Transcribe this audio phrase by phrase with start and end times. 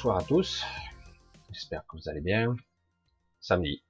[0.00, 0.64] bonsoir à tous.
[1.52, 2.56] J'espère que vous allez bien.
[3.38, 3.84] Samedi.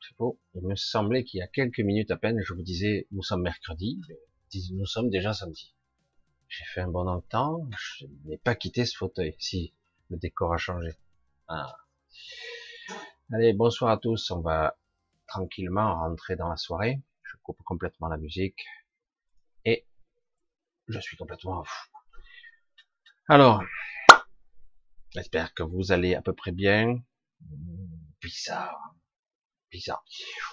[0.00, 0.38] C'est beau.
[0.54, 3.42] Il me semblait qu'il y a quelques minutes à peine, je vous disais, nous sommes
[3.42, 4.00] mercredi.
[4.72, 5.74] Nous sommes déjà samedi.
[6.46, 7.68] J'ai fait un bon temps.
[7.76, 9.34] Je n'ai pas quitté ce fauteuil.
[9.40, 9.74] Si,
[10.08, 10.96] le décor a changé.
[11.48, 11.76] Ah.
[13.32, 14.30] Allez, bonsoir à tous.
[14.30, 14.78] On va
[15.26, 17.02] tranquillement rentrer dans la soirée.
[17.24, 18.66] Je coupe complètement la musique.
[19.64, 19.84] Et
[20.86, 21.90] je suis complètement fou.
[23.26, 23.64] Alors,
[25.10, 27.02] j'espère que vous allez à peu près bien.
[28.20, 28.94] Bizarre.
[29.70, 30.04] Bizarre.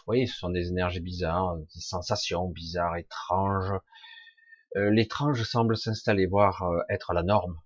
[0.06, 3.74] Voyez, ce sont des énergies bizarres, des sensations bizarres, étranges.
[4.76, 7.60] Euh, l'étrange semble s'installer, voire euh, être la norme.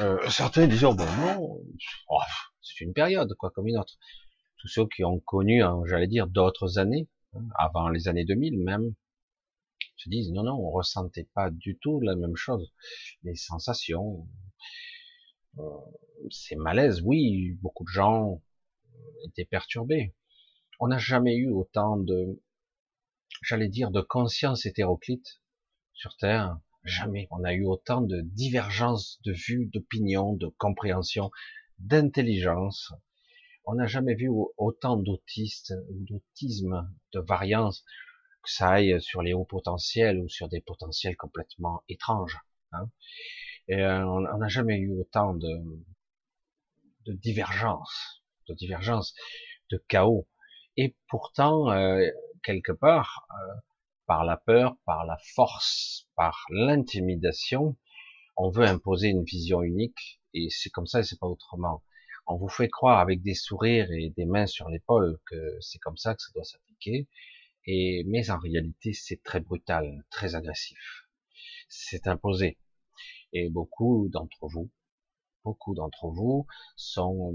[0.00, 1.60] Euh, certains disent, oh, bon, non,
[2.08, 2.20] oh,
[2.60, 3.94] c'est une période, quoi, comme une autre.
[4.58, 8.58] Tous ceux qui ont connu, hein, j'allais dire, d'autres années, hein, avant les années 2000
[8.58, 8.94] même,
[9.96, 12.72] se disent non, non, on ressentait pas du tout la même chose.
[13.22, 14.28] Les sensations,
[15.58, 15.78] euh,
[16.30, 18.42] c'est malaise, oui, beaucoup de gens
[19.26, 20.14] étaient perturbés.
[20.80, 22.40] On n'a jamais eu autant de,
[23.42, 25.40] j'allais dire, de conscience hétéroclite
[25.94, 26.58] sur Terre.
[26.84, 27.26] Jamais.
[27.30, 31.30] On a eu autant de divergences de vues, d'opinions, de compréhension,
[31.78, 32.92] d'intelligence.
[33.64, 37.84] On n'a jamais vu autant d'autistes, d'autisme, de variances
[38.42, 42.38] que ça aille sur les hauts potentiels ou sur des potentiels complètement étranges.
[42.72, 42.90] Hein.
[43.68, 45.60] Et euh, on n'a jamais eu autant de,
[47.06, 49.14] de divergences, de divergences,
[49.70, 50.26] de chaos.
[50.76, 52.08] Et pourtant, euh,
[52.42, 53.54] quelque part, euh,
[54.06, 57.76] par la peur, par la force, par l'intimidation,
[58.36, 60.20] on veut imposer une vision unique.
[60.32, 61.82] Et c'est comme ça et c'est pas autrement.
[62.26, 65.96] On vous fait croire avec des sourires et des mains sur l'épaule que c'est comme
[65.96, 67.08] ça que ça doit s'appliquer.
[67.66, 71.06] Et, mais en réalité, c'est très brutal, très agressif.
[71.68, 72.58] C'est imposé.
[73.32, 74.70] Et beaucoup d'entre vous,
[75.44, 76.46] beaucoup d'entre vous
[76.76, 77.34] sont,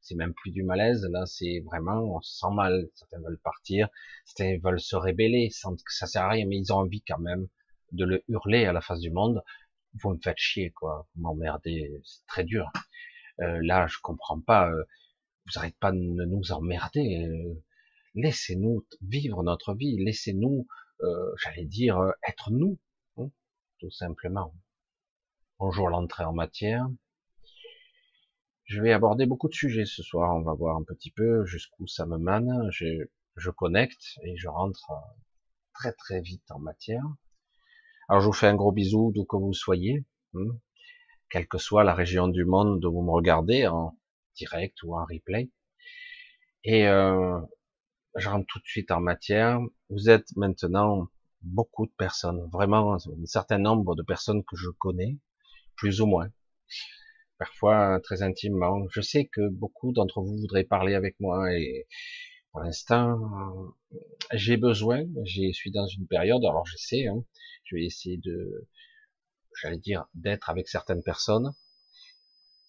[0.00, 2.88] c'est même plus du malaise, là, c'est vraiment, on se sent mal.
[2.94, 3.88] Certains veulent partir,
[4.24, 7.48] certains veulent se rébeller, ça sert à rien, mais ils ont envie quand même
[7.92, 9.42] de le hurler à la face du monde.
[9.94, 11.08] Vous me faites chier, quoi.
[11.14, 12.70] Vous m'emmerdez, c'est très dur.
[13.40, 14.70] Euh, là, je comprends pas.
[14.70, 14.84] Euh,
[15.46, 17.24] vous arrêtez pas de nous emmerder.
[17.24, 17.62] Euh,
[18.14, 20.66] laissez-nous vivre notre vie, laissez-nous,
[21.02, 22.78] euh, j'allais dire, être nous,
[23.78, 24.52] tout simplement.
[25.60, 26.88] Bonjour l'entrée en matière.
[28.64, 31.86] Je vais aborder beaucoup de sujets ce soir, on va voir un petit peu jusqu'où
[31.86, 32.68] ça me mène.
[32.70, 33.06] Je,
[33.36, 34.90] je connecte et je rentre
[35.74, 37.04] très très vite en matière.
[38.08, 40.04] Alors je vous fais un gros bisou d'où que vous soyez,
[40.34, 40.58] hein,
[41.30, 43.96] quelle que soit la région du monde où vous me regardez, en
[44.34, 45.50] direct ou en replay.
[46.64, 47.40] Et euh,
[48.16, 49.60] je rentre tout de suite en matière.
[49.88, 51.08] Vous êtes maintenant
[51.42, 55.18] beaucoup de personnes, vraiment un certain nombre de personnes que je connais,
[55.76, 56.30] plus ou moins,
[57.38, 58.86] parfois très intimement.
[58.90, 61.86] Je sais que beaucoup d'entre vous voudraient parler avec moi et
[62.52, 63.20] pour l'instant,
[64.32, 67.22] j'ai besoin, je suis dans une période, alors je sais, hein,
[67.64, 68.66] je vais essayer de,
[69.60, 71.52] j'allais dire, d'être avec certaines personnes,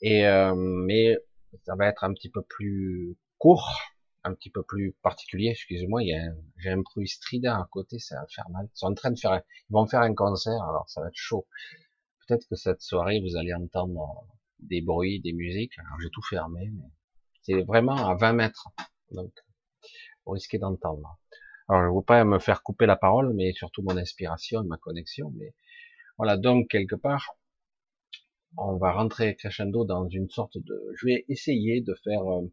[0.02, 1.18] et euh, mais
[1.66, 3.72] ça va être un petit peu plus court,
[4.24, 6.02] un petit peu plus particulier, excusez-moi,
[6.58, 8.68] j'ai un bruit strident à côté, c'est infernal.
[8.74, 11.16] Ils sont en train de faire, ils vont faire un concert, alors ça va être
[11.16, 11.48] chaud.
[12.28, 14.28] Peut-être que cette soirée, vous allez entendre
[14.60, 15.78] des bruits, des musiques.
[15.80, 16.90] Alors j'ai tout fermé, mais
[17.42, 18.70] c'est vraiment à 20 mètres,
[19.12, 19.32] donc
[20.26, 21.18] vous risquez d'entendre.
[21.70, 24.78] Alors je ne veux pas me faire couper la parole, mais surtout mon inspiration, ma
[24.78, 25.32] connexion.
[25.38, 25.54] Mais
[26.18, 27.38] voilà, donc quelque part,
[28.58, 30.92] on va rentrer crescendo dans une sorte de.
[30.96, 32.52] Je vais essayer de faire euh,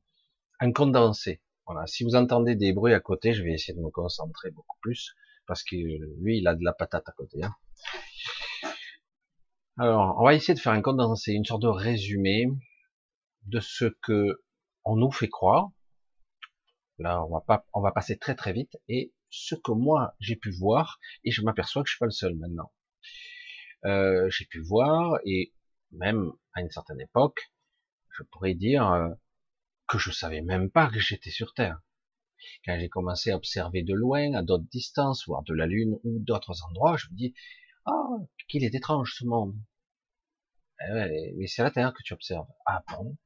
[0.60, 3.90] un condensé voilà, si vous entendez des bruits à côté, je vais essayer de me
[3.90, 5.14] concentrer beaucoup plus,
[5.46, 5.76] parce que
[6.20, 7.42] lui, il a de la patate à côté.
[7.42, 7.54] Hein.
[9.78, 12.46] Alors, on va essayer de faire un condensé, une sorte de résumé
[13.46, 14.42] de ce que
[14.84, 15.70] on nous fait croire.
[16.98, 20.36] Là, on va pas, on va passer très très vite, et ce que moi j'ai
[20.36, 22.72] pu voir, et je m'aperçois que je suis pas le seul maintenant.
[23.84, 25.52] Euh, j'ai pu voir, et
[25.90, 27.52] même à une certaine époque,
[28.10, 29.08] je pourrais dire, euh,
[29.88, 31.80] que je savais même pas que j'étais sur Terre.
[32.64, 36.18] Quand j'ai commencé à observer de loin, à d'autres distances, voire de la Lune ou
[36.20, 37.34] d'autres endroits, je me dis,
[37.86, 38.08] ah,
[38.48, 39.54] qu'il est étrange ce monde.
[40.80, 42.48] Eh mais c'est la Terre que tu observes.
[42.66, 43.16] Ah bon?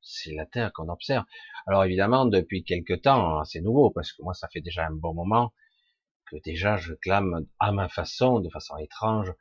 [0.00, 1.24] C'est la Terre qu'on observe.
[1.66, 5.12] Alors évidemment, depuis quelque temps, c'est nouveau, parce que moi, ça fait déjà un bon
[5.12, 5.52] moment
[6.26, 9.32] que déjà je clame à ma façon, de façon étrange,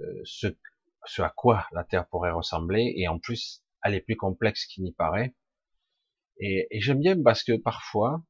[0.00, 4.66] euh, ce à quoi la Terre pourrait ressembler, et en plus, elle est plus complexe
[4.66, 5.34] qu'il n'y paraît.
[6.40, 8.22] Et, j'aime bien parce que parfois,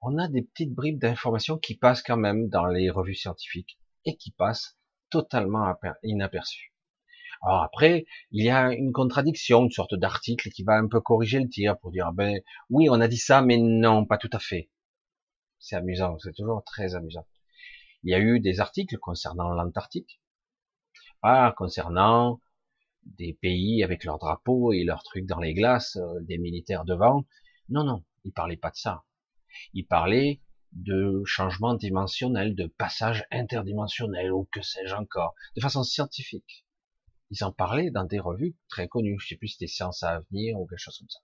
[0.00, 4.16] on a des petites bribes d'informations qui passent quand même dans les revues scientifiques et
[4.16, 4.76] qui passent
[5.10, 5.72] totalement
[6.02, 6.74] inaperçues.
[7.42, 11.40] Alors après, il y a une contradiction, une sorte d'article qui va un peu corriger
[11.40, 12.40] le tir pour dire, ben
[12.70, 14.70] oui, on a dit ça, mais non, pas tout à fait.
[15.58, 17.26] C'est amusant, c'est toujours très amusant.
[18.02, 20.20] Il y a eu des articles concernant l'Antarctique,
[21.22, 22.40] ah, concernant
[23.06, 27.24] des pays avec leurs drapeaux et leurs trucs dans les glaces, euh, des militaires devant.
[27.68, 29.04] Non, non, il parlait pas de ça.
[29.72, 30.40] Il parlait
[30.72, 36.66] de changement dimensionnel, de passage interdimensionnel, ou que sais-je encore, de façon scientifique.
[37.30, 39.18] Ils en parlaient dans des revues très connues.
[39.20, 41.20] Je sais plus si c'était Science à venir ou quelque chose comme ça.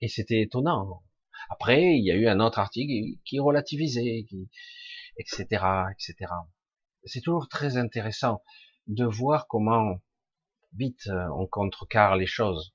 [0.00, 1.02] Et c'était étonnant.
[1.48, 4.48] Après, il y a eu un autre article qui relativisait, qui,
[5.18, 5.44] etc.,
[5.92, 6.32] etc.
[7.04, 8.42] C'est toujours très intéressant
[8.86, 10.00] de voir comment
[10.76, 12.74] vite euh, on contrecarre les choses.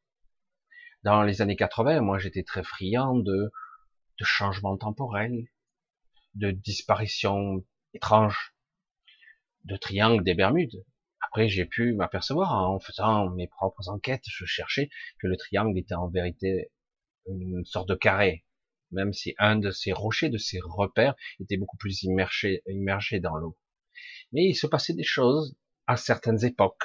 [1.04, 3.52] Dans les années 80, moi j'étais très friand de,
[4.20, 5.48] de changements temporels,
[6.36, 8.54] de disparitions étranges,
[9.66, 10.86] de triangles des Bermudes.
[11.22, 14.90] Après, j'ai pu m'apercevoir en faisant mes propres enquêtes, je cherchais
[15.20, 16.72] que le triangle était en vérité
[17.28, 18.46] une sorte de carré,
[18.92, 23.38] même si un de ces rochers, de ces repères, était beaucoup plus immergé, immergé dans
[23.38, 23.58] l'eau.
[24.34, 25.56] Mais il se passait des choses
[25.88, 26.84] à certaines époques,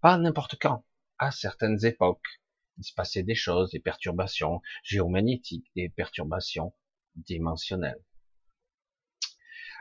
[0.00, 0.84] pas n'importe quand,
[1.18, 2.40] à certaines époques.
[2.78, 6.72] Il se passait des choses, des perturbations géomagnétiques, des perturbations
[7.16, 8.04] dimensionnelles.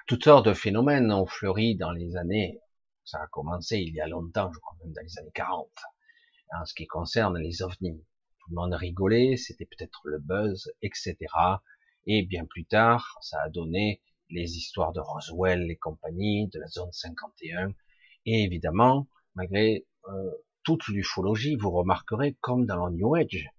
[0.08, 2.60] Toutes sortes de phénomènes ont fleuri dans les années,
[3.04, 5.70] ça a commencé il y a longtemps, je crois même dans les années 40,
[6.60, 8.04] en ce qui concerne les ovnis.
[8.40, 11.16] Tout le monde rigolait, c'était peut-être le buzz, etc.
[12.06, 16.68] Et bien plus tard, ça a donné les histoires de Roswell et compagnie, de la
[16.68, 17.74] zone 51.
[18.26, 20.32] Et évidemment, malgré euh,
[20.64, 23.50] toute l'ufologie, vous remarquerez, comme dans le New Age,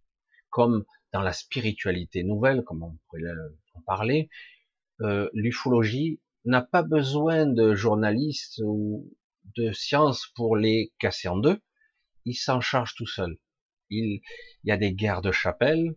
[0.51, 3.33] comme dans la spiritualité nouvelle, comme on pourrait
[3.75, 4.29] en parler,
[5.01, 9.09] euh, l'ufologie n'a pas besoin de journalistes ou
[9.57, 11.61] de sciences pour les casser en deux.
[12.25, 13.39] Il s'en charge tout seul.
[13.89, 14.21] Il,
[14.65, 15.95] il y a des guerres de chapelle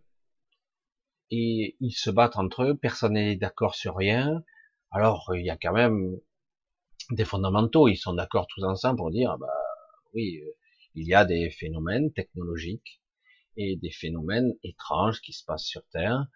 [1.30, 2.76] et ils se battent entre eux.
[2.76, 4.44] Personne n'est d'accord sur rien.
[4.90, 6.16] Alors il y a quand même
[7.10, 7.88] des fondamentaux.
[7.88, 9.61] Ils sont d'accord tous ensemble pour dire, bah
[10.14, 10.50] oui, euh,
[10.94, 13.00] il y a des phénomènes technologiques
[13.56, 16.26] et des phénomènes étranges qui se passent sur Terre,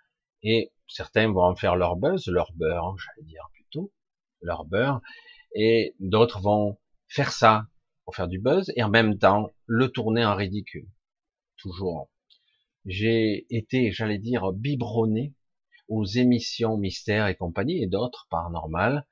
[0.42, 3.92] et certains vont en faire leur buzz, leur beurre, j'allais dire plutôt,
[4.40, 5.00] leur beurre,
[5.54, 6.78] et d'autres vont
[7.08, 7.68] faire ça
[8.04, 10.88] pour faire du buzz, et en même temps le tourner en ridicule.
[11.56, 12.10] Toujours.
[12.84, 15.34] J'ai été, j'allais dire, biberonné
[15.88, 19.06] aux émissions mystères et compagnie, et d'autres paranormales,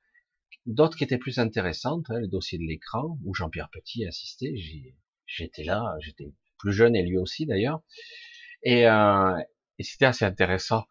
[0.65, 4.55] d'autres qui étaient plus intéressantes, hein, les dossiers de l'écran, où Jean-Pierre Petit assistait,
[5.25, 7.81] j'étais là, j'étais plus jeune et lui aussi d'ailleurs,
[8.63, 9.37] et, euh,
[9.77, 10.85] et c'était assez intéressant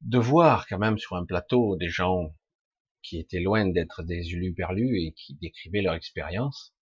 [0.00, 2.34] de voir quand même sur un plateau des gens
[3.02, 6.74] qui étaient loin d'être des uluberlus et qui décrivaient leur expérience,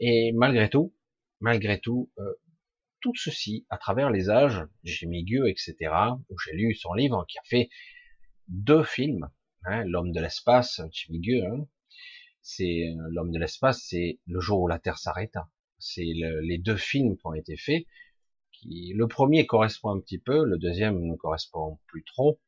[0.00, 0.94] et malgré tout,
[1.40, 2.34] malgré tout, euh,
[3.00, 5.76] tout ceci, à travers les âges, j'ai mis Gueux, etc.,
[6.28, 7.68] où j'ai lu son livre, qui a fait
[8.48, 9.30] deux films,
[9.68, 11.66] Hein, l'homme de l'espace, Chimigueux, hein,
[12.40, 15.50] c'est euh, l'homme de l'espace, c'est le jour où la Terre s'arrêta.
[15.78, 17.84] C'est les deux films qui ont été faits.
[18.52, 22.40] Qui, le premier correspond un petit peu, le deuxième ne correspond plus trop,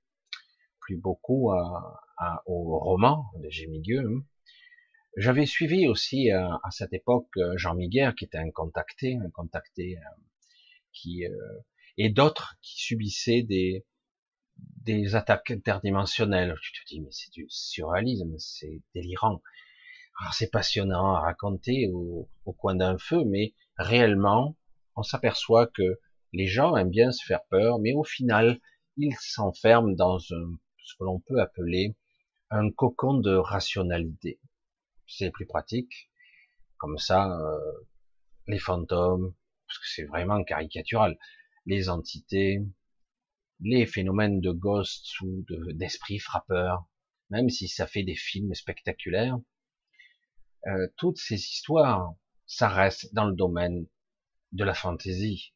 [0.81, 4.23] plus beaucoup à, au roman de Jimmy Hein.
[5.17, 9.31] J'avais suivi aussi euh, à, cette époque euh, Jean Miguel, qui était un contacté, un
[9.31, 9.97] contacté
[10.93, 11.25] qui
[11.97, 13.85] et d'autres qui subissaient des,
[14.83, 16.55] des attaques interdimensionnelles.
[16.63, 19.43] Tu te dis, mais c'est du surréalisme, c'est délirant.
[20.33, 24.57] C'est passionnant à raconter au, coin d'un feu, mais réellement,
[24.97, 26.01] on s'aperçoit que
[26.33, 28.61] les gens aiment bien se faire peur, mais au final,
[28.97, 31.97] ils s'enferment dans ce que l'on peut appeler
[32.51, 34.41] un cocon de rationalité.
[35.07, 36.11] C'est plus pratique.
[36.79, 37.87] Comme ça, euh,
[38.47, 39.35] les fantômes,
[39.67, 41.19] parce que c'est vraiment caricatural,
[41.67, 42.61] les entités,
[43.61, 46.89] les phénomènes de ghosts ou d'esprits frappeurs,
[47.31, 49.39] même si ça fait des films spectaculaires,
[50.67, 52.15] euh, toutes ces histoires,
[52.47, 53.87] ça reste dans le domaine
[54.53, 55.53] de la fantaisie.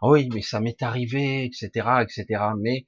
[0.00, 2.44] Oh oui, mais ça m'est arrivé, etc., etc.
[2.58, 2.86] Mais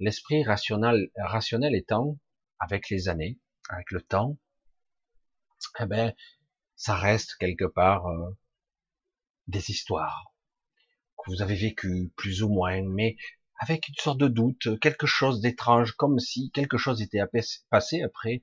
[0.00, 2.18] l'esprit rationnel, rationnel étant,
[2.58, 3.38] avec les années,
[3.68, 4.38] avec le temps,
[5.80, 6.14] eh ben,
[6.76, 8.36] ça reste quelque part euh,
[9.46, 10.32] des histoires
[11.18, 13.16] que vous avez vécues plus ou moins, mais
[13.58, 17.20] avec une sorte de doute, quelque chose d'étrange, comme si quelque chose était
[17.70, 18.42] passé après,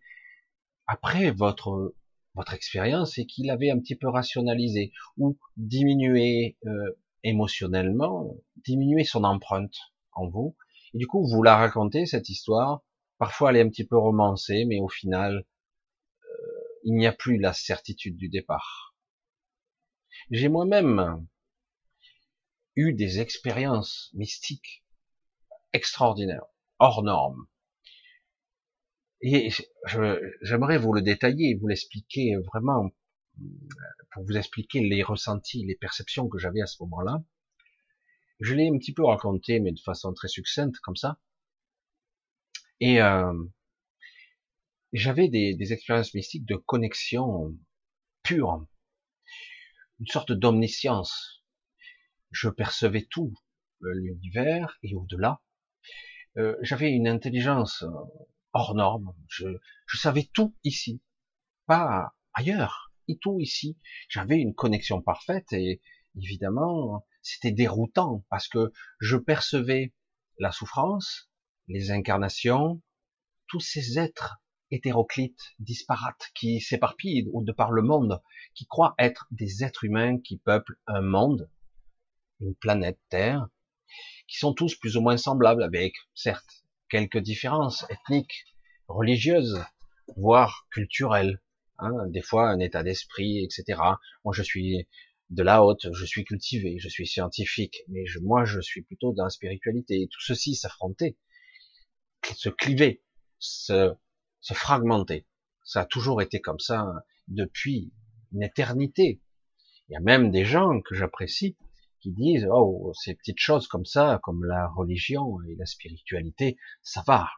[0.87, 1.95] après votre
[2.35, 9.23] votre expérience et qu'il avait un petit peu rationalisé ou diminué euh, émotionnellement, diminué son
[9.23, 9.75] empreinte
[10.11, 10.55] en vous.
[10.93, 12.83] Et du coup, vous la racontez cette histoire.
[13.17, 15.45] Parfois, elle est un petit peu romancée, mais au final,
[16.23, 18.95] euh, il n'y a plus la certitude du départ.
[20.29, 21.25] J'ai moi-même
[22.75, 24.84] eu des expériences mystiques
[25.75, 26.45] extraordinaires,
[26.79, 27.45] hors normes.
[29.21, 29.49] Et
[30.41, 32.91] j'aimerais vous le détailler, vous l'expliquer vraiment,
[34.11, 37.23] pour vous expliquer les ressentis, les perceptions que j'avais à ce moment-là.
[38.39, 41.19] Je l'ai un petit peu raconté, mais de façon très succincte, comme ça.
[42.79, 43.33] Et euh,
[44.93, 47.57] j'avais des, des, expériences mystiques de connexion
[48.23, 48.65] pure,
[49.99, 51.43] une sorte d'omniscience.
[52.31, 53.33] Je percevais tout,
[53.83, 55.41] euh, l'univers et au-delà.
[56.37, 57.89] Euh, j'avais une intelligence euh,
[58.53, 59.13] hors norme.
[59.27, 59.47] Je,
[59.87, 61.01] je savais tout ici,
[61.65, 63.77] pas ailleurs, et tout ici.
[64.09, 65.81] J'avais une connexion parfaite et
[66.17, 69.93] évidemment, c'était déroutant parce que je percevais
[70.39, 71.29] la souffrance,
[71.67, 72.81] les incarnations,
[73.47, 74.37] tous ces êtres
[74.71, 78.21] hétéroclites, disparates, qui s'éparpillent de par le monde,
[78.53, 81.49] qui croient être des êtres humains qui peuplent un monde,
[82.39, 83.47] une planète Terre,
[84.27, 88.45] qui sont tous plus ou moins semblables, avec certes quelques différences ethniques,
[88.87, 89.63] religieuses,
[90.15, 91.41] voire culturelles,
[91.79, 93.79] hein, des fois un état d'esprit, etc.
[94.23, 94.87] Moi, je suis
[95.29, 99.11] de la haute, je suis cultivé, je suis scientifique, mais je, moi je suis plutôt
[99.13, 100.07] dans la spiritualité.
[100.11, 101.17] Tout ceci s'affronter,
[102.35, 103.03] se cliver,
[103.39, 103.93] se,
[104.41, 105.25] se fragmenter.
[105.63, 106.85] Ça a toujours été comme ça
[107.27, 107.91] depuis
[108.33, 109.21] une éternité.
[109.89, 111.57] Il y a même des gens que j'apprécie
[112.11, 117.29] disent oh ces petites choses comme ça, comme la religion et la spiritualité, ça va.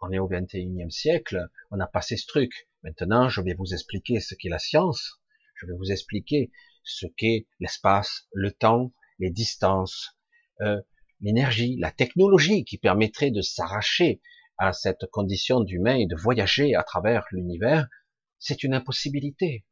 [0.00, 2.68] On est au 21e siècle, on a passé ce truc.
[2.82, 5.20] Maintenant, je vais vous expliquer ce qu'est la science.
[5.54, 6.50] Je vais vous expliquer
[6.82, 10.16] ce qu'est l'espace, le temps, les distances,
[10.62, 10.80] euh,
[11.20, 14.22] l'énergie, la technologie qui permettrait de s'arracher
[14.56, 17.88] à cette condition d'humain et de voyager à travers l'univers,
[18.38, 19.64] c'est une impossibilité.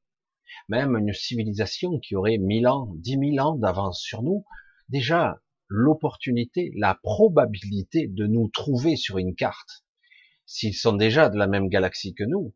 [0.68, 4.44] Même une civilisation qui aurait mille ans, dix mille ans d'avance sur nous,
[4.88, 9.84] déjà l'opportunité, la probabilité de nous trouver sur une carte,
[10.46, 12.54] s'ils sont déjà de la même galaxie que nous,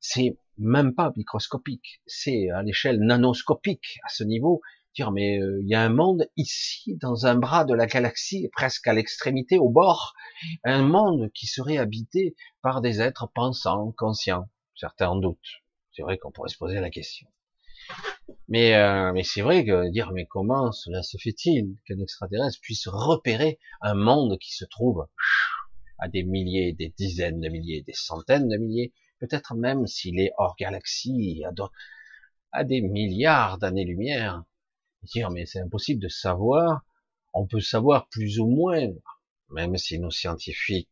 [0.00, 4.60] c'est même pas microscopique, c'est à l'échelle nanoscopique à ce niveau.
[4.94, 8.48] Dire mais euh, il y a un monde ici dans un bras de la galaxie,
[8.52, 10.14] presque à l'extrémité, au bord,
[10.64, 14.48] un monde qui serait habité par des êtres pensants, conscients.
[14.74, 15.62] Certains en doutent.
[15.98, 17.26] C'est vrai qu'on pourrait se poser la question.
[18.46, 22.86] Mais, euh, mais c'est vrai que dire mais comment cela se fait-il qu'un extraterrestre puisse
[22.86, 25.08] repérer un monde qui se trouve
[25.98, 30.30] à des milliers, des dizaines de milliers, des centaines de milliers peut-être même s'il est
[30.38, 31.42] hors galaxie,
[32.52, 34.44] à, des milliards d'années-lumière?
[35.02, 36.82] Dire, mais c'est impossible de savoir.
[37.34, 38.86] On peut savoir plus ou moins,
[39.50, 40.90] même si nos scientifiques,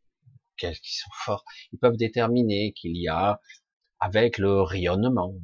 [0.56, 3.40] qui sont forts, ils peuvent déterminer qu'il y a,
[4.00, 5.34] avec le rayonnement,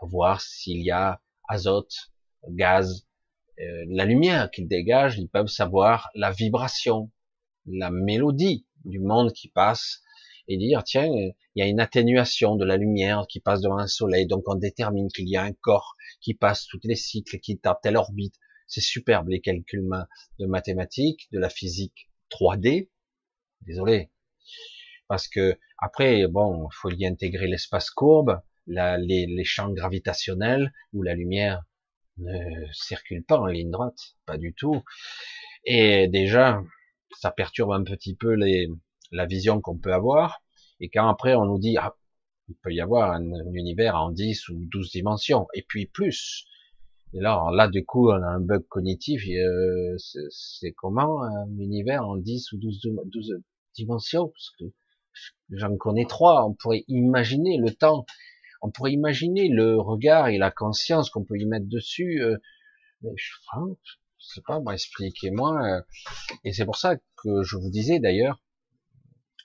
[0.00, 2.10] voir s'il y a azote,
[2.48, 3.06] gaz,
[3.60, 7.10] euh, la lumière qu'ils dégagent, ils peuvent savoir la vibration,
[7.66, 10.02] la mélodie du monde qui passe
[10.48, 13.86] et dire tiens, il y a une atténuation de la lumière qui passe devant un
[13.86, 17.60] soleil, donc on détermine qu'il y a un corps qui passe tous les cycles, qui
[17.64, 18.34] à telle orbite.
[18.66, 19.88] C'est superbe les calculs
[20.38, 22.88] de mathématiques, de la physique 3D.
[23.62, 24.10] Désolé,
[25.10, 31.02] parce que après, bon, faut y intégrer l'espace courbe, la, les, les champs gravitationnels où
[31.02, 31.64] la lumière
[32.18, 32.38] ne
[32.70, 34.84] circule pas en ligne droite, pas du tout.
[35.64, 36.62] Et déjà,
[37.18, 38.68] ça perturbe un petit peu les,
[39.10, 40.44] la vision qu'on peut avoir,
[40.78, 41.96] et quand après on nous dit, ah,
[42.48, 46.46] il peut y avoir un, univers en 10 ou 12 dimensions, et puis plus.
[47.14, 49.96] Et là, là, du coup, on a un bug cognitif, euh,
[50.30, 53.42] c'est comment un univers en 10 ou 12, 12
[53.74, 54.32] dimensions?
[55.50, 58.06] J'en connais trois, on pourrait imaginer le temps,
[58.62, 62.36] on pourrait imaginer le regard et la conscience qu'on peut y mettre dessus, euh,
[63.02, 63.74] je, ne
[64.18, 65.64] sais pas, expliquez-moi.
[65.64, 65.82] Euh.
[66.44, 68.42] et c'est pour ça que je vous disais d'ailleurs,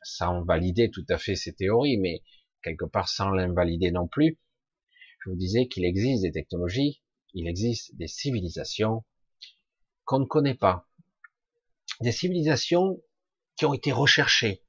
[0.04, 2.22] sans valider tout à fait ces théories, mais
[2.62, 4.38] quelque part sans l'invalider non plus,
[5.24, 7.02] je vous disais qu'il existe des technologies,
[7.34, 9.04] il existe des civilisations
[10.04, 10.88] qu'on ne connaît pas,
[12.02, 13.02] des civilisations
[13.58, 14.62] qui ont été recherchées,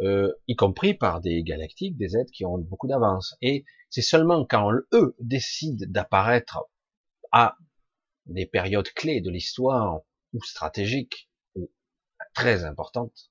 [0.00, 3.36] euh, y compris par des galactiques, des êtres qui ont beaucoup d'avance.
[3.42, 6.60] Et c'est seulement quand eux décident d'apparaître
[7.32, 7.56] à
[8.26, 10.00] des périodes clés de l'histoire
[10.32, 11.70] ou stratégiques ou
[12.34, 13.30] très importantes,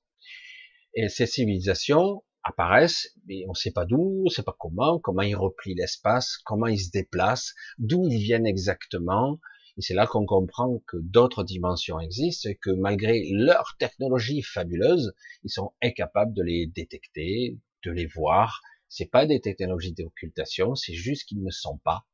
[0.94, 4.98] et ces civilisations apparaissent, mais on ne sait pas d'où, on ne sait pas comment,
[4.98, 9.38] comment ils replient l'espace, comment ils se déplacent, d'où ils viennent exactement.
[9.78, 15.14] Et c'est là qu'on comprend que d'autres dimensions existent et que malgré leur technologie fabuleuse,
[15.44, 18.60] ils sont incapables de les détecter, de les voir.
[18.88, 22.04] C'est pas des technologies d'occultation, c'est juste qu'ils ne sont pas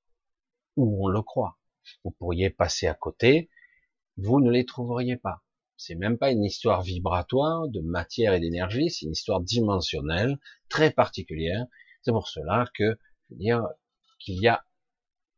[0.77, 1.59] où on le croit.
[2.05, 3.49] Vous pourriez passer à côté,
[4.19, 5.43] vous ne les trouveriez pas.
[5.79, 10.91] C'est même pas une histoire vibratoire de matière et d'énergie, c'est une histoire dimensionnelle, très
[10.91, 11.67] particulière.
[12.03, 12.99] C'est pour cela que,
[13.31, 13.63] je veux dire,
[14.19, 14.67] qu'il y a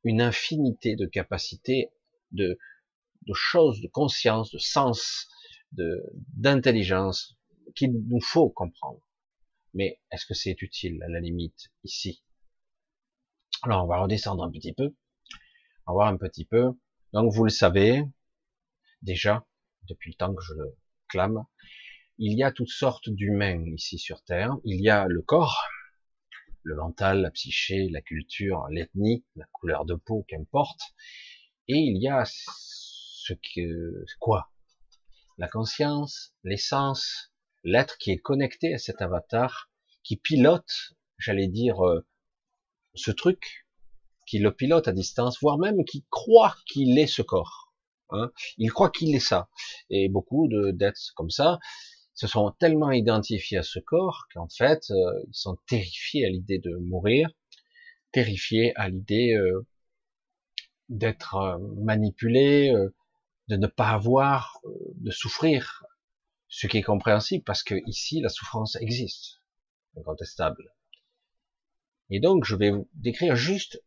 [0.02, 1.90] une infinité de capacités,
[2.32, 2.58] de,
[3.22, 5.28] de choses, de conscience, de sens,
[5.72, 6.02] de,
[6.36, 7.36] d'intelligence
[7.74, 9.00] qu'il nous faut comprendre.
[9.74, 12.22] Mais est-ce que c'est utile à la limite ici?
[13.62, 14.94] Alors on va redescendre un petit peu,
[15.86, 16.72] on va voir un petit peu.
[17.12, 18.04] Donc vous le savez
[19.02, 19.46] déjà
[19.88, 20.76] depuis le temps que je le
[21.08, 21.44] clame,
[22.18, 24.56] il y a toutes sortes d'humains ici sur Terre.
[24.64, 25.62] Il y a le corps,
[26.62, 30.80] le mental, la psyché, la culture, l'ethnie, la couleur de peau, qu'importe.
[31.68, 34.50] Et il y a ce que, quoi?
[35.38, 37.32] La conscience, l'essence,
[37.64, 39.70] l'être qui est connecté à cet avatar,
[40.04, 42.06] qui pilote, j'allais dire, euh,
[42.94, 43.66] ce truc,
[44.26, 47.72] qui le pilote à distance, voire même qui croit qu'il est ce corps.
[48.10, 48.30] Hein.
[48.58, 49.48] Il croit qu'il est ça.
[49.90, 51.58] Et beaucoup d'êtres comme ça
[52.14, 56.58] se sont tellement identifiés à ce corps qu'en fait, euh, ils sont terrifiés à l'idée
[56.58, 57.28] de mourir,
[58.12, 59.66] terrifiés à l'idée euh,
[60.88, 62.72] d'être manipulés,
[63.48, 64.60] de ne pas avoir,
[64.94, 65.84] de souffrir,
[66.48, 69.42] ce qui est compréhensible parce que ici la souffrance existe,
[69.96, 70.72] incontestable.
[72.10, 73.82] Et donc je vais vous décrire juste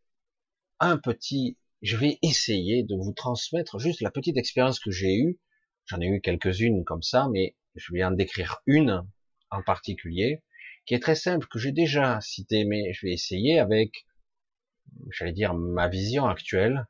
[0.80, 5.40] un petit, je vais essayer de vous transmettre juste la petite expérience que j'ai eue.
[5.86, 9.06] J'en ai eu quelques-unes comme ça, mais je vais en décrire une
[9.52, 10.44] en particulier
[10.86, 14.06] qui est très simple que j'ai déjà cité, mais je vais essayer avec,
[15.12, 16.88] j'allais dire ma vision actuelle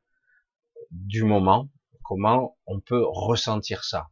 [0.91, 1.69] du moment,
[2.03, 4.09] comment on peut ressentir ça.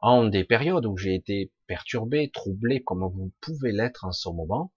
[0.00, 4.72] En des périodes où j'ai été perturbé, troublé, comme vous pouvez l'être en ce moment,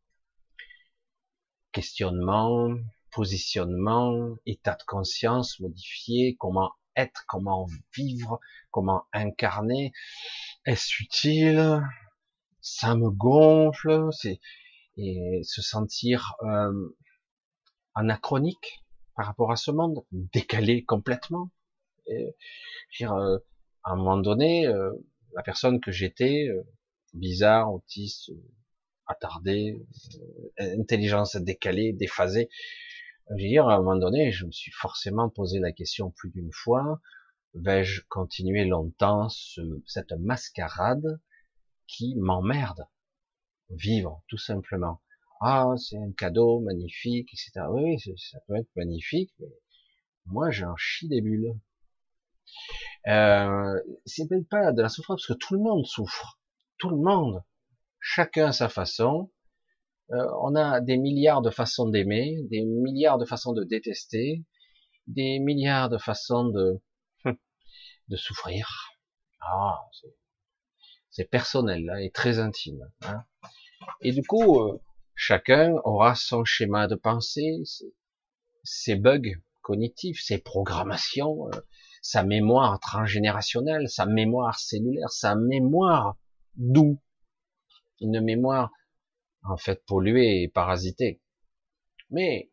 [1.72, 2.70] questionnement,
[3.12, 8.40] positionnement, état de conscience modifié, comment être, comment vivre,
[8.72, 9.94] comment incarner,
[10.66, 11.82] est-ce utile,
[12.62, 14.40] ça me gonfle, c'est
[14.98, 16.96] et se sentir euh,
[17.96, 18.84] anachronique
[19.16, 21.52] par rapport à ce monde, décalé complètement.
[22.08, 22.36] Et,
[22.98, 23.38] dire, euh,
[23.84, 24.92] à un moment donné, euh,
[25.34, 26.64] la personne que j'étais, euh,
[27.14, 28.52] bizarre, autiste, euh,
[29.08, 29.82] attardé,
[30.60, 32.50] euh, intelligence décalée, déphasée.
[33.30, 36.32] Je veux dire, à un moment donné, je me suis forcément posé la question plus
[36.32, 37.02] d'une fois,
[37.54, 41.20] vais-je continuer longtemps ce, cette mascarade
[41.88, 42.86] qui m'emmerde
[43.70, 45.02] Vivre, tout simplement.
[45.42, 47.66] Ah, c'est un cadeau magnifique, etc.
[47.72, 49.48] Oui, ça peut être magnifique, mais
[50.28, 51.60] moi, j'en chie des bulles.
[53.08, 56.40] Euh, c'est peut-être pas de la souffrance parce que tout le monde souffre,
[56.78, 57.44] tout le monde,
[58.00, 59.32] chacun à sa façon.
[60.12, 64.44] Euh, on a des milliards de façons d'aimer, des milliards de façons de détester,
[65.08, 66.82] des milliards de façons de
[68.10, 68.68] de souffrir.
[69.42, 69.80] Ah,
[71.10, 72.92] c'est personnel là, et très intime.
[73.06, 73.24] Hein.
[74.02, 74.80] Et du coup, euh,
[75.24, 77.62] chacun aura son schéma de pensée,
[78.64, 81.62] ses, bugs cognitifs, ses programmations, euh,
[82.02, 86.18] sa mémoire transgénérationnelle, sa mémoire cellulaire, sa mémoire
[86.56, 87.00] d'où?
[88.00, 88.72] Une mémoire
[89.44, 91.22] en fait polluée et parasitée.
[92.10, 92.52] Mais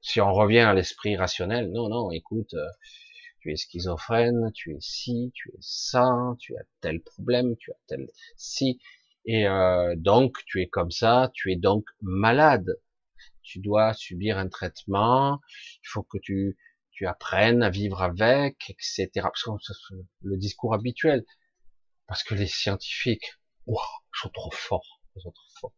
[0.00, 2.68] si on revient à l'esprit rationnel, non, non, écoute, euh,
[3.40, 6.08] tu es schizophrène, tu es ci, tu es ça,
[6.38, 8.78] tu as tel problème, tu as tel si,
[9.28, 12.80] et euh, donc tu es comme ça, tu es donc malade.
[13.42, 15.40] Tu dois subir un traitement,
[15.84, 16.56] il faut que tu
[16.92, 19.10] tu apprennes à vivre avec, etc.
[19.22, 21.24] Parce que le discours habituel.
[22.06, 23.34] Parce que les scientifiques,
[23.66, 23.78] wow,
[24.14, 25.74] sont trop forts, ils sont trop forts.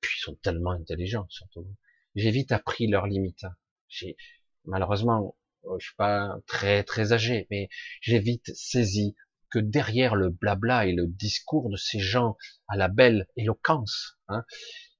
[0.00, 1.66] Puis ils sont tellement intelligents, surtout.
[2.14, 3.44] J'ai vite appris leurs limites.
[3.44, 3.54] Hein.
[3.88, 4.16] J'ai,
[4.64, 7.68] malheureusement, euh, je suis pas très, très âgé, mais
[8.00, 9.14] j'ai vite saisi
[9.56, 12.36] que derrière le blabla et le discours de ces gens
[12.68, 14.44] à la belle éloquence, hein,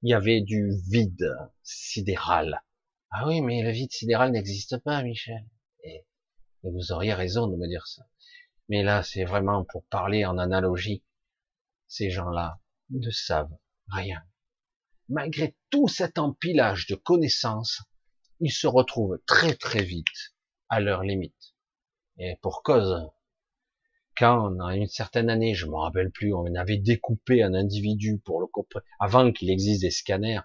[0.01, 1.31] il y avait du vide
[1.63, 2.63] sidéral.
[3.11, 5.45] Ah oui, mais le vide sidéral n'existe pas, Michel.
[5.85, 6.07] Et,
[6.63, 8.07] vous auriez raison de me dire ça.
[8.71, 11.05] Mais là, c'est vraiment pour parler en analogie.
[11.87, 14.25] Ces gens-là ne savent rien.
[15.11, 17.83] Malgré tout cet empilage de connaissances,
[18.41, 20.33] ils se retrouvent très très vite
[20.71, 21.55] à leur limite.
[22.17, 23.07] Et pour cause,
[24.17, 28.41] quand a une certaine année, je me rappelle plus, on avait découpé un individu pour
[28.41, 28.47] le
[28.99, 30.41] avant qu'il existe des scanners,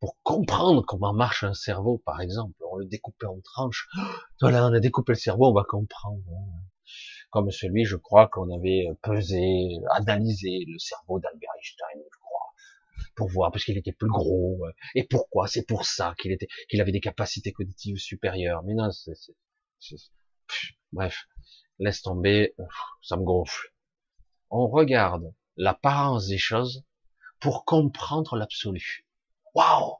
[0.00, 2.54] pour comprendre comment marche un cerveau, par exemple.
[2.70, 3.88] On le découpait en tranches.
[4.40, 6.22] Voilà, on a découpé le cerveau, on va comprendre.
[7.30, 13.28] Comme celui, je crois qu'on avait pesé, analysé le cerveau d'Albert Einstein, je crois, pour
[13.28, 14.60] voir, parce qu'il était plus gros.
[14.94, 15.48] Et pourquoi?
[15.48, 18.62] C'est pour ça qu'il était, qu'il avait des capacités cognitives supérieures.
[18.64, 18.88] Mais non,
[20.92, 21.26] Bref,
[21.78, 22.54] laisse tomber,
[23.02, 23.72] ça me gonfle.
[24.50, 26.84] On regarde l'apparence des choses
[27.40, 29.06] pour comprendre l'absolu.
[29.54, 29.96] Waouh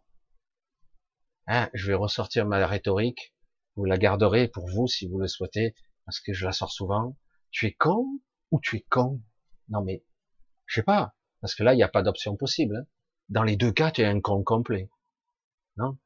[1.47, 3.35] hein, Je vais ressortir ma rhétorique,
[3.77, 7.17] vous la garderez pour vous si vous le souhaitez, parce que je la sors souvent.
[7.51, 9.23] Tu es con ou tu es con?
[9.69, 10.05] Non mais,
[10.67, 12.77] je sais pas, parce que là, il n'y a pas d'option possible.
[12.77, 12.87] Hein.
[13.29, 14.89] Dans les deux cas, tu es un con complet.
[15.77, 15.99] Non?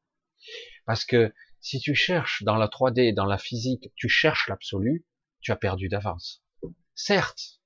[0.86, 5.06] Parce que si tu cherches dans la 3D, dans la physique, tu cherches l'absolu,
[5.42, 6.42] tu as perdu d'avance.
[6.94, 7.60] Certes,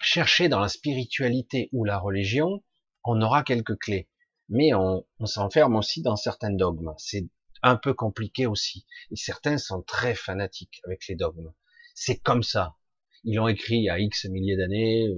[0.00, 2.62] chercher dans la spiritualité ou la religion,
[3.04, 4.08] on aura quelques clés,
[4.48, 6.94] mais on, s'enferme aussi dans certains dogmes.
[6.98, 7.28] C'est
[7.62, 8.86] un peu compliqué aussi.
[9.10, 11.52] Et certains sont très fanatiques avec les dogmes.
[11.94, 12.76] C'est comme ça.
[13.24, 15.08] Ils l'ont écrit a X milliers d'années,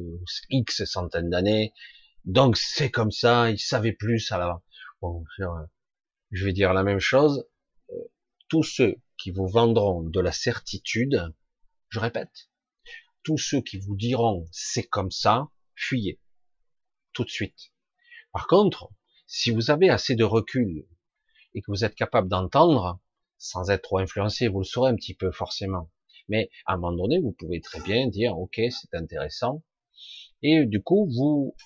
[0.48, 1.72] X centaines d'années.
[2.24, 4.62] Donc c'est comme ça, ils savaient plus à la...
[5.02, 5.24] Bon,
[6.30, 7.46] je vais dire la même chose.
[7.90, 7.94] Euh,
[8.48, 11.32] tous ceux qui vous vendront de la certitude,
[11.90, 12.50] je répète,
[13.22, 16.20] tous ceux qui vous diront c'est comme ça, fuyez.
[17.12, 17.72] Tout de suite.
[18.32, 18.90] Par contre,
[19.26, 20.86] si vous avez assez de recul
[21.54, 23.00] et que vous êtes capable d'entendre,
[23.38, 25.90] sans être trop influencé, vous le saurez un petit peu forcément.
[26.28, 29.64] Mais à un moment donné, vous pouvez très bien dire, ok, c'est intéressant.
[30.42, 31.56] Et du coup, vous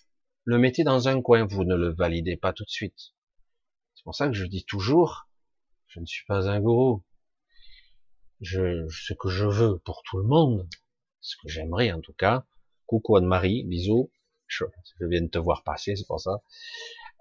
[0.44, 3.14] le mettez dans un coin, vous ne le validez pas tout de suite.
[3.94, 5.28] C'est pour ça que je dis toujours,
[5.88, 7.02] je ne suis pas un gourou.
[8.44, 10.68] Ce que je veux pour tout le monde,
[11.20, 12.44] ce que j'aimerais en tout cas.
[12.86, 14.10] Coucou Anne-Marie, bisous.
[14.46, 14.64] Je,
[15.00, 16.42] viens de te voir passer, c'est pour ça.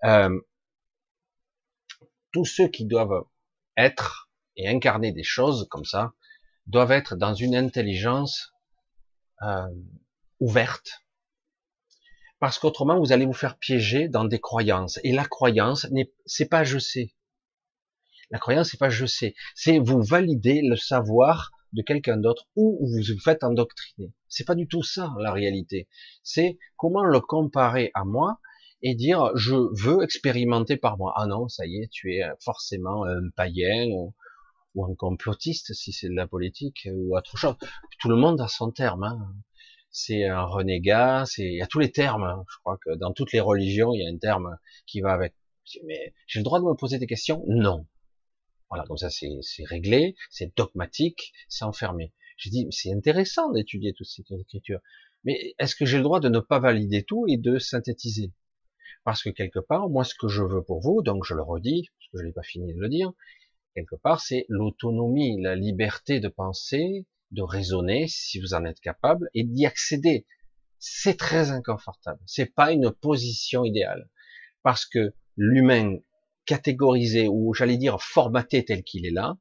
[0.03, 0.39] Euh,
[2.33, 3.23] tous ceux qui doivent
[3.77, 6.13] être et incarner des choses comme ça
[6.67, 8.53] doivent être dans une intelligence
[9.41, 9.67] euh,
[10.39, 11.03] ouverte,
[12.39, 14.99] parce qu'autrement vous allez vous faire piéger dans des croyances.
[15.03, 15.87] Et la croyance,
[16.25, 17.13] c'est pas je sais.
[18.33, 19.35] La croyance, c'est pas je sais.
[19.53, 24.11] C'est vous valider le savoir de quelqu'un d'autre ou vous vous faites endoctriner.
[24.27, 25.87] C'est pas du tout ça la réalité.
[26.23, 28.39] C'est comment le comparer à moi
[28.81, 31.13] et dire je veux expérimenter par moi.
[31.15, 34.15] Ah non, ça y est, tu es forcément un païen ou,
[34.83, 37.55] un complotiste si c'est de la politique ou autre chose.
[37.99, 39.03] Tout le monde a son terme.
[39.03, 39.19] Hein
[39.91, 42.23] c'est un renégat, c'est il y a tous les termes.
[42.23, 42.43] Hein.
[42.49, 45.35] Je crois que dans toutes les religions, il y a un terme qui va avec.
[45.85, 47.43] Mais j'ai le droit de me poser des questions?
[47.47, 47.85] Non.
[48.73, 52.11] Voilà, comme ça c'est réglé, c'est dogmatique, c'est enfermé.
[52.37, 54.79] J'ai dit c'est intéressant d'étudier toutes ces écritures,
[55.23, 58.33] mais est-ce que j'ai le droit de ne pas valider tout et de synthétiser?
[59.03, 61.87] Parce que quelque part, moi ce que je veux pour vous, donc je le redis,
[61.99, 63.13] parce que je n'ai pas fini de le dire,
[63.75, 69.29] quelque part c'est l'autonomie, la liberté de penser, de raisonner si vous en êtes capable
[69.35, 70.25] et d'y accéder.
[70.79, 72.21] C'est très inconfortable.
[72.25, 74.09] C'est pas une position idéale
[74.63, 75.99] parce que l'humain
[76.45, 79.37] catégorisé ou j'allais dire formaté tel qu'il est là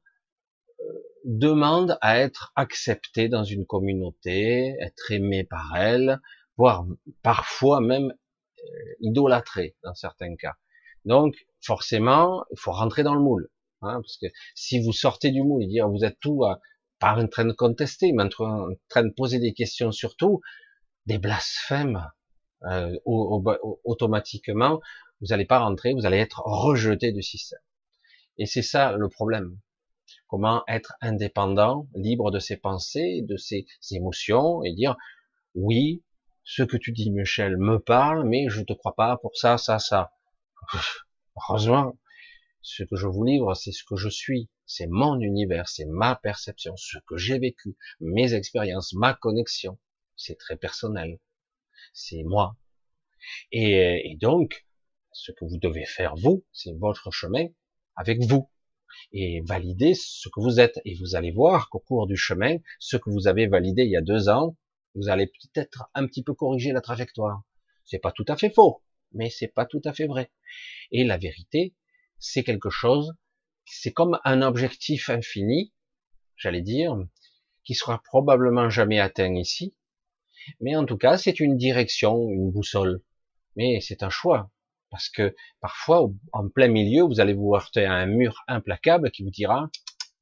[0.79, 0.83] euh,
[1.25, 6.19] demande à être accepté dans une communauté, être aimé par elle,
[6.57, 6.85] voire
[7.21, 10.55] parfois même euh, idolâtré dans certains cas.
[11.05, 13.49] Donc forcément, il faut rentrer dans le moule,
[13.81, 16.59] hein, parce que si vous sortez du moule et dire vous êtes tout à,
[16.99, 20.41] pas en train de contester, mais en train de poser des questions surtout,
[21.05, 22.09] des blasphèmes,
[22.65, 24.79] euh, automatiquement,
[25.23, 27.61] vous n'allez pas rentrer, vous allez être rejeté du système.
[28.37, 29.57] Et c'est ça le problème.
[30.27, 34.97] Comment être indépendant, libre de ses pensées, de ses émotions, et dire,
[35.55, 36.03] oui,
[36.43, 39.79] ce que tu dis, Michel, me parle, mais je te crois pas pour ça, ça,
[39.79, 40.11] ça.
[41.37, 41.97] Heureusement,
[42.61, 46.15] ce que je vous livre, c'est ce que je suis, c'est mon univers, c'est ma
[46.15, 49.79] perception, ce que j'ai vécu, mes expériences, ma connexion.
[50.15, 51.19] C'est très personnel.
[51.93, 52.57] C'est moi.
[53.51, 54.65] Et, donc,
[55.13, 57.47] ce que vous devez faire, vous, c'est votre chemin
[57.95, 58.49] avec vous.
[59.11, 60.79] Et valider ce que vous êtes.
[60.85, 63.97] Et vous allez voir qu'au cours du chemin, ce que vous avez validé il y
[63.97, 64.55] a deux ans,
[64.93, 67.41] vous allez peut-être un petit peu corriger la trajectoire.
[67.85, 70.31] C'est pas tout à fait faux, mais c'est pas tout à fait vrai.
[70.91, 71.75] Et la vérité,
[72.19, 73.13] c'est quelque chose
[73.65, 75.73] c'est comme un objectif infini,
[76.35, 76.97] j'allais dire,
[77.63, 79.75] qui sera probablement jamais atteint ici,
[80.59, 83.01] mais en tout cas, c'est une direction, une boussole.
[83.55, 84.51] Mais c'est un choix,
[84.93, 89.23] parce que parfois, en plein milieu, vous allez vous heurter à un mur implacable qui
[89.23, 89.71] vous dira,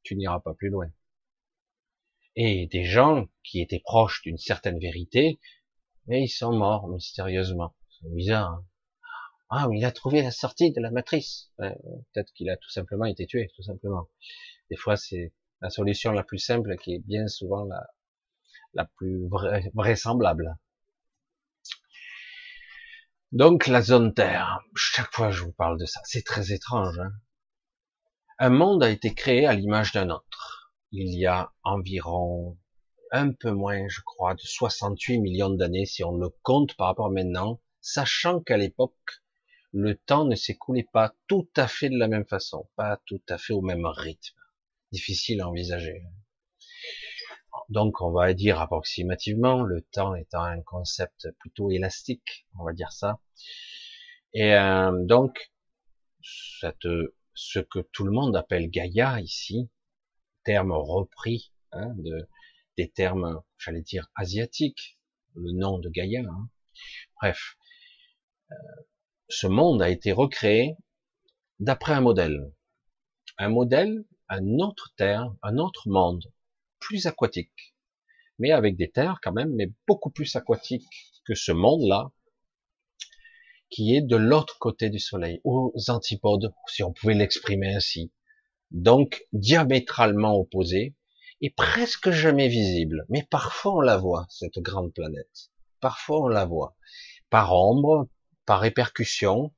[0.01, 0.89] tu n'iras pas plus loin.
[2.38, 5.41] Et des gens qui étaient proches d'une certaine vérité,
[6.07, 7.75] mais ils sont morts mystérieusement.
[7.89, 8.49] C'est bizarre.
[8.49, 8.65] Hein
[9.49, 11.51] ah, il a trouvé la sortie de la matrice.
[11.57, 14.07] Peut-être qu'il a tout simplement été tué, tout simplement.
[14.69, 17.86] Des fois, c'est la solution la plus simple qui est bien souvent la,
[18.73, 19.27] la plus
[19.73, 20.57] vraisemblable.
[23.32, 24.60] Donc, la zone Terre.
[24.76, 26.02] Chaque fois, je vous parle de ça.
[26.04, 27.00] C'est très étrange.
[27.00, 27.12] Hein
[28.44, 30.74] un monde a été créé à l'image d'un autre.
[30.91, 32.58] il y a environ
[33.12, 37.12] un peu moins, je crois, de 68 millions d'années si on le compte par rapport
[37.12, 39.22] maintenant, sachant qu'à l'époque,
[39.74, 43.38] le temps ne s'écoulait pas tout à fait de la même façon, pas tout à
[43.38, 44.39] fait au même rythme.
[44.91, 46.02] Difficile à envisager.
[47.71, 52.91] Donc on va dire approximativement, le temps étant un concept plutôt élastique, on va dire
[52.91, 53.21] ça.
[54.34, 55.53] Et euh, donc,
[56.21, 59.69] ce que tout le monde appelle Gaïa ici,
[60.43, 62.27] terme repris hein, de,
[62.77, 64.99] des termes, j'allais dire, asiatiques,
[65.36, 66.23] le nom de Gaïa.
[66.29, 66.49] Hein.
[67.21, 67.55] Bref,
[68.51, 68.55] euh,
[69.29, 70.75] ce monde a été recréé
[71.62, 72.53] d'après un modèle.
[73.38, 76.34] Un modèle, un autre terre, un autre monde,
[76.82, 77.76] plus aquatique.
[78.39, 82.12] Mais avec des terres quand même, mais beaucoup plus aquatiques que ce monde-là,
[83.70, 88.12] qui est de l'autre côté du soleil, aux antipodes, si on pouvait l'exprimer ainsi.
[88.72, 90.96] Donc, diamétralement opposé,
[91.41, 93.06] et presque jamais visible.
[93.10, 95.52] Mais parfois on la voit, cette grande planète.
[95.80, 96.76] Parfois on la voit.
[97.30, 98.08] Par ombre,
[98.46, 99.54] par répercussion.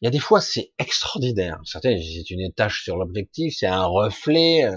[0.00, 1.60] Il y a des fois, c'est extraordinaire.
[1.64, 4.68] Certains, c'est une tache sur l'objectif, c'est un reflet.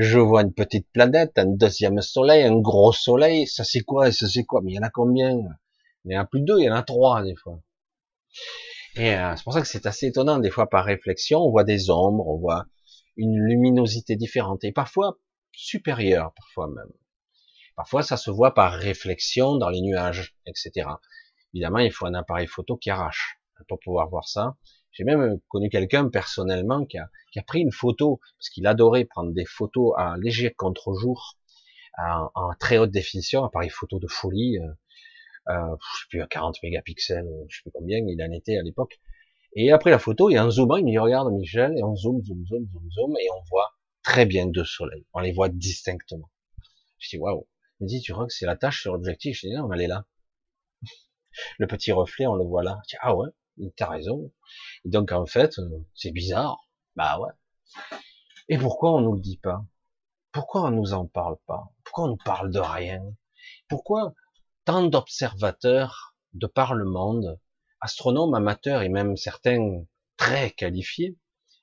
[0.00, 3.48] Je vois une petite planète, un deuxième soleil, un gros soleil.
[3.48, 4.12] Ça c'est quoi?
[4.12, 4.60] Ça c'est quoi?
[4.62, 5.36] Mais il y en a combien?
[6.04, 7.60] Il y en a plus de deux, il y en a trois des fois.
[8.94, 10.38] Et euh, c'est pour ça que c'est assez étonnant.
[10.38, 12.66] Des fois, par réflexion, on voit des ombres, on voit
[13.16, 15.18] une luminosité différente et parfois
[15.52, 16.92] supérieure, parfois même.
[17.74, 20.90] Parfois, ça se voit par réflexion dans les nuages, etc.
[21.52, 24.54] Évidemment, il faut un appareil photo qui arrache pour pouvoir voir ça.
[24.92, 29.04] J'ai même connu quelqu'un personnellement qui a, qui a, pris une photo, parce qu'il adorait
[29.04, 31.36] prendre des photos à léger contre-jour,
[31.98, 34.68] en, très haute définition, appareil photo de folie, euh,
[35.48, 38.62] euh, je sais plus, à 40 mégapixels, je sais plus combien il en était à
[38.62, 39.00] l'époque.
[39.54, 42.22] Et après la photo, et en zoomant, il me dit, regarde Michel, et on zoom,
[42.22, 43.72] zoom, zoom, zoom, zoom, et on voit
[44.02, 45.06] très bien deux soleils.
[45.14, 46.30] On les voit distinctement.
[46.98, 47.46] Je dis, waouh.
[47.80, 49.38] Il me dit, tu crois que c'est la tâche sur l'objectif?
[49.40, 50.04] Je dis, non, elle est là.
[51.58, 52.80] le petit reflet, on le voit là.
[52.84, 53.28] Je dis, ah ouais,
[53.76, 54.32] t'as raison.
[54.84, 56.68] Et donc, en fait, euh, c'est bizarre.
[56.96, 57.32] Bah ouais.
[58.48, 59.64] Et pourquoi on nous le dit pas?
[60.32, 61.72] Pourquoi on nous en parle pas?
[61.84, 63.02] Pourquoi on nous parle de rien?
[63.68, 64.14] Pourquoi
[64.64, 67.40] tant d'observateurs de par le monde,
[67.80, 69.84] astronomes, amateurs et même certains
[70.16, 71.16] très qualifiés,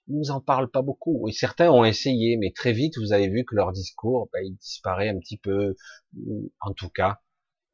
[0.08, 1.28] nous en parlent pas beaucoup?
[1.28, 4.56] Et certains ont essayé, mais très vite, vous avez vu que leur discours, ben, il
[4.56, 5.76] disparaît un petit peu.
[6.62, 7.22] En tout cas,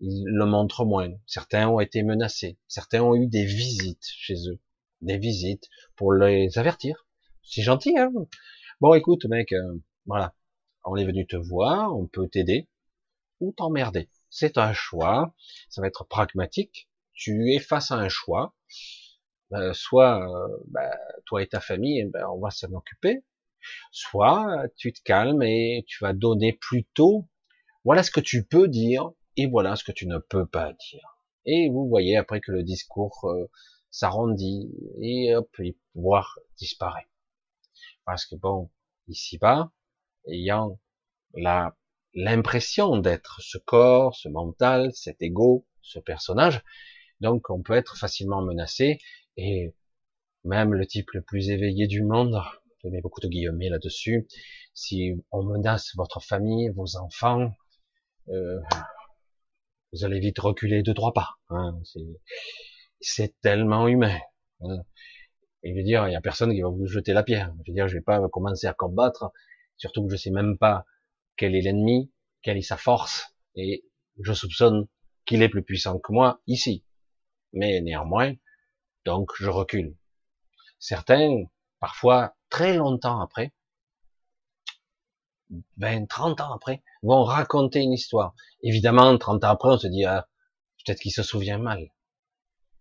[0.01, 1.11] ils le montrent moins.
[1.25, 2.57] Certains ont été menacés.
[2.67, 4.59] Certains ont eu des visites chez eux.
[5.01, 7.07] Des visites pour les avertir.
[7.43, 8.11] C'est gentil, hein
[8.81, 10.35] Bon, écoute, mec, euh, voilà.
[10.83, 12.67] On est venu te voir, on peut t'aider
[13.39, 15.35] ou t'emmerder c'est un choix,
[15.69, 18.55] ça va être pragmatique, tu es face à un choix,
[19.51, 23.23] euh, soit euh, bah, toi et ta famille, eh ben, on va s'en occuper,
[23.91, 27.27] soit tu te calmes et tu vas donner plutôt,
[27.83, 31.17] voilà ce que tu peux dire et voilà ce que tu ne peux pas dire.
[31.45, 33.49] Et vous voyez après que le discours euh,
[33.89, 35.75] s'arrondit et hop, et
[36.57, 37.07] disparaît.
[38.05, 38.69] Parce que bon,
[39.07, 39.71] ici-bas,
[40.27, 40.79] ayant
[41.33, 41.75] la
[42.13, 46.61] l'impression d'être ce corps, ce mental, cet ego, ce personnage.
[47.21, 48.99] Donc on peut être facilement menacé
[49.37, 49.73] et
[50.43, 52.41] même le type le plus éveillé du monde,
[52.83, 54.27] je mets beaucoup de guillemets là-dessus,
[54.73, 57.53] si on menace votre famille, vos enfants,
[58.29, 58.59] euh,
[59.93, 61.37] vous allez vite reculer de trois pas.
[61.49, 61.79] Hein,
[62.99, 64.17] c'est tellement humain.
[64.61, 64.77] Hein.
[65.63, 67.53] Et je veux dire, il y a personne qui va vous jeter la pierre.
[67.65, 69.31] Je veux dire, je vais pas commencer à combattre,
[69.77, 70.85] surtout que je sais même pas
[71.37, 73.85] quel est l'ennemi, quelle est sa force, et
[74.19, 74.87] je soupçonne
[75.25, 76.83] qu'il est plus puissant que moi ici.
[77.53, 78.33] Mais néanmoins,
[79.05, 79.95] donc je recule.
[80.79, 81.43] Certains,
[81.79, 83.53] parfois très longtemps après,
[85.77, 88.35] 20, 30 ans après, vont raconter une histoire.
[88.63, 90.27] Évidemment, 30 ans après, on se dit, ah,
[90.85, 91.91] peut-être qu'il se souvient mal.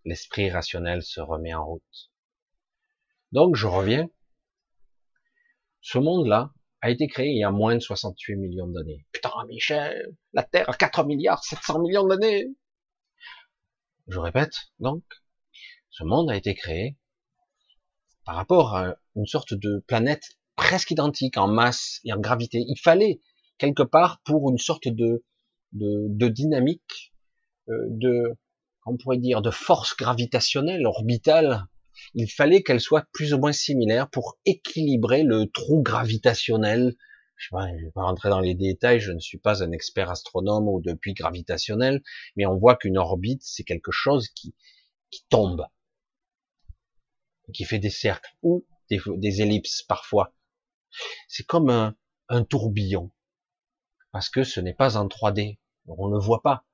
[0.05, 2.11] L'esprit rationnel se remet en route.
[3.33, 4.09] Donc, je reviens.
[5.83, 6.53] Ce monde-là,
[6.83, 9.07] a été créé il y a moins de 68 millions d'années.
[9.13, 12.47] Putain, Michel, la Terre a 4 milliards 700 millions d'années.
[14.09, 15.05] Je répète, donc,
[15.91, 16.97] ce monde a été créé
[18.25, 22.65] par rapport à une sorte de planète presque identique en masse et en gravité.
[22.69, 23.21] Il fallait
[23.59, 25.25] quelque part pour une sorte de,
[25.73, 27.13] de, de dynamique,
[27.69, 28.37] euh, de,
[28.87, 31.67] on pourrait dire, de force gravitationnelle orbitale
[32.15, 36.95] il fallait qu'elle soit plus ou moins similaire pour équilibrer le trou gravitationnel.
[37.37, 40.69] Je ne vais pas rentrer dans les détails, je ne suis pas un expert astronome
[40.69, 42.03] ou de puits gravitationnel,
[42.37, 44.55] mais on voit qu'une orbite, c'est quelque chose qui,
[45.11, 45.65] qui tombe,
[47.55, 50.35] qui fait des cercles ou des, ellipses parfois.
[51.29, 53.11] C'est comme un, tourbillon.
[54.13, 55.59] Parce que ce n'est pas en 3D.
[55.87, 56.65] On ne le voit pas.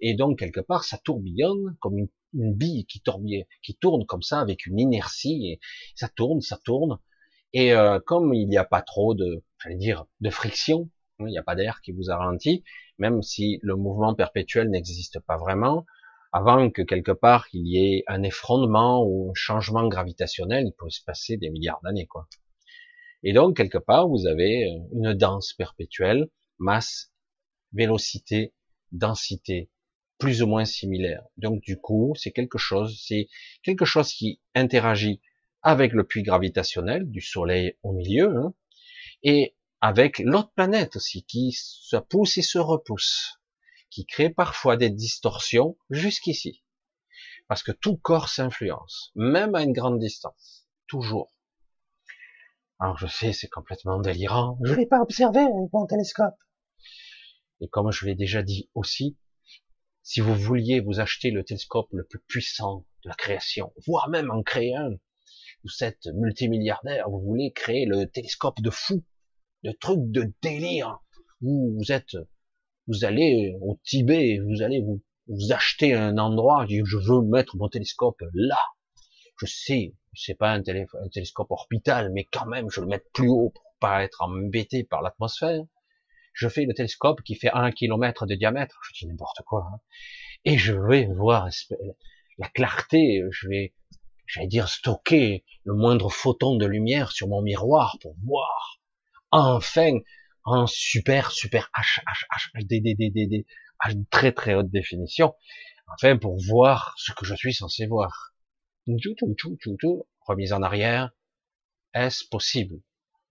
[0.00, 4.78] Et donc, quelque part, ça tourbillonne comme une, bille qui, tourne comme ça avec une
[4.80, 5.46] inertie.
[5.46, 5.60] Et
[5.94, 6.98] ça tourne, ça tourne.
[7.52, 11.38] Et euh, comme il n'y a pas trop de, j'allais dire, de friction, il n'y
[11.38, 12.18] a pas d'air qui vous a
[12.98, 15.84] même si le mouvement perpétuel n'existe pas vraiment,
[16.32, 20.90] avant que quelque part il y ait un effondrement ou un changement gravitationnel, il peut
[20.90, 22.26] se passer des milliards d'années, quoi.
[23.24, 27.10] Et donc, quelque part, vous avez une danse perpétuelle, masse,
[27.72, 28.54] vélocité,
[28.92, 29.70] densité,
[30.18, 31.24] plus ou moins similaire.
[31.36, 33.28] Donc, du coup, c'est quelque chose, c'est
[33.64, 35.20] quelque chose qui interagit
[35.62, 38.54] avec le puits gravitationnel du Soleil au milieu, hein,
[39.22, 43.40] et avec l'autre planète aussi, qui se pousse et se repousse
[43.94, 46.64] qui crée parfois des distorsions jusqu'ici.
[47.46, 51.33] Parce que tout corps s'influence, même à une grande distance, toujours.
[52.84, 54.58] Alors je sais, c'est complètement délirant.
[54.62, 56.34] Je l'ai pas observé avec mon télescope.
[57.62, 59.16] Et comme je l'ai déjà dit aussi,
[60.02, 64.30] si vous vouliez vous acheter le télescope le plus puissant de la création, voire même
[64.30, 64.90] en créer un,
[65.64, 69.02] vous êtes multimilliardaire, vous voulez créer le télescope de fou,
[69.62, 70.98] le truc de délire,
[71.40, 72.18] où vous êtes
[72.86, 77.70] vous allez au Tibet, vous allez vous, vous acheter un endroit, je veux mettre mon
[77.70, 78.58] télescope là.
[79.38, 83.50] Je sais, c'est pas un, télescope orbital, mais quand même, je le mets plus haut
[83.50, 85.62] pour pas être embêté par l'atmosphère.
[86.32, 89.80] Je fais le télescope qui fait un kilomètre de diamètre, je dis n'importe quoi, hein.
[90.44, 91.48] et je vais voir
[92.38, 93.74] la clarté, je vais,
[94.26, 98.80] j'allais dire, stocker le moindre photon de lumière sur mon miroir pour voir
[99.30, 99.98] enfin
[100.44, 103.46] en super, super H, H, H, D, D, D,
[103.80, 105.34] à très, très haute définition,
[105.92, 108.33] enfin, pour voir ce que je suis censé voir.
[108.86, 111.10] Remise en arrière.
[111.94, 112.80] Est-ce possible?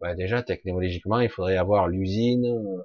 [0.01, 2.83] Ouais, déjà, technologiquement, il faudrait avoir l'usine,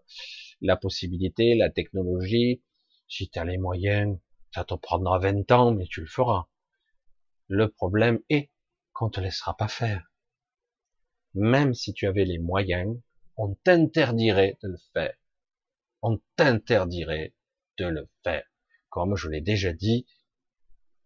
[0.61, 2.62] la possibilité, la technologie.
[3.09, 4.18] Si tu as les moyens,
[4.54, 6.46] ça te prendra 20 ans, mais tu le feras.
[7.46, 8.50] Le problème est
[8.92, 10.12] qu'on te laissera pas faire.
[11.35, 13.00] Même si tu avais les moyens,
[13.37, 15.16] on t'interdirait de le faire.
[16.02, 17.35] On t'interdirait
[17.78, 18.44] de le faire.
[18.90, 20.07] Comme je l'ai déjà dit,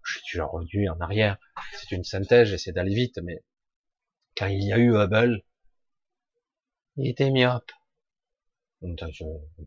[0.05, 1.39] je suis déjà revenu en arrière.
[1.73, 3.43] C'est une synthèse, j'essaie d'aller vite, mais
[4.37, 5.43] quand il y a eu Hubble,
[6.97, 7.73] il était myope.
[8.83, 8.97] Un,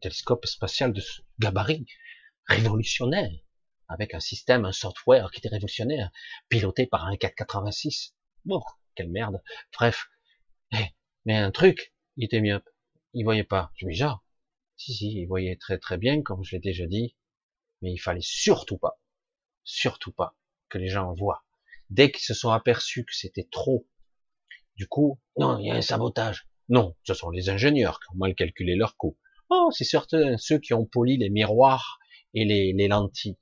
[0.02, 1.02] télescope spatial de
[1.40, 1.86] gabarit
[2.48, 3.32] révolutionnaire,
[3.88, 6.12] avec un système, un software qui était révolutionnaire,
[6.50, 8.14] piloté par un 486.
[8.44, 8.62] Bon,
[8.94, 9.42] quelle merde.
[9.74, 10.10] Bref.
[10.74, 10.94] Eh,
[11.26, 12.70] mais un truc, il était myope.
[13.14, 13.72] Il voyait pas.
[13.82, 14.22] Dis, ah,
[14.76, 17.16] si, si, il voyait très très bien, comme je l'ai déjà dit,
[17.82, 19.00] mais il fallait surtout pas,
[19.66, 20.36] surtout pas
[20.70, 21.44] que les gens voient.
[21.90, 23.86] Dès qu'ils se sont aperçus que c'était trop,
[24.78, 26.48] du coup, non, il y a un sabotage.
[26.70, 29.18] Non, ce sont les ingénieurs qui ont mal calculé leur coût.
[29.50, 32.00] Oh, c'est certain, ceux qui ont poli les miroirs
[32.34, 33.38] et les, les lentilles.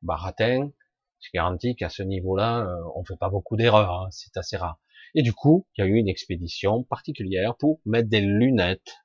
[0.00, 0.72] Baratin,
[1.20, 4.80] je garantis qu'à ce niveau-là, euh, on fait pas beaucoup d'erreurs, hein, c'est assez rare.
[5.14, 9.04] Et du coup, il y a eu une expédition particulière pour mettre des lunettes.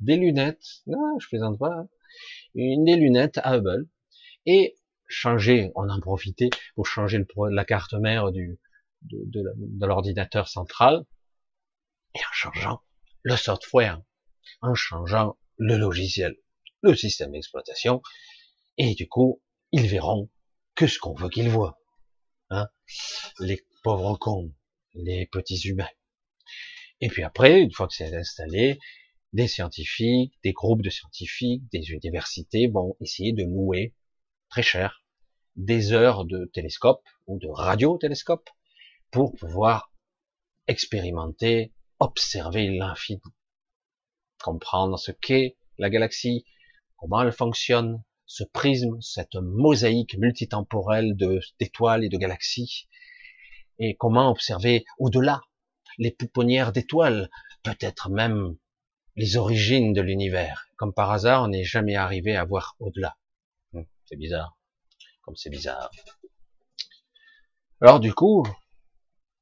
[0.00, 1.88] Des lunettes, non, je plaisante pas, hein.
[2.54, 3.88] une des lunettes à Hubble,
[4.48, 4.76] et
[5.08, 8.58] changer, on en profité pour changer la carte mère du,
[9.02, 11.04] de, de l'ordinateur central,
[12.14, 12.82] et en changeant
[13.22, 14.00] le software,
[14.62, 16.34] en changeant le logiciel,
[16.80, 18.00] le système d'exploitation,
[18.78, 20.30] et du coup, ils verront
[20.74, 21.78] que ce qu'on veut qu'ils voient.
[22.48, 22.68] Hein
[23.38, 24.54] les pauvres cons
[24.94, 25.90] les petits humains.
[27.02, 28.78] Et puis après, une fois que c'est installé,
[29.34, 33.94] des scientifiques, des groupes de scientifiques, des universités vont essayer de louer
[34.48, 35.02] très cher
[35.56, 38.48] des heures de télescope ou de radiotélescope
[39.10, 39.92] pour pouvoir
[40.68, 43.22] expérimenter, observer l'infini,
[44.42, 46.44] comprendre ce qu'est la galaxie,
[46.96, 51.16] comment elle fonctionne, ce prisme, cette mosaïque multitemporelle
[51.58, 52.88] d'étoiles et de galaxies,
[53.78, 55.40] et comment observer au-delà
[55.98, 57.30] les pouponnières d'étoiles,
[57.62, 58.56] peut-être même
[59.16, 60.68] les origines de l'univers.
[60.76, 63.16] Comme par hasard, on n'est jamais arrivé à voir au-delà.
[64.08, 64.56] C'est bizarre.
[65.20, 65.90] Comme c'est bizarre.
[67.82, 68.42] Alors du coup,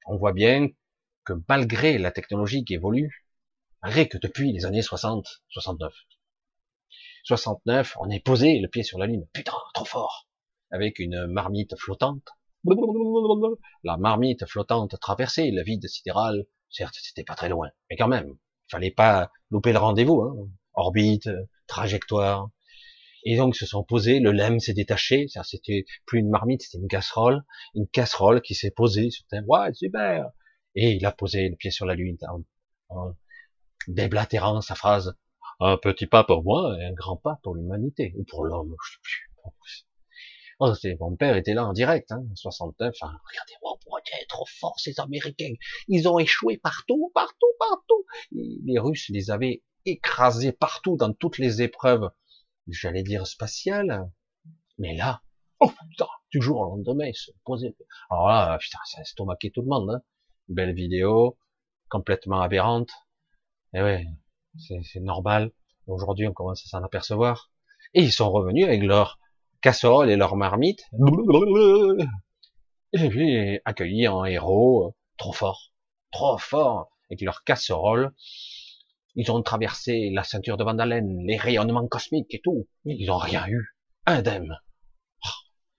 [0.07, 0.69] on voit bien
[1.25, 3.25] que malgré la technologie qui évolue,
[3.81, 5.95] malgré que depuis les années 60, 69,
[7.23, 10.27] 69, on est posé le pied sur la lune, putain, trop fort,
[10.73, 12.29] avec une marmite flottante,
[13.85, 18.37] la marmite flottante traversée, le vide sidéral, certes, c'était pas très loin, mais quand même,
[18.69, 20.49] fallait pas louper le rendez-vous, hein.
[20.75, 21.31] orbite,
[21.69, 22.51] trajectoire.
[23.29, 26.62] Et donc, ils se sont posés, le lemme s'est détaché, ça c'était plus une marmite,
[26.62, 30.31] c'était une casserole, une casserole qui s'est posée sur terre, ouais, super!
[30.77, 32.16] Et il a posé le pied sur la lune,
[33.89, 35.16] déblatérant sa phrase.
[35.59, 38.93] Un petit pas pour moi et un grand pas pour l'humanité, ou pour l'homme, je
[38.93, 39.31] sais plus.
[40.61, 42.95] Oh, mon père était là en direct, hein, 69.
[42.95, 43.77] Enfin, regardez, oh,
[44.29, 45.55] trop fort ces Américains.
[45.89, 48.07] Ils ont échoué partout, partout, partout.
[48.31, 52.11] Les Russes les avaient écrasés partout dans toutes les épreuves,
[52.69, 54.11] j'allais dire spatiales.
[54.79, 55.23] Mais là,
[55.61, 57.77] oh putain, toujours au lendemain, se poser.
[58.11, 59.91] Alors là, putain, ça a estomaqué tout le monde.
[59.91, 60.03] Hein.
[60.49, 61.39] Belle vidéo,
[61.89, 62.91] complètement aberrante.
[63.75, 64.07] Et eh ouais,
[64.59, 65.53] c'est normal.
[65.87, 67.51] Aujourd'hui, on commence à s'en apercevoir.
[67.95, 69.19] Et ils sont revenus avec leur
[69.61, 70.83] casserole et leur marmite.
[72.93, 75.73] Et puis, accueillis en héros, trop fort,
[76.12, 78.14] trop fort, avec leur casserole.
[79.17, 82.69] Ils ont traversé la ceinture de Vandalen, les rayonnements cosmiques et tout.
[82.85, 83.75] Mais ils n'ont rien eu.
[84.05, 84.59] Indemne.
[85.25, 85.29] Oh,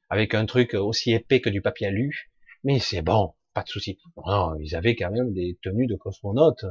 [0.10, 2.32] avec un truc aussi épais que du papier alu.
[2.64, 4.00] Mais c'est bon, pas de souci.
[4.26, 6.66] Non, ils avaient quand même des tenues de cosmonautes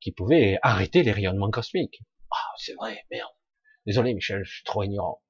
[0.00, 2.00] qui pouvaient arrêter les rayonnements cosmiques.
[2.30, 3.30] Ah, c'est vrai, merde.
[3.86, 5.22] Désolé, Michel, je suis trop ignorant.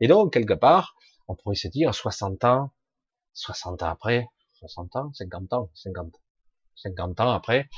[0.00, 0.94] Et donc, quelque part,
[1.26, 2.70] on pourrait se dire, 60 ans,
[3.32, 6.12] 60 ans après, 60 ans, 50 ans, 50,
[6.76, 7.68] 50 ans après,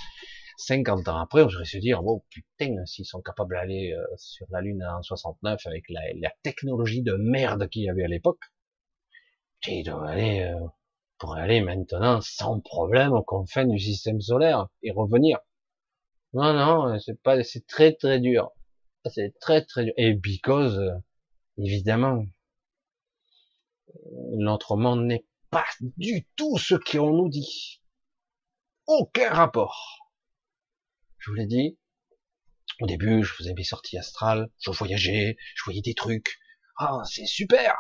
[0.61, 4.47] 50 ans après, on devrait se dire, oh putain, s'ils sont capables d'aller euh, sur
[4.51, 8.43] la Lune en 69 avec la, technologie de merde qu'il y avait à l'époque,
[9.67, 10.67] ils doivent aller, euh,
[11.19, 15.39] pour aller maintenant sans problème aux confins du système solaire et revenir.
[16.33, 18.51] Non, non, c'est pas, c'est très très dur.
[19.07, 19.95] C'est très très dur.
[19.97, 20.93] Et because, euh,
[21.59, 22.25] évidemment,
[24.37, 27.81] notre monde n'est pas du tout ce qu'on nous dit.
[28.87, 30.00] Aucun rapport.
[31.21, 31.79] Je vous l'ai dit,
[32.81, 36.39] au début, je faisais mes sorties astrales, je voyageais, je voyais des trucs.
[36.79, 37.75] Ah, c'est super,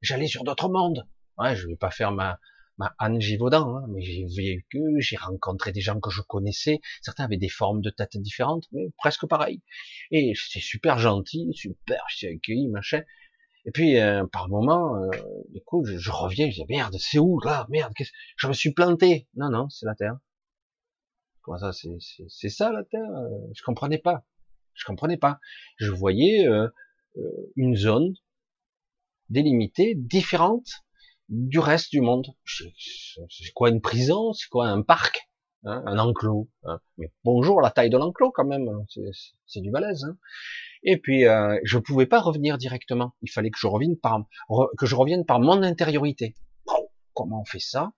[0.00, 1.06] j'allais sur d'autres mondes.
[1.36, 2.38] Ouais, je vais pas faire ma,
[2.78, 6.80] ma Anne Givaudan, hein, mais j'ai vécu, j'ai rencontré des gens que je connaissais.
[7.02, 9.62] Certains avaient des formes de tête différentes, mais presque pareil.
[10.12, 13.02] Et c'est super gentil, super, je suis accueilli, machin.
[13.64, 15.10] Et puis, euh, par moment, euh,
[15.54, 17.92] écoute, je, reviens, je dis, merde, c'est où, là, merde,
[18.36, 19.26] je me suis planté.
[19.34, 20.16] Non, non, c'est la Terre.
[21.46, 23.08] Comment ça, c'est ça, la Terre
[23.54, 24.24] Je comprenais pas.
[24.74, 25.38] Je comprenais pas.
[25.76, 26.66] Je voyais euh,
[27.18, 28.14] euh, une zone
[29.28, 30.66] délimitée, différente
[31.28, 32.26] du reste du monde.
[32.44, 34.32] C'est quoi une prison?
[34.32, 35.30] C'est quoi un parc?
[35.62, 36.80] Hein, Un enclos hein.
[36.98, 38.84] Mais bonjour, la taille de l'enclos quand même, hein.
[39.46, 40.02] c'est du balèze.
[40.02, 40.18] Hein
[40.82, 43.14] et puis, euh, je pouvais pas revenir directement.
[43.22, 44.24] Il fallait que je revienne par,
[44.76, 46.34] que je revienne par mon intériorité.
[47.14, 47.92] comment on fait ça?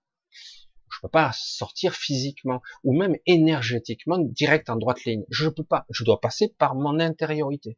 [0.91, 5.23] Je peux pas sortir physiquement ou même énergétiquement direct en droite ligne.
[5.29, 5.85] Je peux pas.
[5.89, 7.77] Je dois passer par mon intériorité.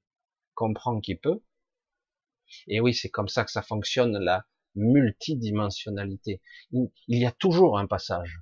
[0.54, 1.44] Comprends qui peut.
[2.68, 4.46] Et oui, c'est comme ça que ça fonctionne la
[4.76, 6.42] multidimensionnalité.
[6.72, 8.40] Il y a toujours un passage.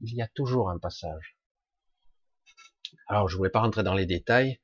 [0.00, 1.36] Il y a toujours un passage.
[3.06, 4.60] Alors, je voulais pas rentrer dans les détails,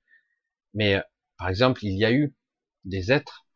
[0.74, 1.01] mais
[1.39, 2.35] par exemple, il y a eu
[2.85, 3.47] des êtres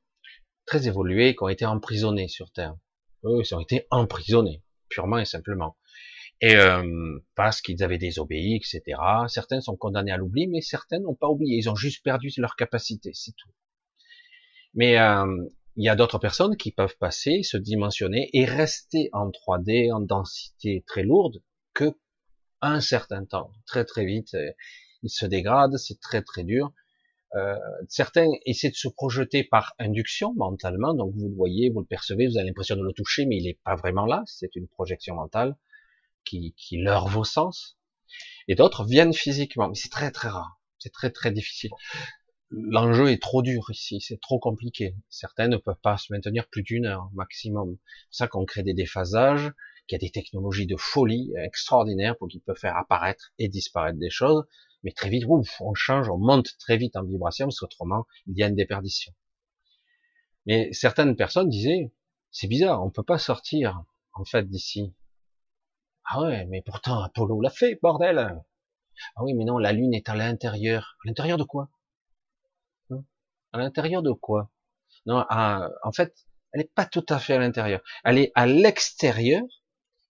[0.66, 2.77] très évolués qui ont été emprisonnés sur Terre.
[3.25, 4.62] Eux, ils ont été emprisonnés,
[4.93, 5.76] purement et simplement.
[6.40, 8.82] Et euh, parce qu'ils avaient désobéi, etc.
[9.28, 11.57] Certains sont condamnés à l'oubli, mais certains n'ont pas oublié.
[11.57, 13.51] Ils ont juste perdu leur capacité, c'est tout.
[14.74, 15.24] Mais euh,
[15.76, 20.01] il y a d'autres personnes qui peuvent passer, se dimensionner et rester en 3D, en
[20.01, 21.43] densité très lourde,
[21.74, 21.97] que
[22.61, 23.53] un certain temps.
[23.66, 24.51] Très très vite, euh,
[25.03, 26.72] ils se dégradent, c'est très très dur.
[27.35, 27.57] Euh,
[27.89, 32.26] certains essaient de se projeter par induction mentalement, donc vous le voyez, vous le percevez,
[32.26, 35.14] vous avez l'impression de le toucher, mais il n'est pas vraiment là, c'est une projection
[35.14, 35.57] mentale
[36.24, 37.78] qui, qui leurre vos sens.
[38.49, 41.70] Et d'autres viennent physiquement, mais c'est très très rare, c'est très très difficile.
[42.51, 44.95] L'enjeu est trop dur ici, c'est trop compliqué.
[45.09, 47.78] Certains ne peuvent pas se maintenir plus d'une heure maximum.
[47.78, 49.51] C'est pour ça qu'on crée des déphasages,
[49.87, 53.99] qu'il y a des technologies de folie extraordinaires pour qu'ils peuvent faire apparaître et disparaître
[53.99, 54.45] des choses
[54.83, 58.37] mais très vite, ouf, on change, on monte très vite en vibration, parce qu'autrement, il
[58.37, 59.12] y a une déperdition.
[60.47, 61.93] Mais certaines personnes disaient,
[62.30, 64.95] c'est bizarre, on peut pas sortir, en fait, d'ici.
[66.05, 68.43] Ah ouais, mais pourtant, Apollo l'a fait, bordel!
[69.16, 70.97] Ah oui, mais non, la Lune est à l'intérieur.
[71.05, 71.70] À l'intérieur de quoi?
[72.91, 73.05] Hein?
[73.53, 74.51] À l'intérieur de quoi?
[75.07, 77.80] Non, en fait, elle n'est pas tout à fait à l'intérieur.
[78.05, 79.43] Elle est à l'extérieur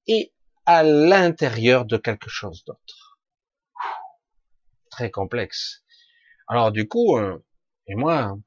[0.06, 0.32] et
[0.66, 3.11] à l'intérieur de quelque chose d'autre
[4.92, 5.82] très complexe.
[6.46, 7.44] Alors du coup, euh,
[7.88, 8.38] et moi,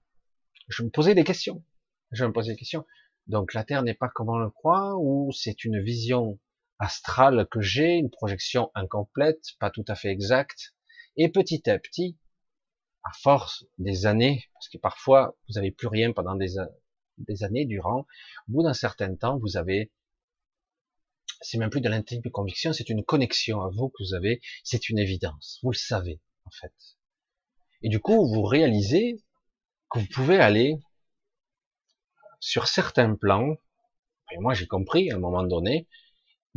[0.69, 1.65] je me posais des questions.
[2.11, 2.85] Je me posais des questions.
[3.27, 6.39] Donc la Terre n'est pas comme on le croit, ou c'est une vision
[6.79, 10.75] astrale que j'ai, une projection incomplète, pas tout à fait exacte.
[11.17, 12.17] Et petit à petit,
[13.03, 16.55] à force des années, parce que parfois vous n'avez plus rien pendant des,
[17.17, 18.05] des années durant,
[18.47, 19.91] au bout d'un certain temps, vous avez
[21.41, 24.89] c'est même plus de l'intime conviction, c'est une connexion à vous que vous avez, c'est
[24.89, 26.73] une évidence, vous le savez en fait.
[27.81, 29.23] Et du coup, vous réalisez
[29.89, 30.79] que vous pouvez aller
[32.39, 33.55] sur certains plans,
[34.31, 35.87] et moi j'ai compris à un moment donné,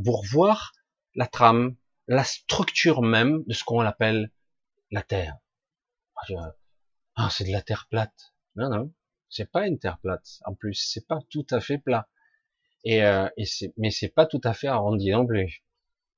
[0.02, 0.72] pour voir
[1.14, 1.76] la trame,
[2.06, 4.30] la structure même de ce qu'on appelle
[4.90, 5.36] la Terre.
[7.16, 8.34] Ah, c'est de la Terre plate.
[8.56, 8.92] Non, non,
[9.28, 10.40] c'est pas une Terre plate.
[10.44, 12.08] En plus, c'est pas tout à fait plat.
[12.84, 15.64] Et, euh, c'est, mais c'est pas tout à fait arrondi non plus.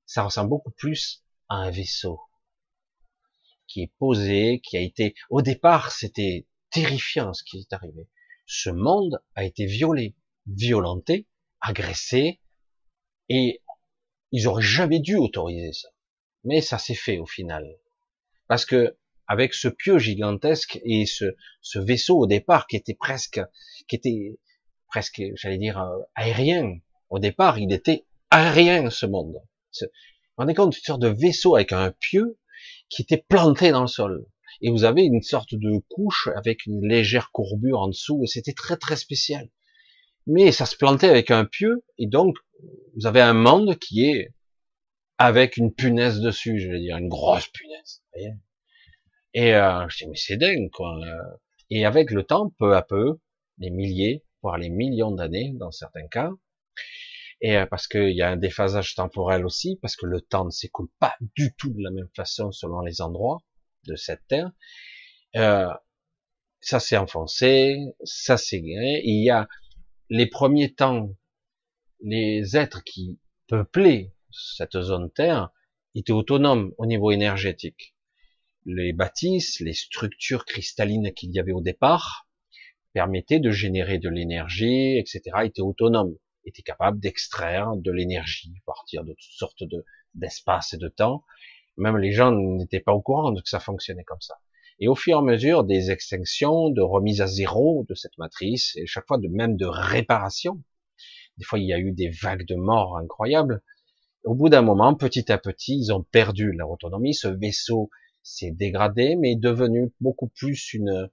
[0.06, 2.20] Ça ressemble beaucoup plus à un vaisseau
[3.70, 8.08] qui est posé, qui a été, au départ, c'était terrifiant ce qui est arrivé.
[8.46, 10.16] Ce monde a été violé,
[10.46, 11.28] violenté,
[11.60, 12.40] agressé,
[13.28, 13.62] et
[14.32, 15.88] ils auraient jamais dû autoriser ça.
[16.42, 17.64] Mais ça s'est fait au final.
[18.48, 18.96] Parce que,
[19.28, 23.40] avec ce pieu gigantesque et ce, ce vaisseau au départ qui était presque,
[23.86, 24.38] qui était
[24.88, 26.78] presque, j'allais dire, euh, aérien.
[27.08, 29.36] Au départ, il était aérien, ce monde.
[29.80, 32.38] Vous vous rendez compte, une sorte de vaisseau avec un pieu
[32.90, 34.26] qui était planté dans le sol.
[34.60, 38.52] Et vous avez une sorte de couche avec une légère courbure en dessous, et c'était
[38.52, 39.48] très très spécial.
[40.26, 42.36] Mais ça se plantait avec un pieu, et donc
[42.94, 44.34] vous avez un monde qui est
[45.16, 48.02] avec une punaise dessus, je vais dire, une grosse punaise.
[49.32, 50.98] Et euh, je dis mais c'est dingue quoi.
[51.70, 53.18] Et avec le temps, peu à peu,
[53.58, 56.32] les milliers, voire les millions d'années dans certains cas,
[57.40, 60.50] et euh, parce qu'il y a un déphasage temporel aussi, parce que le temps ne
[60.50, 63.42] s'écoule pas du tout de la même façon selon les endroits
[63.86, 64.50] de cette terre.
[65.36, 65.68] Euh,
[66.60, 69.48] ça s'est enfoncé, ça s'est il y a
[70.10, 71.14] les premiers temps,
[72.02, 75.50] les êtres qui peuplaient cette zone terre
[75.94, 77.94] étaient autonomes au niveau énergétique.
[78.66, 82.28] Les bâtisses, les structures cristallines qu'il y avait au départ
[82.92, 89.12] permettaient de générer de l'énergie, etc., étaient autonomes était capable d'extraire de l'énergie partir de
[89.12, 89.84] toutes sortes de
[90.14, 91.24] d'espace et de temps.
[91.76, 94.34] Même les gens n'étaient pas au courant de que ça fonctionnait comme ça.
[94.80, 98.76] Et au fur et à mesure des extinctions, de remise à zéro de cette matrice,
[98.76, 100.62] et chaque fois de même de réparation,
[101.36, 103.62] des fois il y a eu des vagues de morts incroyables.
[104.24, 107.14] Au bout d'un moment, petit à petit, ils ont perdu leur autonomie.
[107.14, 107.90] Ce vaisseau
[108.22, 111.10] s'est dégradé, mais est devenu beaucoup plus une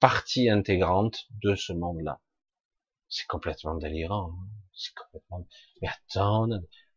[0.00, 2.20] partie intégrante de ce monde-là.
[3.08, 4.32] C'est complètement délirant.
[4.80, 5.46] C'est complètement...
[5.82, 6.48] Mais attends,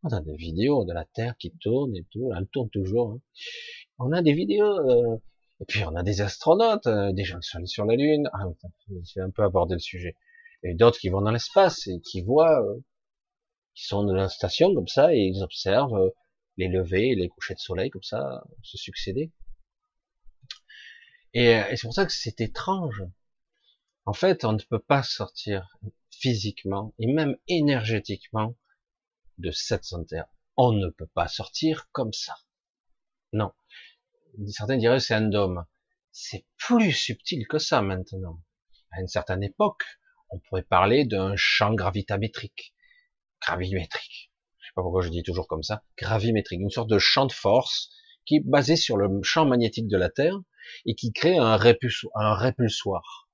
[0.04, 2.32] on a, des vidéos de la Terre qui tourne et tout.
[2.36, 3.12] Elle tourne toujours.
[3.12, 3.20] Hein.
[4.00, 4.80] On a des vidéos.
[4.90, 5.18] Euh,
[5.60, 8.30] et puis on a des astronautes, euh, des gens qui sont allés sur la Lune.
[8.34, 8.46] Ah,
[9.04, 10.16] j'ai un peu abordé le sujet.
[10.64, 12.80] Et d'autres qui vont dans l'espace et qui voient, euh,
[13.76, 16.14] qui sont de la station comme ça et ils observent
[16.58, 19.32] les levées les couchers de soleil comme ça se succéder.
[21.34, 23.04] Et, et c'est pour ça que c'est étrange.
[24.06, 25.68] En fait, on ne peut pas sortir
[26.20, 28.56] physiquement et même énergétiquement
[29.38, 30.28] de cette Terre.
[30.56, 32.36] On ne peut pas sortir comme ça.
[33.32, 33.52] Non.
[34.48, 35.66] Certains diraient c'est un dôme.
[36.12, 38.40] C'est plus subtil que ça maintenant.
[38.92, 39.84] À une certaine époque,
[40.30, 42.76] on pourrait parler d'un champ gravitamétrique.
[43.42, 44.32] Gravimétrique.
[44.60, 45.84] Je sais pas pourquoi je dis toujours comme ça.
[45.98, 46.62] Gravimétrique.
[46.62, 47.90] Une sorte de champ de force
[48.26, 50.40] qui est basé sur le champ magnétique de la Terre
[50.86, 53.30] et qui crée un répulsoir.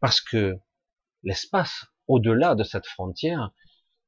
[0.00, 0.56] Parce que
[1.22, 3.52] l'espace au-delà de cette frontière,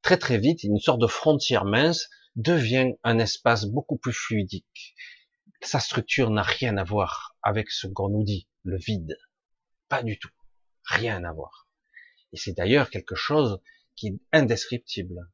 [0.03, 4.95] très très vite, une sorte de frontière mince devient un espace beaucoup plus fluidique.
[5.61, 9.19] Sa structure n'a rien à voir avec ce qu'on nous dit, le vide.
[9.89, 10.31] Pas du tout.
[10.85, 11.69] Rien à voir.
[12.33, 13.61] Et c'est d'ailleurs quelque chose
[13.97, 15.31] qui est indescriptible.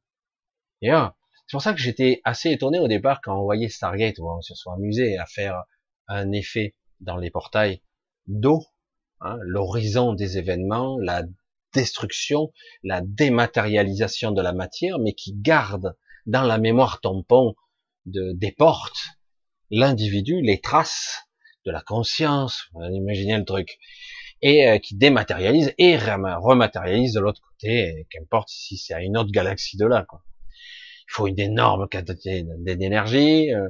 [0.81, 4.31] Et c'est pour ça que j'étais assez étonné au départ quand on voyait Stargate, où
[4.31, 5.63] on se soit amusé à faire
[6.09, 7.83] un effet dans les portails
[8.27, 8.65] d'eau,
[9.21, 11.23] hein, l'horizon des événements, la
[11.75, 12.53] destruction,
[12.83, 15.97] la dématérialisation de la matière, mais qui garde
[16.27, 17.55] dans la mémoire tampon
[18.07, 19.01] de, des portes
[19.71, 21.27] l'individu, les traces
[21.67, 23.79] de la conscience, imaginez le truc,
[24.43, 29.31] et euh, qui dématérialise et rematérialise de l'autre côté, qu'importe si c'est à une autre
[29.31, 30.05] galaxie de là.
[30.07, 30.23] Quoi.
[31.09, 33.69] Il faut une énorme quantité d'énergie, euh,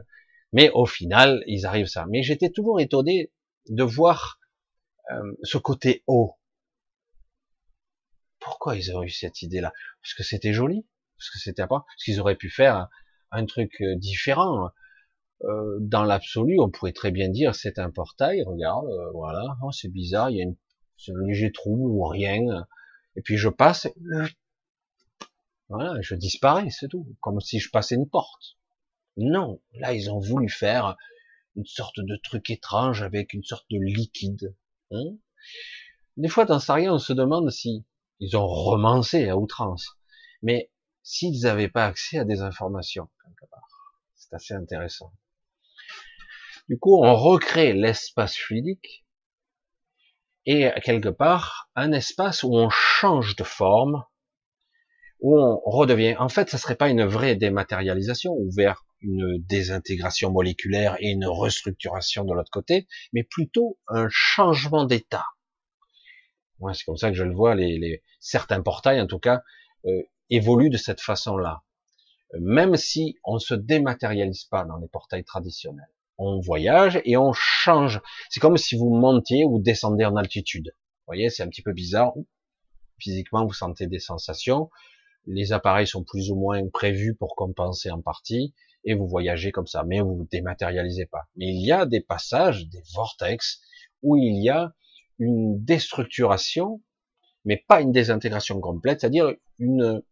[0.52, 2.06] mais au final, ils arrivent à ça.
[2.08, 3.30] Mais j'étais toujours étonné
[3.68, 4.38] de voir
[5.12, 6.34] euh, ce côté haut
[8.44, 9.72] pourquoi ils ont eu cette idée-là?
[10.02, 10.86] Parce que c'était joli,
[11.16, 12.88] parce que c'était pas, parce qu'ils auraient pu faire
[13.30, 14.70] un, truc euh, différent.
[15.42, 19.72] Euh, dans l'absolu, on pourrait très bien dire c'est un portail, regarde, euh, voilà, oh,
[19.72, 20.56] c'est bizarre, il y a une,
[21.08, 22.66] un léger trou ou rien,
[23.16, 23.88] et puis je passe,
[25.68, 28.56] voilà, je disparais, c'est tout, comme si je passais une porte.
[29.16, 30.96] Non, là ils ont voulu faire
[31.56, 34.54] une sorte de truc étrange avec une sorte de liquide.
[34.92, 35.16] Hein
[36.16, 37.84] Des fois, dans rien, on se demande si
[38.24, 39.98] ils ont romancé à outrance.
[40.42, 40.70] Mais
[41.02, 43.68] s'ils n'avaient pas accès à des informations, quelque part,
[44.14, 45.12] c'est assez intéressant.
[46.68, 49.04] Du coup, on recrée l'espace fluidique
[50.46, 54.04] et quelque part un espace où on change de forme,
[55.20, 56.16] où on redevient.
[56.18, 61.26] En fait, ça serait pas une vraie dématérialisation ou vers une désintégration moléculaire et une
[61.26, 65.26] restructuration de l'autre côté, mais plutôt un changement d'état.
[66.72, 67.54] C'est comme ça que je le vois.
[67.54, 69.42] Les, les certains portails, en tout cas,
[69.86, 71.62] euh, évoluent de cette façon-là.
[72.40, 78.00] Même si on se dématérialise pas dans les portails traditionnels, on voyage et on change.
[78.30, 80.72] C'est comme si vous montiez ou descendez en altitude.
[80.74, 82.14] Vous voyez, c'est un petit peu bizarre.
[82.98, 84.70] Physiquement, vous sentez des sensations.
[85.26, 89.66] Les appareils sont plus ou moins prévus pour compenser en partie et vous voyagez comme
[89.66, 91.24] ça, mais vous vous dématérialisez pas.
[91.36, 93.60] Mais il y a des passages, des vortex,
[94.02, 94.74] où il y a
[95.18, 96.82] une déstructuration,
[97.44, 100.02] mais pas une désintégration complète, c'est-à-dire une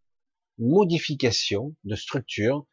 [0.58, 2.66] modification de structure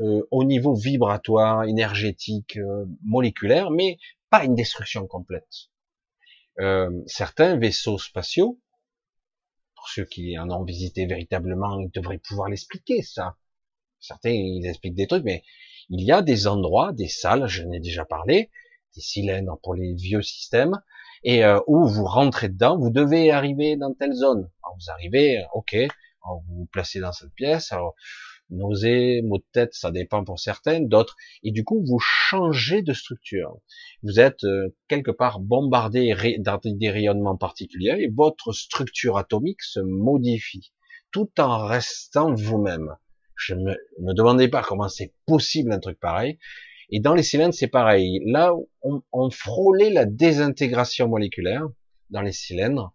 [0.00, 3.98] euh, au niveau vibratoire, énergétique, euh, moléculaire, mais
[4.30, 5.68] pas une destruction complète.
[6.60, 8.58] Euh, certains vaisseaux spatiaux,
[9.74, 13.36] pour ceux qui en ont visité véritablement, ils devraient pouvoir l'expliquer ça.
[14.00, 15.44] Certains ils expliquent des trucs, mais
[15.90, 18.50] il y a des endroits, des salles, je ai déjà parlé,
[18.94, 20.80] des cylindres pour les vieux systèmes,
[21.24, 24.50] et où vous rentrez dedans, vous devez arriver dans telle zone.
[24.64, 25.76] vous arrivez, ok,
[26.24, 27.72] vous vous placez dans cette pièce.
[27.72, 27.94] Alors
[28.52, 32.92] nausée, maux de tête, ça dépend pour certaines, d'autres, et du coup vous changez de
[32.92, 33.56] structure.
[34.02, 39.80] Vous êtes euh, quelque part bombardé dans des rayonnements particuliers et votre structure atomique se
[39.80, 40.72] modifie,
[41.10, 42.94] tout en restant vous-même.
[43.36, 46.38] Je me, me demandais pas comment c'est possible un truc pareil.
[46.90, 48.20] Et dans les cylindres, c'est pareil.
[48.26, 51.66] Là, on, on frôlait la désintégration moléculaire
[52.10, 52.92] dans les cylindres.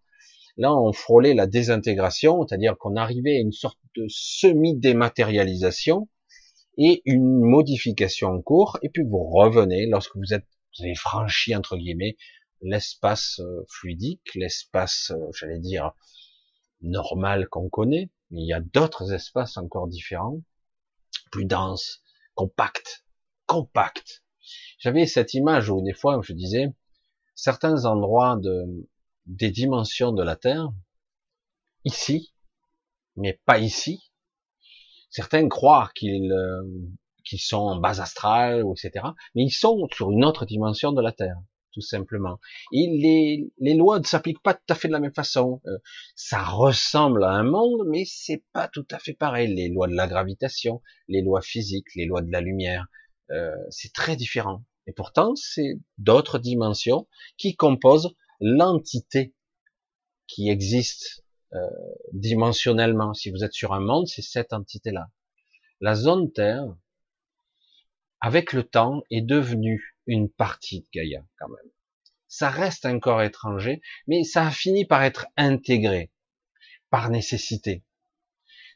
[0.56, 6.08] Là, on frôlait la désintégration, c'est-à-dire qu'on arrivait à une sorte de semi-dématérialisation
[6.78, 11.54] et une modification en cours, et puis vous revenez lorsque vous êtes, vous avez franchi
[11.54, 12.16] entre guillemets
[12.60, 15.92] l'espace euh, fluidique, l'espace, euh, j'allais dire
[16.80, 18.10] normal qu'on connaît.
[18.30, 20.42] Mais il y a d'autres espaces encore différents,
[21.30, 22.02] plus denses,
[22.34, 23.04] compacts,
[23.48, 24.22] compacts.
[24.78, 26.68] J'avais cette image où des fois je disais
[27.34, 28.88] certains endroits de
[29.28, 30.70] des dimensions de la Terre,
[31.84, 32.34] ici,
[33.16, 34.10] mais pas ici.
[35.10, 36.62] Certains croient qu'ils euh,
[37.36, 39.06] sont en base astrale, etc.
[39.34, 41.36] Mais ils sont sur une autre dimension de la Terre,
[41.72, 42.38] tout simplement.
[42.72, 45.60] Et les, les lois ne s'appliquent pas tout à fait de la même façon.
[45.66, 45.78] Euh,
[46.14, 49.54] ça ressemble à un monde, mais c'est pas tout à fait pareil.
[49.54, 52.86] Les lois de la gravitation, les lois physiques, les lois de la lumière,
[53.30, 54.64] euh, c'est très différent.
[54.86, 57.06] Et pourtant, c'est d'autres dimensions
[57.36, 59.34] qui composent l'entité
[60.26, 61.58] qui existe euh,
[62.12, 63.14] dimensionnellement.
[63.14, 65.10] Si vous êtes sur un monde, c'est cette entité-là.
[65.80, 66.64] La zone Terre,
[68.20, 71.70] avec le temps, est devenue une partie de Gaïa quand même.
[72.26, 76.10] Ça reste un corps étranger, mais ça a fini par être intégré
[76.90, 77.84] par nécessité.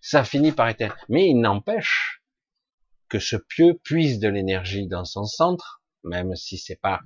[0.01, 0.97] Ça a par être.
[1.09, 2.22] Mais il n'empêche
[3.13, 7.03] que ce pieu puise de l'énergie dans son centre, même si c'est pas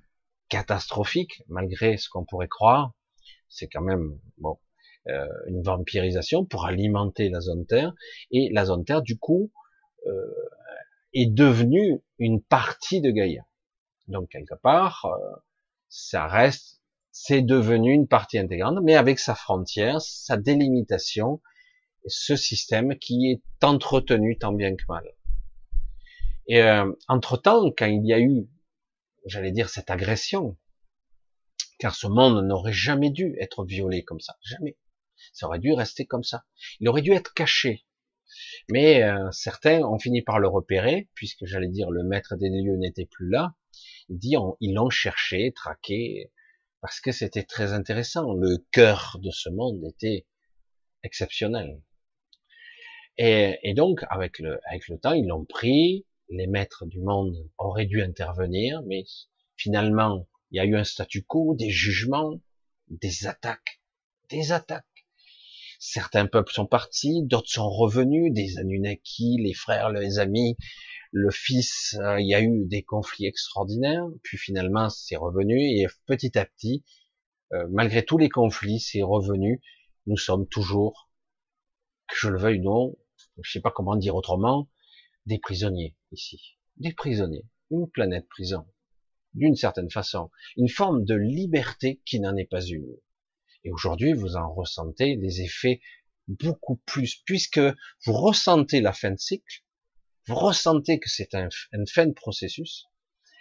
[0.49, 2.93] catastrophique, malgré ce qu'on pourrait croire.
[3.49, 4.57] C'est quand même bon
[5.09, 7.93] euh, une vampirisation pour alimenter la zone Terre.
[8.31, 9.51] Et la zone Terre, du coup,
[10.07, 10.33] euh,
[11.13, 13.45] est devenue une partie de Gaïa.
[14.07, 15.37] Donc quelque part, euh,
[15.89, 21.41] ça reste, c'est devenu une partie intégrante, mais avec sa frontière, sa délimitation,
[22.07, 25.05] ce système qui est entretenu tant bien que mal.
[26.49, 26.63] Et
[27.09, 28.49] entre temps, quand il y a eu
[29.27, 30.57] j'allais dire, cette agression.
[31.79, 34.39] Car ce monde n'aurait jamais dû être violé comme ça.
[34.43, 34.79] Jamais.
[35.33, 36.47] Ça aurait dû rester comme ça.
[36.81, 37.85] Il aurait dû être caché.
[38.69, 42.77] Mais euh, certains ont fini par le repérer, puisque j'allais dire le maître des lieux
[42.77, 43.55] n'était plus là.
[44.09, 46.33] Il dit ils l'ont cherché, traqué,
[46.81, 48.33] parce que c'était très intéressant.
[48.33, 50.27] Le cœur de ce monde était
[51.03, 51.83] exceptionnel.
[53.19, 57.35] Et, et donc avec le avec le temps, ils l'ont pris, les maîtres du monde
[57.59, 59.05] auraient dû intervenir, mais
[59.57, 62.41] finalement, il y a eu un statu quo, des jugements,
[62.89, 63.81] des attaques,
[64.31, 64.85] des attaques.
[65.79, 70.57] Certains peuples sont partis, d'autres sont revenus, des Anunnaki, les frères, les amis,
[71.13, 75.87] le fils, euh, il y a eu des conflits extraordinaires, puis finalement c'est revenu, et
[76.07, 76.85] petit à petit,
[77.53, 79.61] euh, malgré tous les conflits, c'est revenu,
[80.07, 81.09] nous sommes toujours,
[82.09, 82.97] que je le veuille ou non,
[83.43, 84.69] je sais pas comment dire autrement,
[85.27, 88.67] des prisonniers ici, des prisonniers, une planète prison,
[89.35, 92.87] d'une certaine façon, une forme de liberté qui n'en est pas une.
[93.65, 95.81] Et aujourd'hui, vous en ressentez des effets
[96.29, 97.61] beaucoup plus, puisque
[98.05, 99.63] vous ressentez la fin de cycle,
[100.27, 102.87] vous ressentez que c'est un, une fin de processus,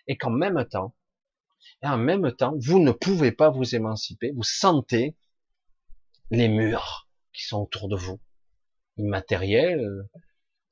[0.08, 0.96] et qu'en même temps,
[1.82, 4.32] Et en même temps, vous ne pouvez pas vous émanciper.
[4.36, 5.16] Vous sentez
[6.32, 8.20] les murs qui sont autour de vous.
[8.98, 10.08] Immatériel,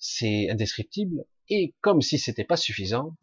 [0.04, 1.24] c'est indescriptible.
[1.50, 3.16] Et comme si c'était pas suffisant,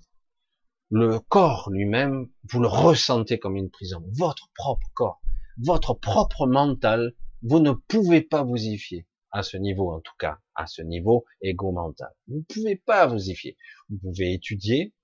[0.90, 4.02] le corps lui-même, vous le ressentez comme une prison.
[4.12, 5.20] Votre propre corps,
[5.58, 9.06] votre propre mental, vous ne pouvez pas vous y fier.
[9.30, 12.12] À ce niveau, en tout cas, à ce niveau égo-mental.
[12.26, 13.56] Vous ne pouvez pas vous y fier.
[13.90, 14.94] Vous pouvez étudier,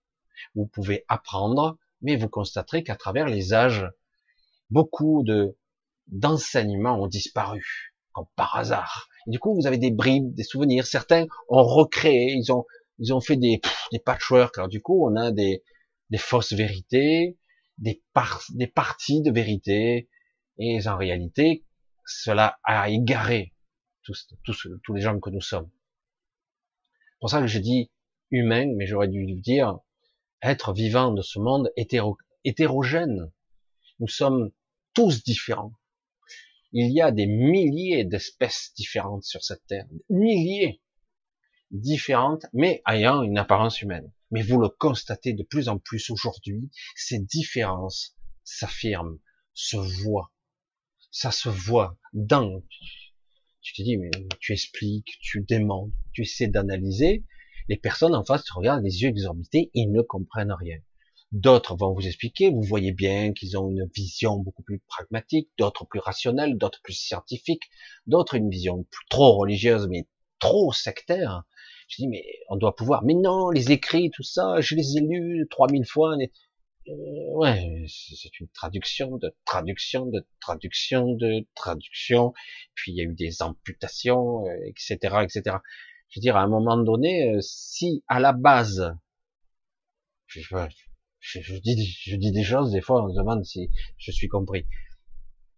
[0.54, 3.86] vous pouvez apprendre, mais vous constaterez qu'à travers les âges,
[4.70, 5.56] beaucoup de
[6.06, 9.08] d'enseignements ont disparu, comme par hasard.
[9.26, 10.86] Du coup, vous avez des bribes, des souvenirs.
[10.86, 12.64] Certains ont recréé, ils ont,
[12.98, 13.60] ils ont fait des,
[13.92, 14.56] des patchworks.
[14.58, 15.62] Alors du coup, on a des,
[16.10, 17.36] des fausses vérités,
[17.78, 20.08] des, par, des parties de vérité.
[20.58, 21.64] Et en réalité,
[22.06, 23.52] cela a égaré
[24.02, 25.70] tous, tous, tous les gens que nous sommes.
[26.88, 27.90] C'est pour ça que je dis
[28.30, 29.78] humain, mais j'aurais dû dire
[30.42, 33.32] être vivant de ce monde hétéro, hétérogène.
[33.98, 34.50] Nous sommes
[34.94, 35.72] tous différents.
[36.72, 40.82] Il y a des milliers d'espèces différentes sur cette terre, milliers
[41.70, 44.12] différentes, mais ayant une apparence humaine.
[44.30, 49.18] Mais vous le constatez de plus en plus aujourd'hui, ces différences s'affirment,
[49.54, 50.32] se voient.
[51.10, 52.62] Ça se voit dans.
[53.60, 54.10] Tu te dis, mais
[54.40, 57.24] tu expliques, tu demandes, tu essaies d'analyser.
[57.68, 60.78] Les personnes en face te regardent les yeux exorbités, ils ne comprennent rien.
[61.32, 65.84] D'autres vont vous expliquer, vous voyez bien qu'ils ont une vision beaucoup plus pragmatique, d'autres
[65.84, 67.64] plus rationnelle, d'autres plus scientifique,
[68.06, 70.06] d'autres une vision trop religieuse mais
[70.38, 71.42] trop sectaire.
[71.88, 73.04] Je dis mais on doit pouvoir.
[73.04, 76.16] Mais non, les écrits, tout ça, je les ai lus 3000 fois.
[76.88, 76.92] Euh,
[77.34, 82.32] ouais, c'est une traduction de traduction de traduction de traduction.
[82.74, 85.56] Puis il y a eu des amputations, etc., euh, etc.
[86.08, 88.94] Je veux dire, à un moment donné, euh, si à la base,
[90.26, 90.85] je, je,
[91.62, 94.66] dis, je dis des choses, des fois on se demande si je suis compris.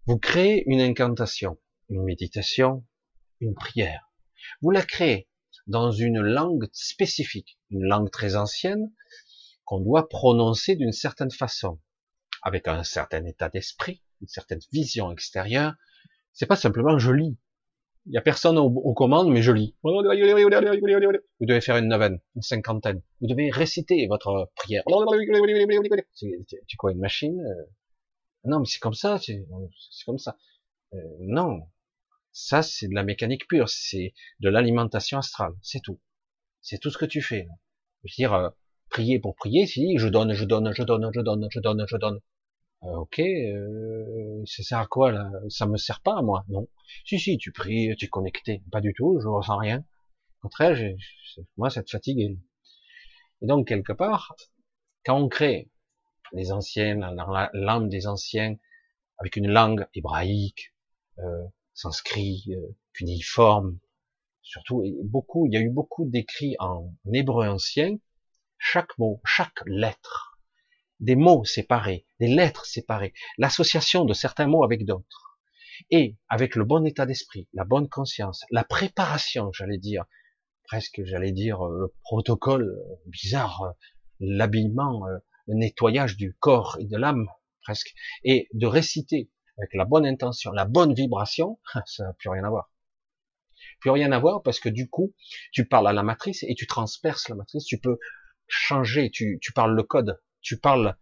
[0.07, 1.59] Vous créez une incantation,
[1.89, 2.85] une méditation,
[3.41, 4.11] une prière.
[4.63, 5.29] Vous la créez
[5.67, 8.91] dans une langue spécifique, une langue très ancienne,
[9.65, 11.79] qu'on doit prononcer d'une certaine façon,
[12.43, 15.75] avec un certain état d'esprit, une certaine vision extérieure.
[16.33, 17.39] C'est pas simplement je lis.
[18.09, 19.77] Il y a personne aux, commandes, mais je lis.
[19.83, 19.91] Vous
[21.47, 23.03] devez faire une neuvaine, une cinquantaine.
[23.21, 24.83] Vous devez réciter votre prière.
[26.67, 27.39] Tu quoi, une machine
[28.45, 29.47] Non, mais c'est comme ça, c'est
[30.07, 30.37] comme ça.
[30.95, 31.61] Euh, non,
[32.33, 36.01] ça c'est de la mécanique pure, c'est de l'alimentation astrale, c'est tout.
[36.63, 37.47] C'est tout ce que tu fais.
[38.05, 38.49] Je veux dire, euh,
[38.89, 41.97] prier pour prier, si je donne, je donne, je donne, je donne, je donne, je
[41.97, 42.21] donne.
[42.85, 45.31] Euh, ok, euh, ça sert à quoi là?
[45.49, 46.69] Ça me sert pas à moi, non.
[47.05, 49.85] Si si, tu pries, tu es connecté, pas du tout, je ressens rien.
[50.39, 50.77] Au contraire,
[51.57, 52.39] moi ça te fatigue.
[53.43, 54.37] Et donc quelque part,
[55.05, 55.71] quand on crée
[56.33, 57.07] les anciennes,
[57.53, 58.57] l'âme des anciens,
[59.19, 60.75] avec une langue hébraïque,
[61.19, 63.79] euh, sanskrit, euh, cuniforme,
[64.43, 67.97] surtout beaucoup, il y a eu beaucoup d'écrits en hébreu ancien.
[68.59, 70.28] Chaque mot, chaque lettre
[71.01, 75.39] des mots séparés, des lettres séparées, l'association de certains mots avec d'autres.
[75.91, 80.05] Et avec le bon état d'esprit, la bonne conscience, la préparation, j'allais dire,
[80.65, 83.71] presque j'allais dire euh, le protocole euh, bizarre, euh,
[84.21, 85.07] l'habillement,
[85.47, 87.29] le nettoyage du corps et de l'âme,
[87.63, 87.95] presque,
[88.25, 92.51] et de réciter avec la bonne intention, la bonne vibration, ça n'a plus rien à
[92.51, 92.73] voir.
[93.81, 95.15] Plus rien à voir parce que du coup,
[95.53, 97.99] tu parles à la matrice et tu transperces la matrice, tu peux
[98.49, 100.97] changer, tu, tu parles le code, tu parles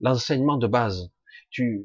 [0.00, 1.10] l'enseignement de base.
[1.50, 1.84] Tu,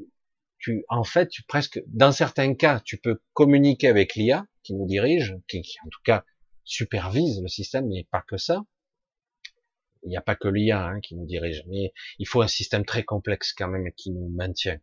[0.60, 4.86] tu, en fait, tu presque, dans certains cas, tu peux communiquer avec l'IA qui nous
[4.86, 6.26] dirige, qui, en tout cas
[6.64, 8.66] supervise le système, mais pas que ça.
[10.04, 12.86] Il n'y a pas que l'IA hein, qui nous dirige, mais il faut un système
[12.86, 14.80] très complexe quand même qui nous maintient.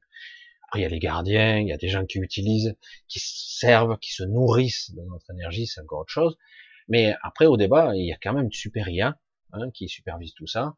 [0.66, 2.76] Après, il y a les gardiens, il y a des gens qui utilisent,
[3.08, 6.36] qui servent, qui se nourrissent de notre énergie, c'est encore autre chose.
[6.88, 9.18] Mais après, au débat, il y a quand même une super IA
[9.52, 10.76] hein, qui supervise tout ça.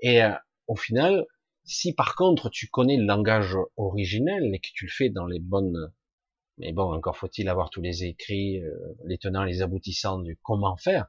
[0.00, 0.32] Et euh,
[0.66, 1.26] au final,
[1.64, 5.40] si par contre tu connais le langage originel et que tu le fais dans les
[5.40, 5.92] bonnes,
[6.58, 10.76] mais bon, encore faut-il avoir tous les écrits, euh, les tenants, les aboutissants du comment
[10.76, 11.06] faire,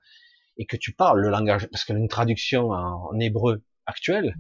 [0.58, 4.36] et que tu parles le langage, parce que une traduction en, hébreu actuel,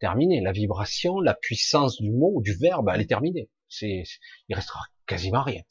[0.00, 3.48] terminé, la vibration, la puissance du mot, du verbe, elle est terminée.
[3.68, 4.02] C'est,
[4.48, 5.62] il restera quasiment rien.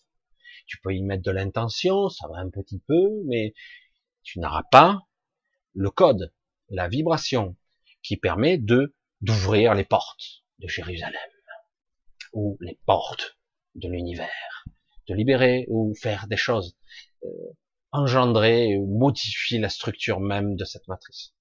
[0.67, 3.53] Tu peux y mettre de l'intention, ça va un petit peu, mais
[4.23, 5.01] tu n'auras pas
[5.73, 6.33] le code,
[6.69, 7.55] la vibration,
[8.03, 11.19] qui permet de d'ouvrir les portes de Jérusalem
[12.33, 13.37] ou les portes
[13.75, 14.65] de l'univers,
[15.07, 16.75] de libérer ou faire des choses,
[17.23, 17.27] euh,
[17.91, 21.33] engendrer ou modifier la structure même de cette matrice.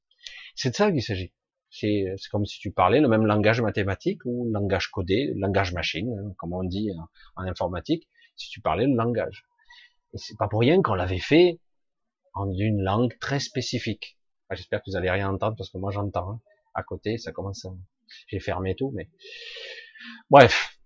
[0.55, 1.33] C'est de ça qu'il s'agit.
[1.71, 6.35] C'est comme si tu parlais le même langage mathématique ou langage codé, langage machine, hein,
[6.37, 6.91] comme on dit
[7.37, 9.45] en, informatique, si tu parlais le langage.
[10.13, 11.61] Et c'est pas pour rien qu'on l'avait fait
[12.35, 14.19] en une langue très spécifique.
[14.51, 16.31] J'espère que vous allez rien entendre parce que moi j'entends.
[16.33, 16.41] Hein.
[16.75, 17.71] À côté, ça commence à...
[18.29, 19.11] J'ai fermé tout, mais...
[20.31, 20.79] Bref.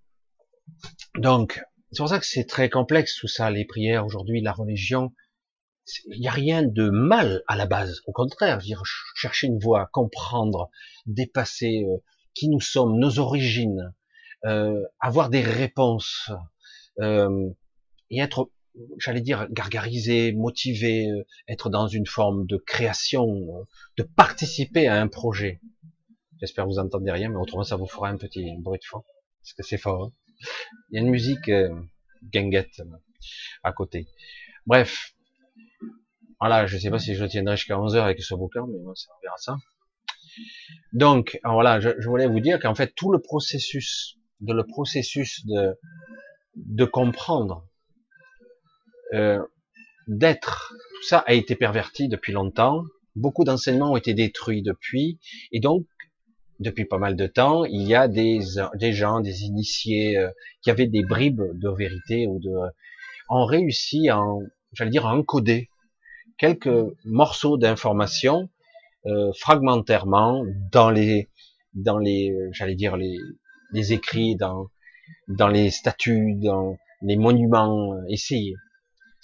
[1.16, 1.62] Donc,
[1.92, 5.12] c'est pour ça que c'est très complexe tout ça, les prières aujourd'hui, la religion.
[6.06, 8.00] Il n'y a rien de mal à la base.
[8.06, 8.82] Au contraire, dire,
[9.14, 10.70] chercher une voie, comprendre,
[11.06, 11.98] dépasser euh,
[12.34, 13.94] qui nous sommes, nos origines,
[14.44, 16.30] euh, avoir des réponses
[17.00, 17.50] euh,
[18.10, 18.50] et être,
[18.98, 23.64] j'allais dire, gargarisé, motivé, euh, être dans une forme de création, euh,
[23.96, 25.60] de participer à un projet.
[26.40, 29.02] J'espère que vous entendez rien, mais autrement ça vous fera un petit bruit de fond,
[29.42, 30.04] parce que c'est fort.
[30.04, 30.12] Hein.
[30.90, 31.74] Il y a une musique euh,
[32.22, 32.82] guinguette
[33.62, 34.08] à côté.
[34.66, 35.14] Bref,
[36.40, 38.94] voilà, je sais pas si je tiendrai jusqu'à 11 heures avec ce bouquin, mais moi,
[38.96, 39.56] ça, on verra ça.
[40.92, 45.78] Donc, voilà, je, voulais vous dire qu'en fait, tout le processus, de le processus de,
[46.56, 47.66] de comprendre,
[49.14, 49.42] euh,
[50.08, 52.84] d'être, tout ça a été perverti depuis longtemps.
[53.16, 55.18] Beaucoup d'enseignements ont été détruits depuis,
[55.52, 55.86] et donc,
[56.60, 58.40] depuis pas mal de temps, il y a des,
[58.74, 60.30] des gens, des initiés, euh,
[60.62, 62.50] qui avaient des bribes de vérité ou de,
[63.28, 64.20] ont réussi à,
[64.72, 65.68] j'allais dire, à encoder
[66.38, 66.68] quelques
[67.04, 68.48] morceaux d'informations
[69.06, 71.28] euh, fragmentairement dans les
[71.74, 73.18] dans les j'allais dire les,
[73.72, 74.68] les écrits dans
[75.28, 78.54] dans les statues dans les monuments essayés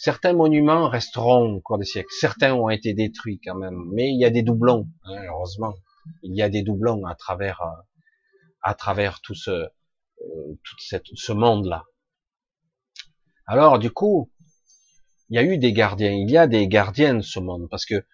[0.01, 2.12] certains monuments resteront au cours des siècles.
[2.18, 3.84] Certains ont été détruits quand même.
[3.92, 5.74] Mais il y a des doublons hein, heureusement.
[6.22, 7.82] Il y a des doublons à travers euh,
[8.62, 9.68] à travers tout ce euh,
[10.64, 11.84] tout cette, ce monde là
[13.46, 14.30] alors du coup
[15.30, 17.86] il y a eu des gardiens, il y a des gardiens de ce monde, parce
[17.86, 18.05] que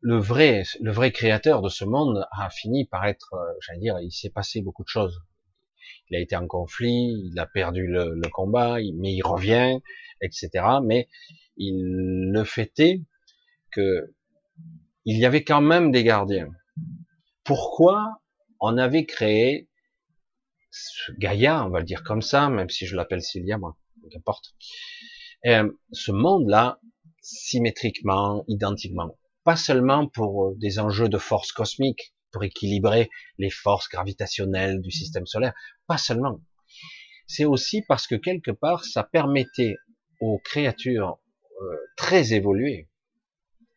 [0.00, 4.00] le vrai, le vrai créateur de ce monde a fini par être, euh, j'allais dire,
[4.00, 5.22] il s'est passé beaucoup de choses.
[6.10, 9.78] Il a été en conflit, il a perdu le, combat, mais il revient,
[10.20, 10.50] etc.
[10.82, 11.08] Mais
[11.56, 12.44] il le
[12.78, 13.02] est
[13.70, 14.14] que
[15.06, 16.50] il y avait quand même des gardiens.
[17.44, 18.22] Pourquoi
[18.60, 19.68] on avait créé
[21.18, 23.76] Gaïa, on va le dire comme ça, même si je l'appelle Cilia, moi,
[24.10, 24.54] qu'importe.
[25.46, 26.80] Euh, ce monde-là,
[27.20, 33.88] symétriquement, identiquement, pas seulement pour euh, des enjeux de force cosmique, pour équilibrer les forces
[33.88, 35.54] gravitationnelles du système solaire,
[35.86, 36.40] pas seulement.
[37.28, 39.76] C'est aussi parce que quelque part, ça permettait
[40.20, 41.20] aux créatures
[41.62, 42.90] euh, très évoluées,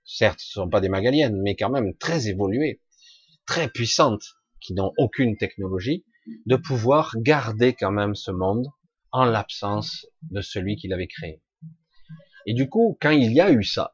[0.03, 2.82] certes, ce ne sont pas des magaliennes, mais quand même très évoluées,
[3.45, 4.26] très puissantes,
[4.60, 6.03] qui n'ont aucune technologie,
[6.47, 8.66] de pouvoir garder quand même ce monde
[9.12, 11.41] en l'absence de celui qui l'avait créé.
[12.47, 13.91] Et du coup, quand il y a eu ça,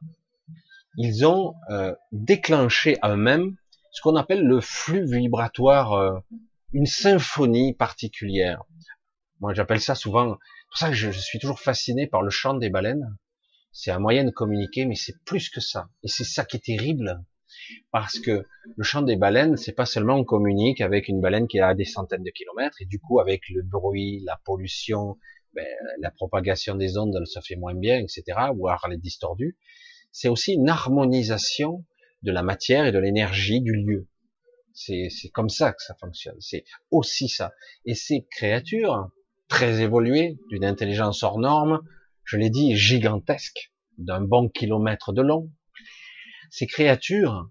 [0.96, 3.56] ils ont euh, déclenché à eux-mêmes
[3.94, 6.18] ce qu'on appelle le flux vibratoire, euh,
[6.72, 8.64] une symphonie particulière.
[9.38, 10.36] Moi, j'appelle ça souvent.
[10.68, 13.16] Pour ça que je, suis toujours fasciné par le chant des baleines.
[13.70, 15.88] C'est un moyen de communiquer, mais c'est plus que ça.
[16.02, 17.24] Et c'est ça qui est terrible,
[17.92, 18.44] parce que
[18.76, 21.74] le chant des baleines, c'est pas seulement on communique avec une baleine qui est à
[21.74, 25.18] des centaines de kilomètres, et du coup avec le bruit, la pollution,
[25.54, 25.66] ben,
[26.00, 28.24] la propagation des ondes, elle se fait moins bien, etc.,
[28.56, 29.56] voire elle est distordue.
[30.10, 31.84] C'est aussi une harmonisation
[32.24, 34.08] de la matière et de l'énergie du lieu.
[34.72, 36.40] C'est comme ça que ça fonctionne.
[36.40, 37.52] C'est aussi ça.
[37.84, 39.08] Et ces créatures
[39.48, 41.80] très évoluées, d'une intelligence hors norme,
[42.24, 45.52] je l'ai dit, gigantesques, d'un bon kilomètre de long,
[46.50, 47.48] ces créatures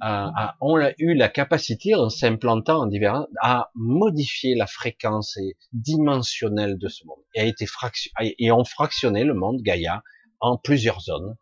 [0.00, 5.36] a, ont eu la capacité, en s'implantant en divers, à modifier la fréquence
[5.72, 10.02] dimensionnelle de ce monde et a été fraction, et ont fractionné le monde Gaïa
[10.40, 11.36] en plusieurs zones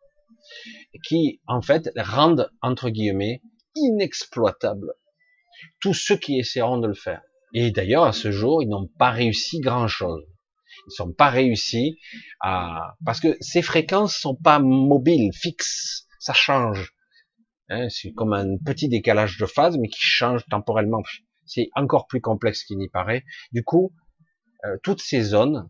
[1.07, 3.43] qui, en fait, rendent entre guillemets
[3.75, 4.93] inexploitable
[5.81, 7.23] tous ceux qui essaieront de le faire.
[7.55, 10.25] Et d'ailleurs, à ce jour, ils n'ont pas réussi grand chose.
[10.87, 11.99] Ils sont pas réussi
[12.41, 16.93] à, parce que ces fréquences sont pas mobiles, fixes, ça change.
[17.71, 21.03] Hein, c'est comme un petit décalage de phase, mais qui change temporellement.
[21.45, 23.25] C'est encore plus complexe qu'il n'y paraît.
[23.53, 23.93] Du coup,
[24.65, 25.69] euh, toutes ces zones,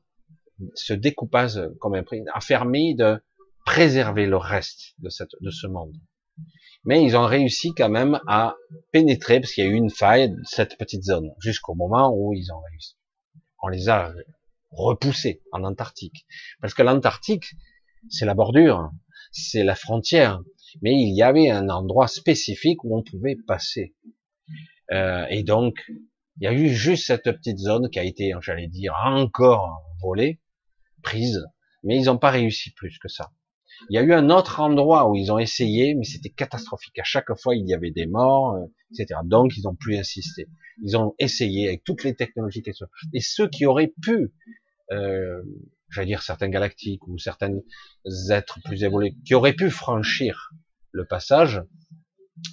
[0.74, 3.22] ce découpage comme un prix, de
[3.68, 5.94] préserver le reste de, cette, de ce monde.
[6.84, 8.56] Mais ils ont réussi quand même à
[8.92, 12.50] pénétrer, parce qu'il y a eu une faille, cette petite zone, jusqu'au moment où ils
[12.50, 12.96] ont réussi.
[13.62, 14.14] On les a
[14.70, 16.26] repoussés en Antarctique.
[16.62, 17.44] Parce que l'Antarctique,
[18.08, 18.90] c'est la bordure,
[19.32, 20.40] c'est la frontière,
[20.80, 23.94] mais il y avait un endroit spécifique où on pouvait passer.
[24.92, 25.74] Euh, et donc,
[26.40, 30.40] il y a eu juste cette petite zone qui a été, j'allais dire, encore volée,
[31.02, 31.44] prise,
[31.82, 33.30] mais ils n'ont pas réussi plus que ça.
[33.91, 36.99] Il y a eu un autre endroit où ils ont essayé, mais c'était catastrophique.
[36.99, 39.20] À chaque fois, il y avait des morts, euh, etc.
[39.24, 40.49] Donc, ils n'ont plus insisté.
[40.83, 42.87] Ils ont essayé avec toutes les technologies qui sont.
[43.12, 44.33] Et ceux qui auraient pu,
[44.93, 45.43] euh,
[45.91, 47.53] j'allais dire certains galactiques ou certains
[48.31, 50.51] êtres plus évolués, qui auraient pu franchir
[50.93, 51.62] le passage,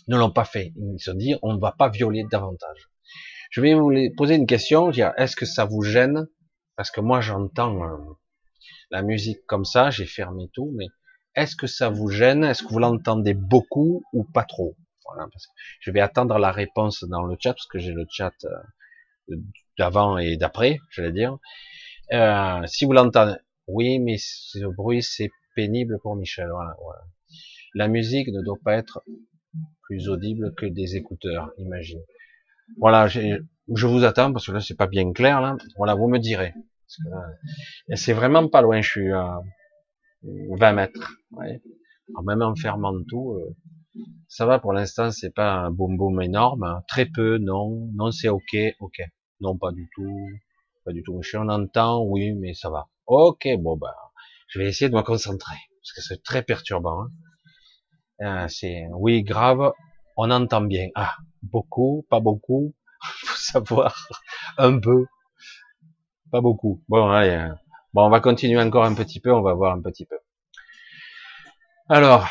[0.08, 0.74] ne l'ont pas fait.
[0.76, 2.90] Ils se dit, on ne va pas violer davantage.
[3.52, 6.28] Je vais vous poser une question, est-ce que ça vous gêne?
[6.76, 7.98] Parce que moi, j'entends euh,
[8.92, 10.88] la musique comme ça, j'ai fermé tout, mais
[11.36, 12.44] est-ce que ça vous gêne?
[12.44, 14.76] Est-ce que vous l'entendez beaucoup ou pas trop?
[15.80, 18.34] Je vais attendre la réponse dans le chat, parce que j'ai le chat
[19.30, 19.36] euh,
[19.78, 21.38] d'avant et d'après, je vais dire.
[22.12, 23.36] Euh, si vous l'entendez,
[23.68, 26.50] oui, mais ce bruit, c'est pénible pour Michel.
[26.52, 27.02] Voilà, voilà.
[27.76, 29.04] La musique ne doit pas être
[29.84, 32.02] plus audible que des écouteurs, imagine.
[32.78, 35.56] Voilà, je vous attends parce que là c'est pas bien clair là.
[35.78, 36.54] Voilà, vous me direz.
[37.94, 39.40] C'est vraiment pas loin, je suis à
[40.58, 41.18] 20 mètres.
[41.32, 41.62] Ouais.
[42.24, 43.56] même en fermant tout, euh,
[44.28, 46.64] ça va pour l'instant, c'est pas un boom boom énorme.
[46.64, 46.84] Hein.
[46.88, 47.90] Très peu, non.
[47.94, 49.02] Non, c'est ok, ok.
[49.42, 50.30] Non, pas du tout.
[50.84, 51.22] Pas du tout.
[51.22, 52.88] Je on entend, oui, mais ça va.
[53.08, 53.94] Ok, bon ben,
[54.48, 57.04] je vais essayer de me concentrer parce que c'est très perturbant.
[57.04, 57.10] Hein.
[58.22, 59.74] Euh, c'est oui grave,
[60.18, 60.90] on entend bien.
[60.96, 64.08] Ah, beaucoup, pas beaucoup, faut savoir
[64.58, 65.06] un peu,
[66.32, 66.84] pas beaucoup.
[66.90, 67.54] Bon, allez, euh,
[67.96, 70.18] bon, on va continuer encore un petit peu, on va voir un petit peu.
[71.88, 72.28] Alors,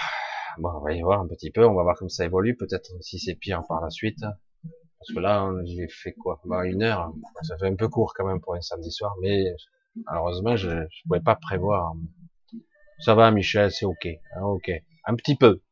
[0.59, 2.91] bon, on va y voir un petit peu, on va voir comme ça évolue, peut-être
[3.01, 4.21] si c'est pire par la suite.
[4.21, 6.41] Parce que là, j'ai fait quoi?
[6.45, 9.43] Bah, Une heure, ça fait un peu court quand même pour un samedi soir, mais
[10.05, 11.95] malheureusement, je ne pouvais pas prévoir.
[12.99, 14.71] Ça va, Michel, c'est ok, hein, ok,
[15.07, 15.62] un petit peu.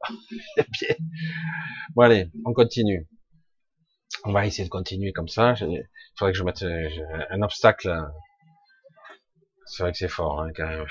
[1.94, 3.06] bon allez, on continue.
[4.24, 5.52] On va essayer de continuer comme ça.
[5.60, 5.86] Il
[6.16, 6.64] faudrait que je mette
[7.30, 7.90] un obstacle.
[9.72, 10.84] C'est vrai que c'est fort, hein, quand même.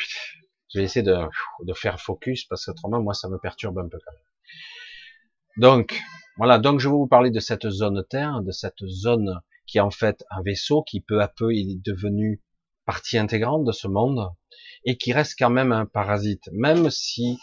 [0.73, 1.15] Je vais essayer de,
[1.63, 4.21] de faire focus parce qu'autrement, moi, ça me perturbe un peu quand même.
[5.57, 6.01] Donc,
[6.37, 6.57] voilà.
[6.57, 9.91] Donc, je vais vous parler de cette zone Terre, de cette zone qui est en
[9.91, 12.41] fait un vaisseau qui peu à peu est devenu
[12.85, 14.31] partie intégrante de ce monde
[14.83, 17.37] et qui reste quand même un parasite, même si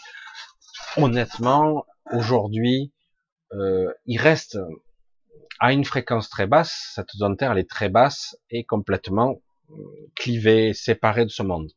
[0.97, 2.91] honnêtement aujourd'hui
[3.53, 4.57] euh, il reste
[5.59, 10.11] à une fréquence très basse, cette zone Terre elle est très basse et complètement euh,
[10.15, 11.71] clivée, séparée de ce monde.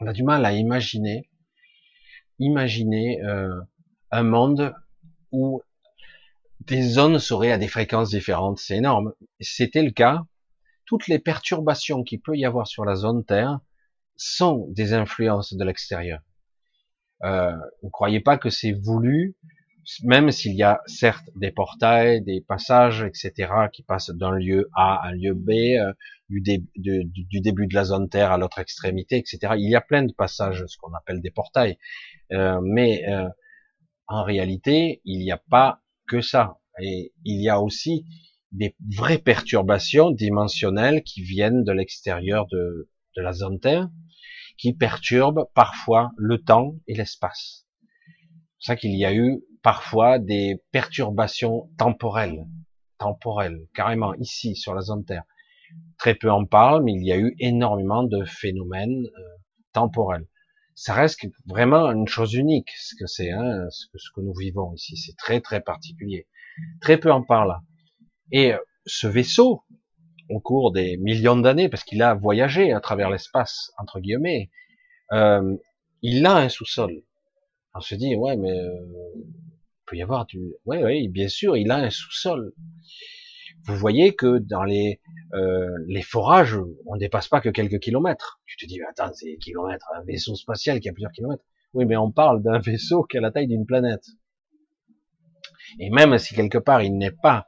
[0.00, 1.28] On a du mal à imaginer,
[2.38, 3.60] imaginer euh,
[4.10, 4.74] un monde
[5.32, 5.62] où
[6.60, 9.12] des zones seraient à des fréquences différentes, c'est énorme.
[9.40, 10.24] C'était le cas.
[10.84, 13.60] Toutes les perturbations qu'il peut y avoir sur la zone Terre
[14.16, 16.20] sont des influences de l'extérieur.
[17.24, 19.36] Euh, vous croyez pas que c'est voulu,
[20.02, 24.96] même s'il y a certes des portails, des passages, etc., qui passent d'un lieu A
[24.96, 25.50] à un lieu B,
[26.28, 26.40] du,
[26.74, 29.54] du, début de la zone Terre à l'autre extrémité, etc.
[29.56, 31.78] Il y a plein de passages, ce qu'on appelle des portails,
[32.32, 33.28] euh, mais euh,
[34.08, 36.58] en réalité, il n'y a pas que ça.
[36.80, 38.06] Et il y a aussi
[38.52, 43.88] des vraies perturbations dimensionnelles qui viennent de l'extérieur de, de la zone Terre,
[44.58, 47.66] qui perturbent parfois le temps et l'espace.
[48.58, 52.46] C'est ça qu'il y a eu parfois des perturbations temporelles,
[52.98, 55.24] temporelles, carrément ici sur la zone Terre.
[55.98, 59.22] Très peu en parlent, mais il y a eu énormément de phénomènes euh,
[59.72, 60.26] temporels.
[60.74, 64.96] Ça reste vraiment une chose unique, ce que c'est, hein, ce, que, nous vivons ici.
[64.96, 66.26] C'est très très particulier.
[66.82, 67.60] Très peu en parlent.
[68.30, 69.62] Et euh, ce vaisseau,
[70.28, 74.50] au cours des millions d'années, parce qu'il a voyagé à travers l'espace, entre guillemets,
[75.12, 75.56] euh,
[76.02, 77.02] il a un sous-sol.
[77.74, 78.70] On se dit, ouais, mais euh,
[79.16, 80.54] il peut y avoir du...
[80.64, 82.52] Ouais, ouais, bien sûr, il a un sous-sol.
[83.64, 85.00] Vous voyez que dans les,
[85.34, 88.40] euh, les forages, on dépasse pas que quelques kilomètres.
[88.46, 91.44] Tu te dis, mais attends, c'est kilomètres, un vaisseau spatial qui a plusieurs kilomètres.
[91.74, 94.04] Oui, mais on parle d'un vaisseau qui a la taille d'une planète.
[95.78, 97.46] Et même si quelque part il n'est pas,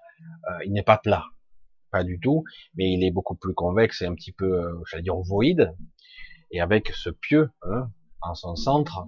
[0.50, 1.24] euh, il n'est pas plat,
[1.90, 2.44] pas du tout,
[2.74, 5.72] mais il est beaucoup plus convexe et un petit peu, euh, j'allais dire, ovoïde,
[6.50, 7.90] et avec ce pieu hein,
[8.20, 9.06] en son centre,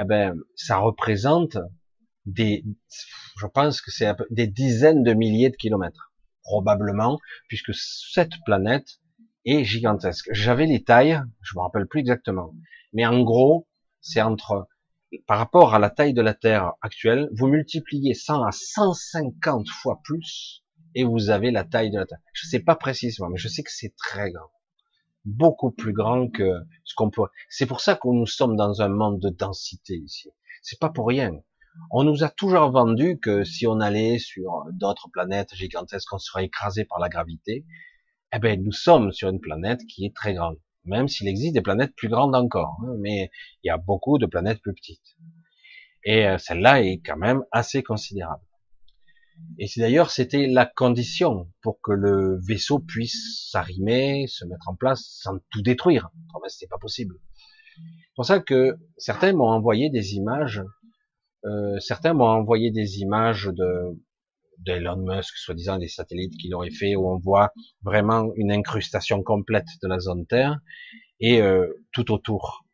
[0.00, 1.58] eh ben, ça représente
[2.26, 2.64] des,
[3.38, 6.09] je pense que c'est des dizaines de milliers de kilomètres,
[6.42, 7.18] probablement,
[7.48, 9.00] puisque cette planète
[9.44, 10.28] est gigantesque.
[10.32, 12.54] J'avais les tailles, je me rappelle plus exactement,
[12.92, 13.68] mais en gros,
[14.00, 14.68] c'est entre,
[15.26, 20.00] par rapport à la taille de la Terre actuelle, vous multipliez 100 à 150 fois
[20.02, 20.64] plus,
[20.94, 22.18] et vous avez la taille de la Terre.
[22.32, 24.50] Je sais pas précisément, mais je sais que c'est très grand.
[25.24, 26.50] Beaucoup plus grand que
[26.84, 27.22] ce qu'on peut.
[27.48, 30.30] C'est pour ça que nous sommes dans un monde de densité ici.
[30.62, 31.32] C'est pas pour rien.
[31.90, 36.44] On nous a toujours vendu que si on allait sur d'autres planètes gigantesques, on serait
[36.46, 37.64] écrasé par la gravité.
[38.32, 40.58] Eh ben, nous sommes sur une planète qui est très grande.
[40.84, 43.30] même s'il existe des planètes plus grandes encore, hein, mais
[43.62, 45.16] il y a beaucoup de planètes plus petites.
[46.04, 48.42] Et euh, celle-là est quand même assez considérable.
[49.58, 55.02] Et d'ailleurs c'était la condition pour que le vaisseau puisse s'arrimer, se mettre en place
[55.22, 56.10] sans tout détruire.
[56.26, 57.16] Autrement, c'était pas possible.
[57.76, 60.62] C'est pour ça que certains m'ont envoyé des images.
[61.44, 63.98] Euh, certains m'ont envoyé des images de
[64.58, 69.66] d'Elon Musk, soi-disant des satellites qu'il aurait fait, où on voit vraiment une incrustation complète
[69.82, 70.58] de la zone Terre
[71.18, 72.64] et euh, tout autour.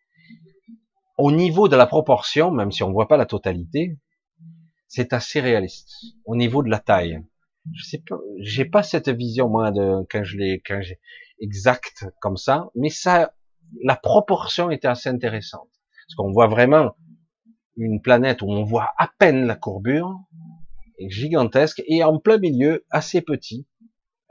[1.17, 3.99] Au niveau de la proportion, même si on ne voit pas la totalité,
[4.89, 5.91] c'est assez réaliste.
[6.25, 7.21] Au niveau de la taille,
[7.73, 10.99] je sais pas, j'ai pas cette vision moi de quand je l'ai, quand j'ai
[11.41, 13.33] exact comme ça, mais ça,
[13.83, 15.69] la proportion était assez intéressante
[16.07, 16.97] parce qu'on voit vraiment
[17.77, 20.19] une planète où on voit à peine la courbure,
[20.99, 23.67] gigantesque, et en plein milieu, assez petit,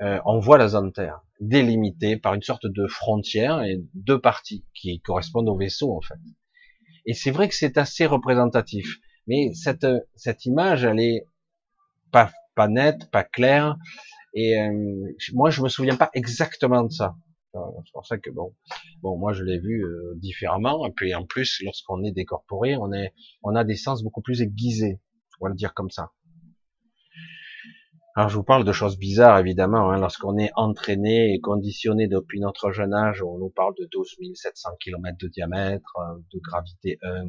[0.01, 4.65] euh, on voit la zone Terre, délimitée par une sorte de frontière et deux parties
[4.73, 6.19] qui correspondent au vaisseau en fait.
[7.05, 11.27] Et c'est vrai que c'est assez représentatif, mais cette cette image, elle est
[12.11, 13.77] pas pas nette, pas claire,
[14.33, 17.15] et euh, moi je me souviens pas exactement de ça.
[17.85, 18.53] C'est pour ça que bon,
[19.01, 20.85] bon, moi je l'ai vu euh, différemment.
[20.87, 24.41] Et puis en plus, lorsqu'on est décorporé, on est, on a des sens beaucoup plus
[24.41, 24.99] aiguisés.
[25.39, 26.11] On va le dire comme ça.
[28.17, 32.39] Alors je vous parle de choses bizarres évidemment, hein, lorsqu'on est entraîné et conditionné depuis
[32.39, 36.97] notre jeune âge, on nous parle de 12 700 km de diamètre, euh, de gravité
[37.03, 37.25] 1,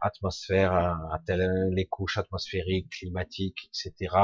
[0.00, 4.16] atmosphère à tel, les couches atmosphériques, climatiques, etc.,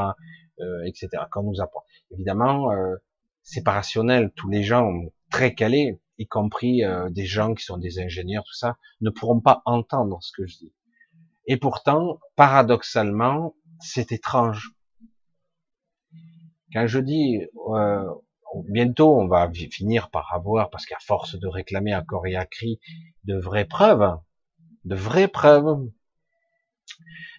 [0.60, 1.08] euh, etc.
[1.30, 1.82] Qu'on nous apprend.
[2.10, 2.96] Évidemment, euh,
[3.42, 4.32] c'est pas rationnel.
[4.34, 4.90] Tous les gens
[5.30, 9.40] très calés, y compris euh, des gens qui sont des ingénieurs, tout ça, ne pourront
[9.40, 10.72] pas entendre ce que je dis.
[11.46, 14.72] Et pourtant, paradoxalement, c'est étrange
[16.72, 17.40] quand je dis
[17.74, 18.04] euh,
[18.68, 22.46] bientôt on va finir par avoir, parce qu'à force de réclamer à corps et à
[22.46, 22.80] cri
[23.24, 24.18] de vraies preuves,
[24.84, 25.88] de vraies preuves,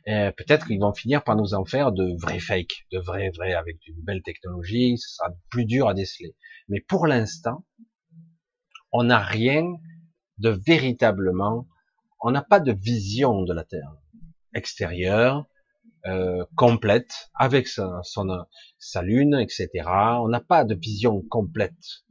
[0.07, 3.53] euh, peut-être qu'ils vont finir par nous en faire de vrais fakes, de vrais vrais
[3.53, 6.35] avec une belle technologie, ce sera plus dur à déceler.
[6.67, 7.65] Mais pour l'instant,
[8.91, 9.65] on n'a rien
[10.37, 11.67] de véritablement,
[12.21, 13.93] on n'a pas de vision de la Terre
[14.53, 15.45] extérieure,
[16.05, 18.45] euh, complète avec sa, son,
[18.77, 19.69] sa lune, etc.
[20.21, 22.03] On n'a pas de vision complète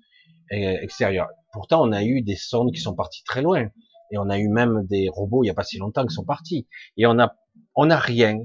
[0.50, 1.28] extérieure.
[1.52, 3.70] Pourtant, on a eu des sondes qui sont parties très loin,
[4.10, 6.24] et on a eu même des robots il n'y a pas si longtemps qui sont
[6.24, 6.66] partis,
[6.96, 7.36] et on a
[7.74, 8.38] on a rien.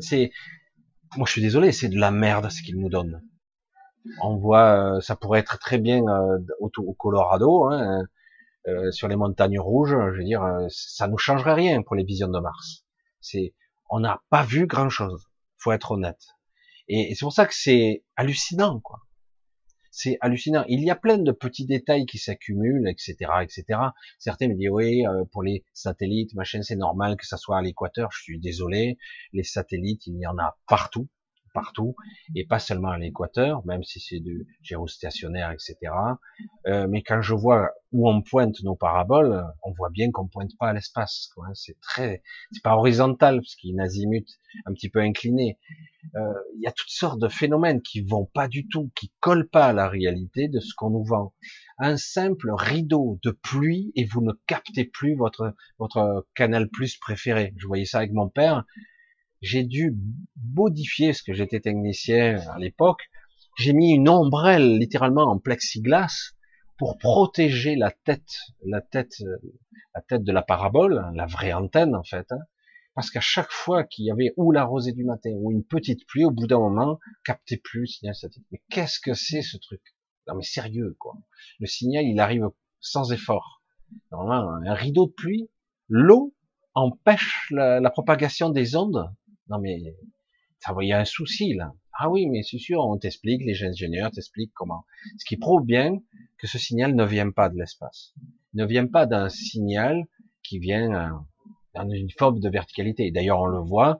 [0.00, 0.30] C'est
[1.16, 3.22] moi, je suis désolé, c'est de la merde ce qu'ils nous donnent.
[4.22, 8.04] On voit, euh, ça pourrait être très bien euh, au, au, Colorado, hein,
[8.66, 9.96] euh, sur les montagnes rouges.
[10.12, 12.84] Je veux dire, ça nous changerait rien pour les visions de Mars.
[13.20, 13.54] C'est
[13.90, 15.28] on n'a pas vu grand chose.
[15.56, 16.20] Faut être honnête.
[16.88, 19.00] Et, c'est pour ça que c'est hallucinant, quoi.
[19.90, 20.64] C'est hallucinant.
[20.68, 23.64] Il y a plein de petits détails qui s'accumulent, etc., etc.
[24.18, 27.62] Certains me disent oui, euh, pour les satellites, machin, c'est normal que ça soit à
[27.62, 28.10] l'équateur.
[28.12, 28.98] Je suis désolé.
[29.32, 31.08] Les satellites, il y en a partout
[31.58, 31.96] partout,
[32.36, 35.76] et pas seulement à l'équateur, même si c'est du géostationnaire, etc.
[36.66, 40.52] Euh, mais quand je vois où on pointe nos paraboles, on voit bien qu'on pointe
[40.56, 41.30] pas à l'espace.
[41.38, 41.50] Hein.
[41.54, 42.22] C'est très,
[42.52, 44.28] c'est pas horizontal parce qu'il y a une azimut
[44.66, 45.58] un petit peu incliné.
[46.14, 46.20] Euh,
[46.56, 49.66] il y a toutes sortes de phénomènes qui vont pas du tout, qui collent pas
[49.66, 51.34] à la réalité de ce qu'on nous vend.
[51.78, 57.52] Un simple rideau de pluie et vous ne captez plus votre votre canal plus préféré.
[57.56, 58.64] Je voyais ça avec mon père
[59.40, 59.96] j'ai dû
[60.54, 63.02] modifier, ce que j'étais technicien à l'époque,
[63.56, 66.32] j'ai mis une ombrelle littéralement en plexiglas
[66.78, 69.14] pour protéger la tête, la tête,
[69.94, 72.38] la tête de la parabole, la vraie antenne en fait, hein.
[72.94, 76.06] parce qu'à chaque fois qu'il y avait ou la rosée du matin ou une petite
[76.06, 78.46] pluie, au bout d'un moment, captait plus le signal satellite.
[78.52, 79.82] Mais qu'est-ce que c'est ce truc?
[80.28, 81.14] Non mais sérieux quoi.
[81.58, 82.48] Le signal il arrive
[82.80, 83.62] sans effort.
[84.12, 85.50] Normalement, un rideau de pluie,
[85.88, 86.34] l'eau
[86.74, 89.10] empêche la propagation des ondes
[89.48, 89.78] non mais
[90.58, 91.72] ça il y a un souci là.
[92.00, 94.84] Ah oui, mais c'est sûr, on t'explique, les ingénieurs t'expliquent comment.
[95.18, 95.98] Ce qui prouve bien
[96.38, 98.14] que ce signal ne vient pas de l'espace.
[98.54, 100.04] Ne vient pas d'un signal
[100.44, 101.10] qui vient euh,
[101.74, 103.10] dans une forme de verticalité.
[103.10, 103.98] D'ailleurs, on le voit.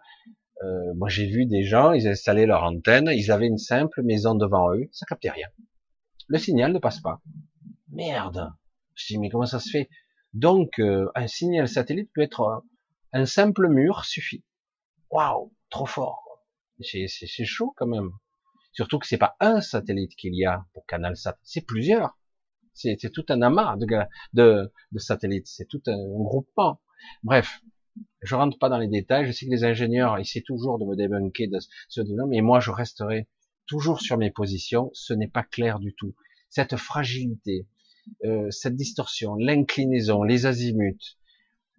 [0.62, 4.36] Euh, moi, j'ai vu des gens, ils installaient leur antenne, ils avaient une simple maison
[4.36, 5.48] devant eux, ça captait rien.
[6.28, 7.20] Le signal ne passe pas.
[7.90, 8.52] Merde.
[8.94, 9.88] Je dis mais comment ça se fait?
[10.34, 12.62] Donc, euh, un signal satellite peut être
[13.12, 14.44] un simple mur suffit
[15.10, 16.44] waouh, trop fort.
[16.80, 18.10] C'est chaud quand même.
[18.72, 22.16] Surtout que c'est pas un satellite qu'il y a pour Canal Sat, c'est plusieurs.
[22.74, 23.86] C'est tout un amas de,
[24.35, 26.80] de, de satellites, c'est tout un, groupement.
[27.24, 27.60] Bref,
[28.22, 29.26] je rentre pas dans les détails.
[29.26, 31.59] Je sais que les ingénieurs essaient toujours de me débunker de
[31.89, 33.26] ce mais moi je resterai
[33.66, 34.90] toujours sur mes positions.
[34.93, 36.14] Ce n'est pas clair du tout.
[36.48, 37.66] Cette fragilité,
[38.24, 41.18] euh, cette distorsion, l'inclinaison, les azimuts,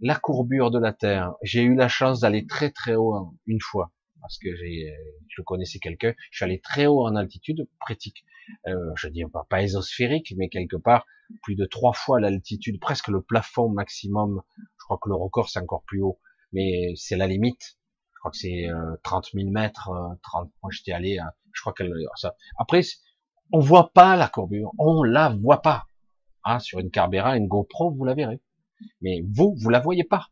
[0.01, 1.33] la courbure de la Terre.
[1.43, 4.93] J'ai eu la chance d'aller très très haut une fois parce que j'ai,
[5.27, 6.13] je connaissais quelqu'un.
[6.31, 8.25] Je suis allé très haut en altitude, pratique.
[8.67, 11.05] Euh, je dis pas, pas ésosphérique, mais quelque part
[11.43, 14.41] plus de trois fois l'altitude, presque le plafond maximum.
[14.57, 16.19] Je crois que le record c'est encore plus haut,
[16.53, 17.77] mais c'est la limite.
[18.13, 18.67] Je crois que c'est
[19.03, 19.89] 30 euh, 000 mètres.
[20.23, 21.19] 30, euh, moi j'étais allé,
[21.53, 22.35] je crois qu'elle ça.
[22.57, 22.81] Après,
[23.51, 25.85] on voit pas la courbure, on la voit pas.
[26.43, 28.41] Ah, sur une Carbera, une GoPro, vous la verrez.
[29.01, 30.27] Mais vous, vous la voyez pas.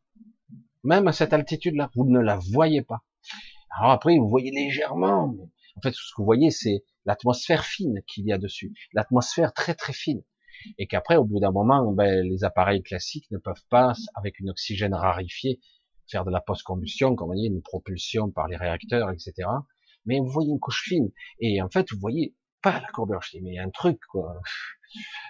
[0.84, 3.04] Même à cette altitude-là, vous ne la voyez pas.
[3.78, 5.36] Alors après, vous voyez légèrement.
[5.76, 8.74] En fait, ce que vous voyez, c'est l'atmosphère fine qu'il y a dessus.
[8.94, 10.24] L'atmosphère très très fine.
[10.78, 14.50] Et qu'après, au bout d'un moment, ben, les appareils classiques ne peuvent pas, avec une
[14.50, 15.60] oxygène rarifié,
[16.10, 19.48] faire de la post-combustion, comme on dit, une propulsion par les réacteurs, etc.
[20.06, 21.12] Mais vous voyez une couche fine.
[21.40, 23.22] Et en fait, vous voyez pas la courbure.
[23.22, 24.40] Je dis, mais un truc, quoi.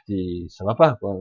[0.09, 1.15] Et ça va pas, quoi.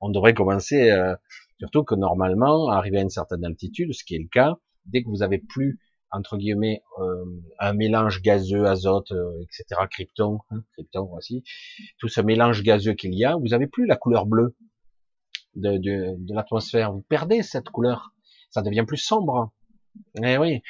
[0.00, 1.14] On devrait commencer, euh,
[1.58, 4.56] surtout que normalement, arriver à une certaine altitude, ce qui est le cas,
[4.86, 5.78] dès que vous avez plus
[6.10, 7.24] entre guillemets euh,
[7.58, 11.42] un mélange gazeux, azote, euh, etc., krypton, hein, krypton voici,
[11.98, 14.54] tout ce mélange gazeux qu'il y a, vous avez plus la couleur bleue
[15.56, 18.12] de, de, de l'atmosphère, vous perdez cette couleur,
[18.50, 19.52] ça devient plus sombre.
[20.22, 20.62] Eh oui,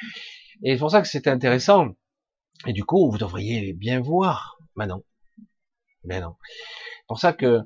[0.63, 1.89] et c'est pour ça que c'était intéressant.
[2.65, 4.57] Et du coup, vous devriez bien voir.
[4.75, 5.03] Mais non,
[6.05, 6.35] mais non.
[6.47, 7.61] C'est pour ça que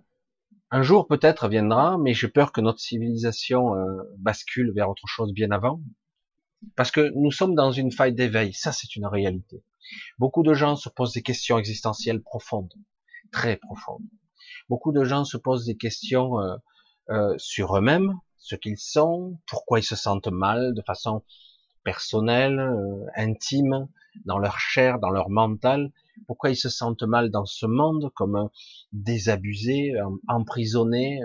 [0.72, 5.34] un jour peut-être viendra, mais j'ai peur que notre civilisation euh, bascule vers autre chose
[5.34, 5.82] bien avant,
[6.76, 9.64] parce que nous sommes dans une faille d'éveil, ça c'est une réalité.
[10.20, 12.74] Beaucoup de gens se posent des questions existentielles profondes,
[13.32, 14.06] très profondes.
[14.68, 16.56] Beaucoup de gens se posent des questions euh,
[17.10, 21.24] euh, sur eux-mêmes, ce qu'ils sont, pourquoi ils se sentent mal de façon
[21.84, 23.88] personnelle, euh, intime,
[24.26, 25.92] dans leur chair, dans leur mental,
[26.28, 28.50] pourquoi ils se sentent mal dans ce monde comme
[28.92, 29.94] désabusés,
[30.28, 31.22] emprisonnés.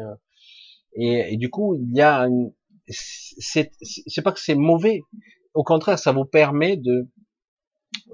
[0.95, 2.53] Et, et, du coup, il y a une,
[2.89, 3.71] c'est
[4.23, 5.03] pas que c'est mauvais.
[5.55, 7.09] Au contraire, ça vous permet de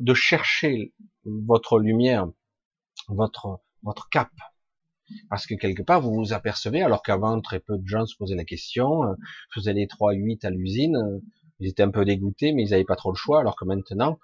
[0.01, 0.93] de chercher
[1.25, 2.27] votre lumière,
[3.09, 4.31] votre votre cap.
[5.29, 8.37] Parce que quelque part, vous vous apercevez, alors qu'avant, très peu de gens se posaient
[8.37, 9.15] la question, euh,
[9.53, 11.19] faisais les 3-8 à l'usine, euh,
[11.61, 14.19] ils étaient un peu dégoûtés, mais ils n'avaient pas trop le choix, alors que maintenant,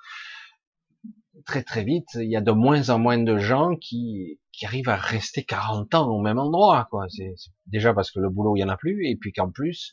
[1.45, 4.97] très très vite, il y a de moins en moins de gens qui, arrivent à
[4.97, 6.89] rester 40 ans au même endroit.
[6.91, 7.07] Quoi.
[7.11, 7.35] C'est,
[7.67, 9.93] déjà parce que le boulot, il y en a plus, et puis qu'en plus,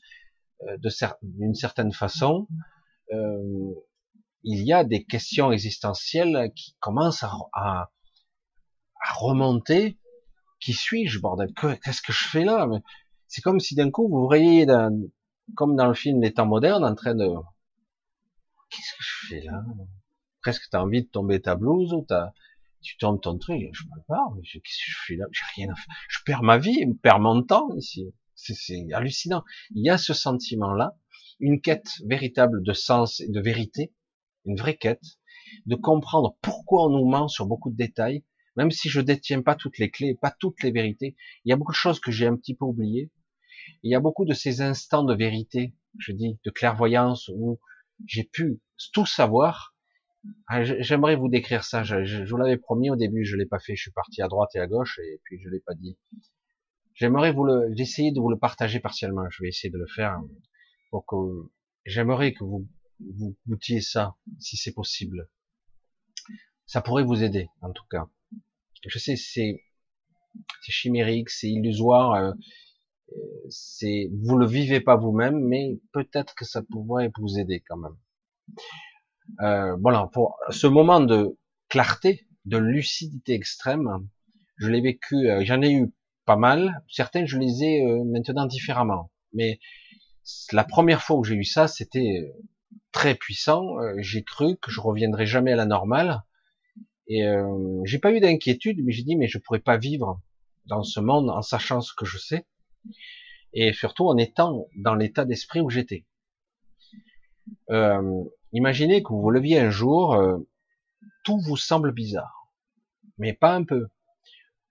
[0.62, 0.78] euh,
[1.22, 2.48] d'une certaine façon,
[3.12, 3.74] euh,
[4.44, 7.90] il y a des questions existentielles qui commencent à, à,
[9.16, 9.98] remonter.
[10.62, 11.50] Qui suis-je, bordel?
[11.54, 12.68] Qu'est-ce que je fais là?
[13.28, 14.66] C'est comme si d'un coup vous voyez,
[15.56, 17.28] comme dans le film Les temps modernes, en train de...
[18.70, 19.64] Qu'est-ce que je fais là?
[20.42, 22.32] Presque t'as envie de tomber ta blouse ou t'as
[22.84, 25.26] tu tombes ton truc, je me parle, qu'est-ce que je fais là?
[25.32, 25.96] J'ai rien à faire.
[26.10, 28.14] Je perds ma vie, je perds mon temps ici.
[28.36, 29.44] C'est hallucinant.
[29.74, 30.98] Il y a ce sentiment-là,
[31.40, 33.94] une quête véritable de sens et de vérité,
[34.46, 35.04] une vraie quête,
[35.66, 38.26] de comprendre pourquoi on nous ment sur beaucoup de détails,
[38.58, 41.16] même si je détiens pas toutes les clés, pas toutes les vérités.
[41.46, 43.12] Il y a beaucoup de choses que j'ai un petit peu oubliées.
[43.84, 47.60] Il y a beaucoup de ces instants de vérité, je dis, de clairvoyance où
[48.06, 48.60] j'ai pu
[48.94, 49.76] tout savoir.
[50.48, 51.84] Ah, j'aimerais vous décrire ça.
[51.84, 53.76] Je, vous l'avais promis au début, je l'ai pas fait.
[53.76, 55.98] Je suis parti à droite et à gauche et puis je l'ai pas dit.
[56.94, 59.30] J'aimerais vous le, j'essayer de vous le partager partiellement.
[59.30, 60.20] Je vais essayer de le faire
[60.92, 61.06] pour
[61.86, 62.68] j'aimerais que vous,
[63.00, 65.30] vous goûtiez ça, si c'est possible.
[66.66, 68.08] Ça pourrait vous aider, en tout cas.
[68.88, 69.64] Je sais, c'est,
[70.62, 72.34] c'est chimérique, c'est illusoire, euh,
[73.50, 77.98] c'est, vous le vivez pas vous-même, mais peut-être que ça pourrait vous aider quand même.
[79.42, 81.38] Euh, voilà, pour ce moment de
[81.70, 84.08] clarté, de lucidité extrême,
[84.58, 85.92] je l'ai vécu, euh, j'en ai eu
[86.26, 86.84] pas mal.
[86.90, 89.12] Certains, je les ai euh, maintenant différemment.
[89.34, 89.60] Mais
[90.52, 92.32] la première fois où j'ai eu ça, c'était euh,
[92.92, 93.76] très puissant.
[93.98, 96.24] J'ai cru que je reviendrais jamais à la normale.
[97.08, 97.24] Et
[97.84, 100.22] j'ai pas eu d'inquiétude, mais j'ai dit, mais je pourrais pas vivre
[100.68, 102.46] dans ce monde en sachant ce que je sais.
[103.54, 106.06] Et surtout en étant dans l'état d'esprit où j'étais.
[108.52, 110.18] imaginez que vous vous leviez un jour,
[111.24, 112.50] tout vous semble bizarre.
[113.18, 113.88] Mais pas un peu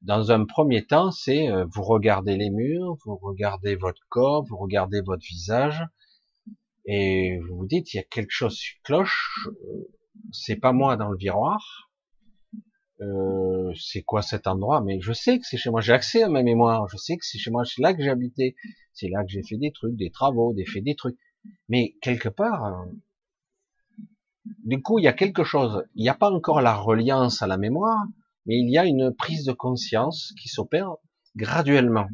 [0.02, 4.56] dans un premier temps, c'est euh, vous regardez les murs, vous regardez votre corps, vous
[4.56, 5.84] regardez votre visage,
[6.86, 9.46] et vous vous dites il y a quelque chose qui cloche.
[9.46, 9.90] Euh,
[10.32, 11.91] c'est pas moi dans le miroir.
[13.02, 14.80] Euh, c'est quoi cet endroit?
[14.80, 15.80] Mais je sais que c'est chez moi.
[15.80, 16.88] J'ai accès à ma mémoire.
[16.88, 17.64] Je sais que c'est chez moi.
[17.64, 18.54] C'est là que j'ai habité.
[18.92, 21.18] C'est là que j'ai fait des trucs, des travaux, des faits, des trucs.
[21.68, 22.84] Mais quelque part, euh,
[24.64, 25.84] du coup, il y a quelque chose.
[25.94, 28.04] Il n'y a pas encore la reliance à la mémoire,
[28.46, 30.94] mais il y a une prise de conscience qui s'opère
[31.36, 32.08] graduellement,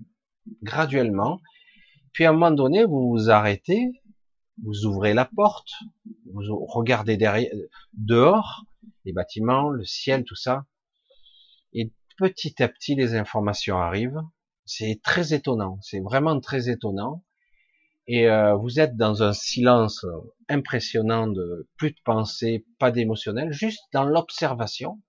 [0.63, 1.41] graduellement.
[2.13, 3.93] Puis à un moment donné, vous vous arrêtez,
[4.63, 5.71] vous ouvrez la porte,
[6.33, 7.51] vous regardez derrière,
[7.93, 8.65] dehors,
[9.05, 10.65] les bâtiments, le ciel, tout ça,
[11.73, 14.21] et petit à petit les informations arrivent.
[14.65, 17.25] C'est très étonnant, c'est vraiment très étonnant.
[18.07, 20.07] Et euh, vous êtes dans un silence
[20.49, 25.01] impressionnant de plus de pensée, pas d'émotionnel, juste dans l'observation.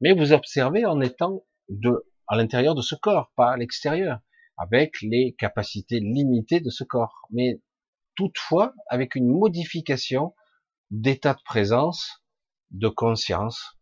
[0.00, 4.20] Mais vous observez en étant de à l'intérieur de ce corps, pas à l'extérieur,
[4.56, 7.26] avec les capacités limitées de ce corps.
[7.30, 7.60] Mais
[8.16, 10.34] toutefois avec une modification
[10.90, 12.24] d'état de présence,
[12.70, 13.73] de conscience.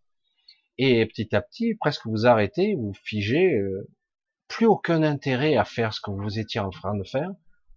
[0.78, 3.88] Et petit à petit, presque vous arrêtez, vous figez, euh,
[4.48, 7.30] plus aucun intérêt à faire ce que vous étiez en train de faire,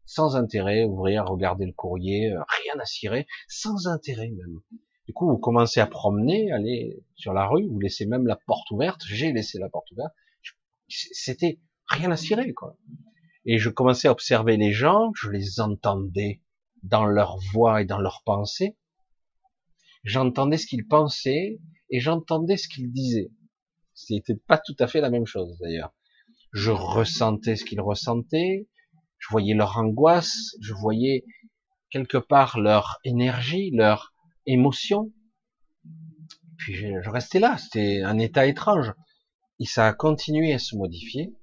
[0.06, 4.60] sans intérêt, ouvrir, regarder le courrier, euh, rien à cirer, sans intérêt même.
[5.08, 8.70] Du coup, vous commencez à promener, aller sur la rue, vous laissez même la porte
[8.72, 10.14] ouverte, j'ai laissé la porte ouverte,
[10.88, 12.78] c'était rien à cirer, quoi.
[13.46, 16.42] Et je commençais à observer les gens, je les entendais
[16.82, 18.76] dans leur voix et dans leurs pensées.
[20.04, 21.60] J'entendais ce qu'ils pensaient
[21.90, 23.32] et j'entendais ce qu'ils disaient.
[23.94, 25.94] C'était pas tout à fait la même chose d'ailleurs.
[26.52, 28.68] Je ressentais ce qu'ils ressentaient,
[29.20, 31.26] je voyais leur angoisse, je voyais
[31.90, 34.14] quelque part leur énergie, leur
[34.46, 35.12] émotion.
[36.58, 38.94] Puis je, je restais là, c'était un état étrange.
[39.60, 41.34] Et ça a continué à se modifier.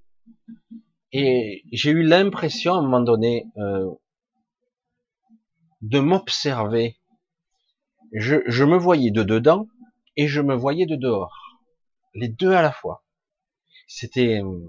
[1.13, 3.91] Et j'ai eu l'impression à un moment donné, euh,
[5.83, 6.97] de m'observer.
[8.13, 9.67] Je, je me voyais de dedans
[10.17, 11.61] et je me voyais de dehors.
[12.15, 13.05] Les deux à la fois.
[13.87, 14.61] C'était euh,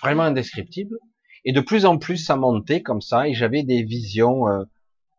[0.00, 0.96] vraiment indescriptible.
[1.44, 4.64] Et de plus en plus, ça montait comme ça, et j'avais des visions euh,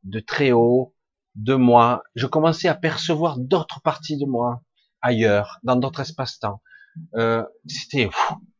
[0.03, 0.93] de très haut,
[1.35, 2.03] de moi.
[2.15, 4.61] Je commençais à percevoir d'autres parties de moi
[5.01, 6.61] ailleurs, dans d'autres espaces-temps.
[7.15, 8.09] Euh, C'était,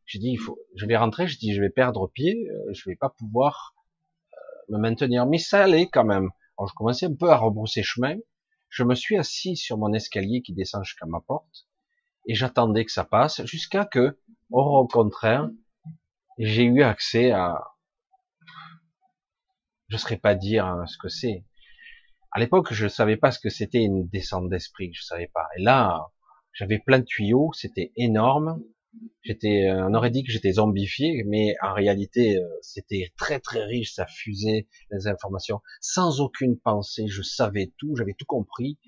[0.06, 2.88] j'ai dit, il faut, je vais rentrer, je dis, je vais perdre pied, euh, je
[2.88, 3.74] vais pas pouvoir
[4.70, 5.26] me maintenir.
[5.26, 6.30] Mais ça allait quand même.
[6.56, 8.16] Alors, je commençais un peu à rebrousser chemin.
[8.70, 11.66] Je me suis assis sur mon escalier qui descend jusqu'à ma porte
[12.26, 14.18] et j'attendais que ça passe jusqu'à que,
[14.50, 15.50] au contraire,
[16.38, 17.62] j'ai eu accès à,
[19.88, 21.44] je ne saurais pas dire hein, ce que c'est.
[22.30, 25.48] À l'époque, je ne savais pas ce que c'était une descente d'esprit, je savais pas.
[25.56, 26.06] Et là,
[26.52, 28.62] j'avais plein de tuyaux, c'était énorme.
[29.22, 33.64] J'étais, euh, on aurait dit que j'étais zombifié, mais en réalité, euh, c'était très très
[33.64, 37.06] riche, ça fusait les informations sans aucune pensée.
[37.06, 38.78] Je savais tout, j'avais tout compris.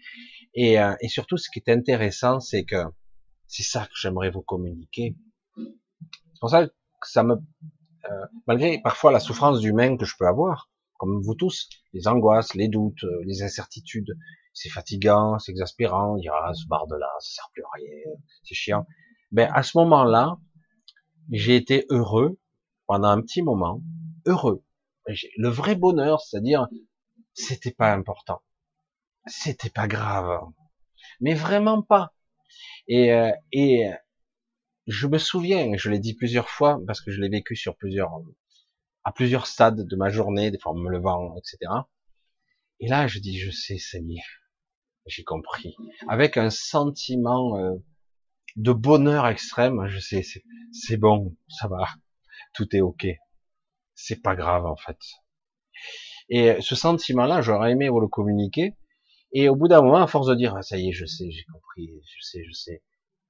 [0.55, 2.85] Et, euh, et surtout, ce qui est intéressant, c'est que
[3.47, 5.17] c'est ça que j'aimerais vous communiquer.
[5.57, 6.73] C'est pour ça que
[7.09, 7.37] ça me,
[8.47, 12.69] malgré parfois la souffrance humaine que je peux avoir, comme vous tous, les angoisses, les
[12.69, 14.17] doutes, les incertitudes,
[14.55, 17.69] c'est fatigant, c'est exaspérant, il y a ce bar de là, ça sert plus à
[17.75, 18.13] rien,
[18.45, 18.87] c'est chiant
[19.33, 20.39] ben à ce moment-là,
[21.31, 22.39] j'ai été heureux
[22.87, 23.83] pendant un petit moment,
[24.27, 24.65] heureux.
[25.37, 26.69] Le vrai bonheur, c'est-à-dire,
[27.35, 28.43] c'était pas important,
[29.27, 30.41] c'était pas grave,
[31.21, 32.15] mais vraiment pas.
[32.87, 33.91] Et, euh, et
[34.87, 38.11] je me souviens, je l'ai dit plusieurs fois parce que je l'ai vécu sur plusieurs,
[39.05, 41.73] à plusieurs stades de ma journée, des fois en me levant, etc.
[42.81, 44.23] Et là, je dis, je sais, est,
[45.07, 45.77] j'ai compris,
[46.09, 47.77] avec un sentiment euh,
[48.57, 49.87] de bonheur extrême.
[49.89, 50.23] Je sais,
[50.73, 51.89] c'est bon, ça va,
[52.55, 53.07] tout est ok.
[53.95, 54.99] C'est pas grave en fait.
[56.29, 58.75] Et ce sentiment-là, j'aurais aimé vous le communiquer.
[59.33, 61.31] Et au bout d'un moment, à force de dire, ah, ça y est, je sais,
[61.31, 62.83] j'ai compris, je sais, je sais.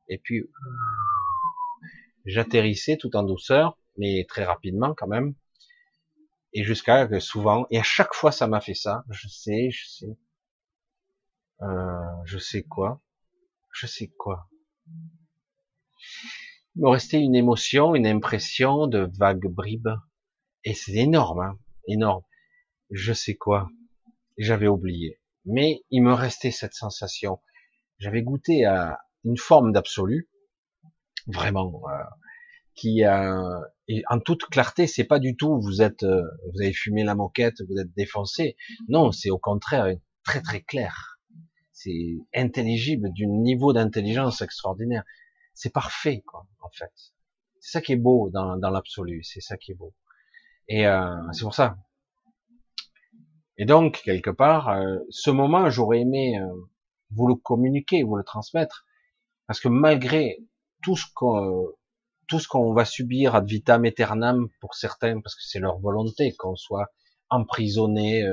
[0.09, 0.44] Et puis,
[2.24, 5.35] j'atterrissais tout en douceur, mais très rapidement quand même.
[6.55, 9.86] Et jusqu'à que souvent, et à chaque fois ça m'a fait ça, je sais, je
[9.89, 10.19] sais.
[11.62, 13.01] Euh, je sais quoi?
[13.73, 14.49] Je sais quoi?
[16.77, 19.90] Il me restait une émotion, une impression de vague bribe.
[20.64, 22.23] Et c'est énorme, hein, énorme.
[22.90, 23.69] Je sais quoi.
[24.39, 25.20] J'avais oublié.
[25.44, 27.40] Mais il me restait cette sensation.
[27.98, 30.31] J'avais goûté à une forme d'absolu,
[31.27, 32.05] vraiment, euh,
[32.74, 37.14] qui en toute clarté, c'est pas du tout vous êtes, euh, vous avez fumé la
[37.14, 38.56] moquette, vous êtes défoncé.
[38.89, 39.94] Non, c'est au contraire
[40.24, 41.12] très très clair.
[41.73, 45.05] C'est intelligible, d'un niveau d'intelligence extraordinaire
[45.55, 46.93] c'est parfait, quoi, en fait.
[47.61, 49.94] C'est ça qui est beau dans, dans l'absolu, c'est ça qui est beau.
[50.69, 51.77] Et euh, c'est pour ça.
[53.59, 56.47] Et donc, quelque part, euh, ce moment, j'aurais aimé euh,
[57.11, 58.86] vous le communiquer, vous le transmettre,
[59.47, 60.39] parce que malgré
[60.82, 61.69] tout ce qu'on
[62.28, 66.35] tout ce qu'on va subir ad vitam aeternam pour certains, parce que c'est leur volonté
[66.35, 66.86] qu'on soit
[67.28, 68.24] emprisonné,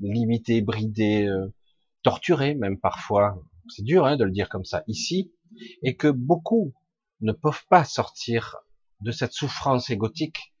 [0.00, 1.28] limité, bridé,
[2.02, 3.42] torturé même parfois.
[3.68, 4.82] C'est dur hein, de le dire comme ça.
[4.86, 5.32] Ici,
[5.82, 6.74] et que beaucoup
[7.20, 8.58] ne peuvent pas sortir
[9.00, 10.54] de cette souffrance égotique.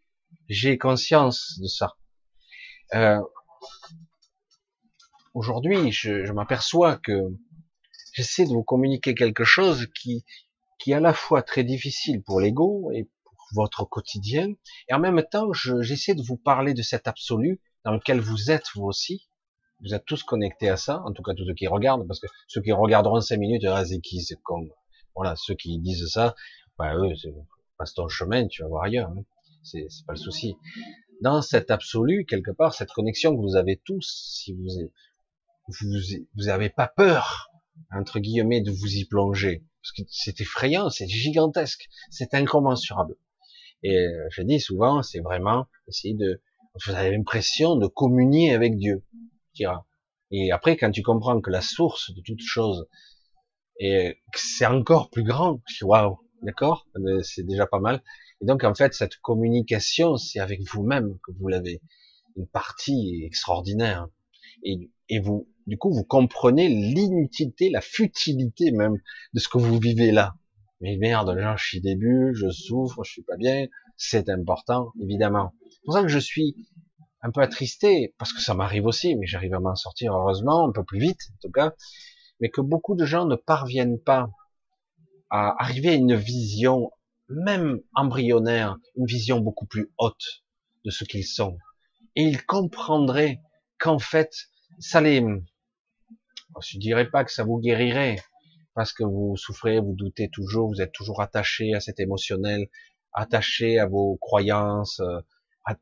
[0.48, 1.96] J'ai conscience de ça.
[2.94, 3.20] Euh,
[5.34, 7.34] Aujourd'hui, je, je m'aperçois que
[8.12, 10.26] j'essaie de vous communiquer quelque chose qui,
[10.78, 14.52] qui est à la fois très difficile pour l'ego et pour votre quotidien,
[14.88, 18.66] et en même temps, j'essaie de vous parler de cet absolu dans lequel vous êtes
[18.74, 19.30] vous aussi.
[19.82, 22.26] Vous êtes tous connectés à ça, en tout cas tous ceux qui regardent, parce que
[22.46, 24.68] ceux qui regarderont cinq minutes, ah, c'est qui, c'est con?
[25.14, 26.34] Voilà, ceux qui disent ça,
[26.78, 27.12] bah, eux,
[27.78, 29.10] passe ton chemin, tu vas voir ailleurs.
[29.10, 29.24] Hein.
[29.62, 30.56] C'est pas le souci.
[31.20, 34.68] Dans cet absolu, quelque part, cette connexion que vous avez tous, si vous
[35.68, 35.98] vous
[36.34, 37.50] vous avez pas peur
[37.92, 43.16] entre guillemets de vous y plonger parce que c'est effrayant, c'est gigantesque, c'est incommensurable.
[43.82, 46.40] Et euh, je dis souvent, c'est vraiment essayer de,
[46.86, 49.02] vous avez l'impression de communier avec Dieu.
[50.30, 52.86] Et après, quand tu comprends que la source de toute chose,
[53.78, 58.02] et c'est encore plus grand, waouh, d'accord, euh, c'est déjà pas mal.
[58.40, 61.80] Et donc en fait, cette communication, c'est avec vous-même que vous l'avez,
[62.36, 64.08] une partie extraordinaire.
[64.64, 68.96] Et, et vous, du coup, vous comprenez l'inutilité, la futilité même
[69.34, 70.34] de ce que vous vivez là.
[70.80, 73.66] Mais merde, là, je suis début, je souffre, je suis pas bien.
[73.96, 75.52] C'est important, évidemment.
[75.70, 76.56] C'est pour ça que je suis
[77.22, 80.72] un peu attristé, parce que ça m'arrive aussi, mais j'arrive à m'en sortir heureusement, un
[80.72, 81.74] peu plus vite, en tout cas.
[82.40, 84.28] Mais que beaucoup de gens ne parviennent pas
[85.30, 86.90] à arriver à une vision,
[87.28, 90.42] même embryonnaire, une vision beaucoup plus haute
[90.84, 91.56] de ce qu'ils sont.
[92.16, 93.40] Et ils comprendraient
[93.78, 94.32] qu'en fait,
[94.80, 95.24] ça les,
[96.60, 98.16] je dirais pas que ça vous guérirait,
[98.74, 102.66] parce que vous souffrez, vous doutez toujours, vous êtes toujours attaché à cet émotionnel,
[103.12, 105.20] attaché à vos croyances, euh,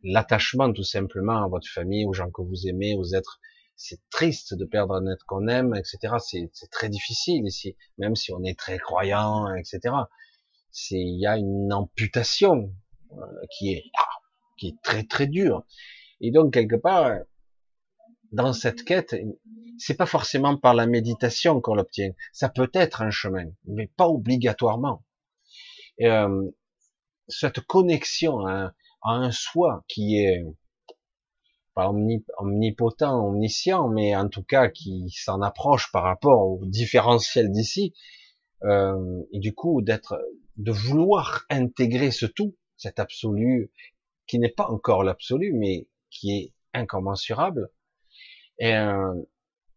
[0.03, 3.41] l'attachement tout simplement à votre famille, aux gens que vous aimez, aux êtres.
[3.77, 6.15] C'est triste de perdre un être qu'on aime, etc.
[6.21, 9.95] C'est très difficile ici, même si on est très croyant, etc.
[10.71, 12.75] C'est il y a une amputation
[13.13, 13.17] euh,
[13.51, 14.07] qui est ah,
[14.59, 15.65] qui est très très dure.
[16.21, 17.21] Et donc quelque part,
[18.33, 19.17] dans cette quête,
[19.79, 22.13] c'est pas forcément par la méditation qu'on l'obtient.
[22.33, 25.05] Ça peut être un chemin, mais pas obligatoirement.
[26.03, 26.51] Euh,
[27.29, 30.45] cette connexion à, un soi qui est
[31.75, 31.89] pas
[32.39, 37.95] omnipotent, omniscient, mais en tout cas qui s'en approche par rapport au différentiel d'ici,
[38.65, 40.21] euh, et du coup d'être,
[40.57, 43.73] de vouloir intégrer ce tout, cet absolu
[44.27, 47.71] qui n'est pas encore l'absolu, mais qui est incommensurable,
[48.63, 49.15] euh,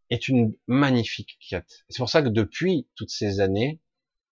[0.09, 1.85] est une magnifique quête.
[1.89, 3.79] C'est pour ça que depuis toutes ces années,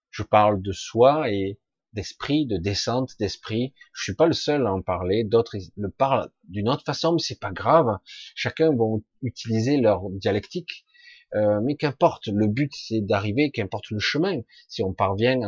[0.09, 1.59] je parle de soi et
[1.93, 3.73] d'esprit, de descente d'esprit.
[3.93, 5.23] Je suis pas le seul à en parler.
[5.23, 7.97] D'autres le parlent d'une autre façon, mais c'est pas grave.
[8.35, 8.85] Chacun va
[9.21, 10.85] utiliser leur dialectique.
[11.33, 14.41] Euh, mais qu'importe, le but c'est d'arriver, qu'importe le chemin.
[14.67, 15.41] Si on parvient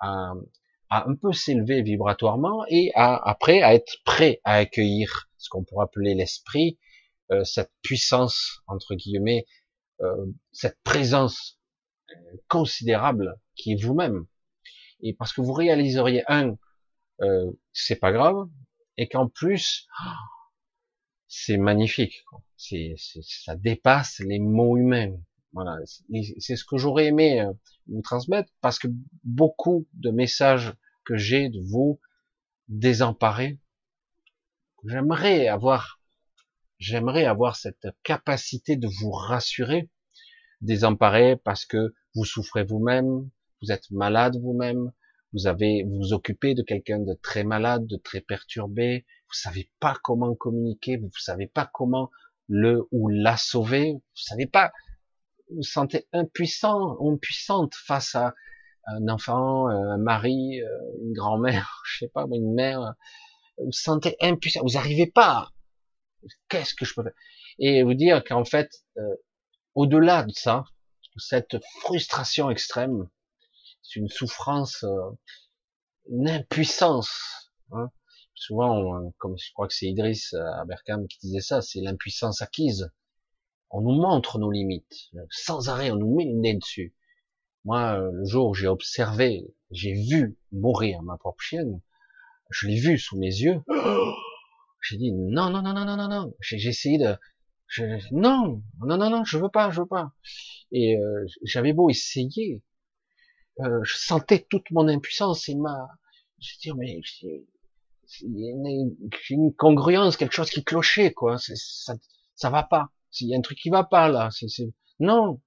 [0.00, 0.34] à,
[0.90, 5.84] à, un peu s'élever vibratoirement et après à être prêt à accueillir ce qu'on pourrait
[5.84, 6.78] appeler l'esprit,
[7.32, 9.46] euh, cette puissance entre guillemets,
[10.02, 11.58] euh, cette présence
[12.10, 14.26] euh, considérable qui est vous-même.
[15.04, 16.56] Et parce que vous réaliseriez un,
[17.72, 18.48] c'est pas grave,
[18.96, 19.86] et qu'en plus,
[21.28, 22.24] c'est magnifique.
[22.56, 25.16] C'est, ça dépasse les mots humains.
[25.52, 25.78] Voilà,
[26.40, 27.46] c'est ce que j'aurais aimé
[27.86, 28.88] vous transmettre parce que
[29.22, 30.72] beaucoup de messages
[31.04, 32.00] que j'ai de vous
[32.66, 33.60] désemparés,
[34.84, 36.00] j'aimerais avoir
[36.78, 39.88] J'aimerais avoir cette capacité de vous rassurer,
[40.60, 43.30] désemparé parce que vous souffrez vous-même,
[43.64, 44.92] vous êtes malade vous-même,
[45.32, 49.70] vous avez, vous vous occupez de quelqu'un de très malade, de très perturbé, vous savez
[49.80, 52.10] pas comment communiquer, vous savez pas comment
[52.48, 54.72] le ou la sauver, vous savez pas,
[55.50, 58.34] vous, vous sentez impuissant, impuissante face à
[58.86, 60.60] un enfant, un mari,
[61.02, 62.94] une grand-mère, je sais pas, une mère,
[63.58, 65.50] vous, vous sentez impuissant, vous n'arrivez pas.
[66.48, 67.12] Qu'est-ce que je peux faire?
[67.58, 69.16] Et vous dire qu'en fait, euh,
[69.74, 70.64] au-delà de ça,
[71.16, 73.08] cette frustration extrême,
[73.84, 75.10] c'est une souffrance, euh,
[76.10, 77.52] une impuissance.
[77.70, 77.90] Hein.
[78.34, 82.90] Souvent, comme je crois que c'est Idriss Aberkam qui disait ça, c'est l'impuissance acquise.
[83.70, 86.94] On nous montre nos limites, sans arrêt, on nous met une nez dessus.
[87.64, 91.80] Moi, le jour où j'ai observé, j'ai vu mourir ma propre chienne,
[92.50, 93.60] je l'ai vu sous mes yeux,
[94.82, 96.34] j'ai dit non, non, non, non, non, non, non.
[96.40, 97.16] J'ai essayé de,
[98.12, 100.12] non, non, non, non, je veux pas, je veux pas.
[100.70, 102.62] Et euh, j'avais beau essayer,
[103.60, 105.88] euh, je sentais toute mon impuissance et ma,
[106.40, 107.00] je dis mais
[108.20, 108.52] il y a
[109.30, 111.38] une, congruence, quelque chose qui clochait quoi.
[111.38, 111.94] Ça,
[112.34, 112.90] ça va pas.
[113.20, 114.28] Il y a un truc qui va pas là.
[114.30, 114.46] C'est
[115.00, 115.40] non.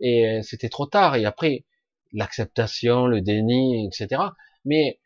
[0.00, 1.16] Et euh, c'était trop tard.
[1.16, 1.66] Et après
[2.12, 4.22] l'acceptation, le déni, etc.
[4.64, 5.00] Mais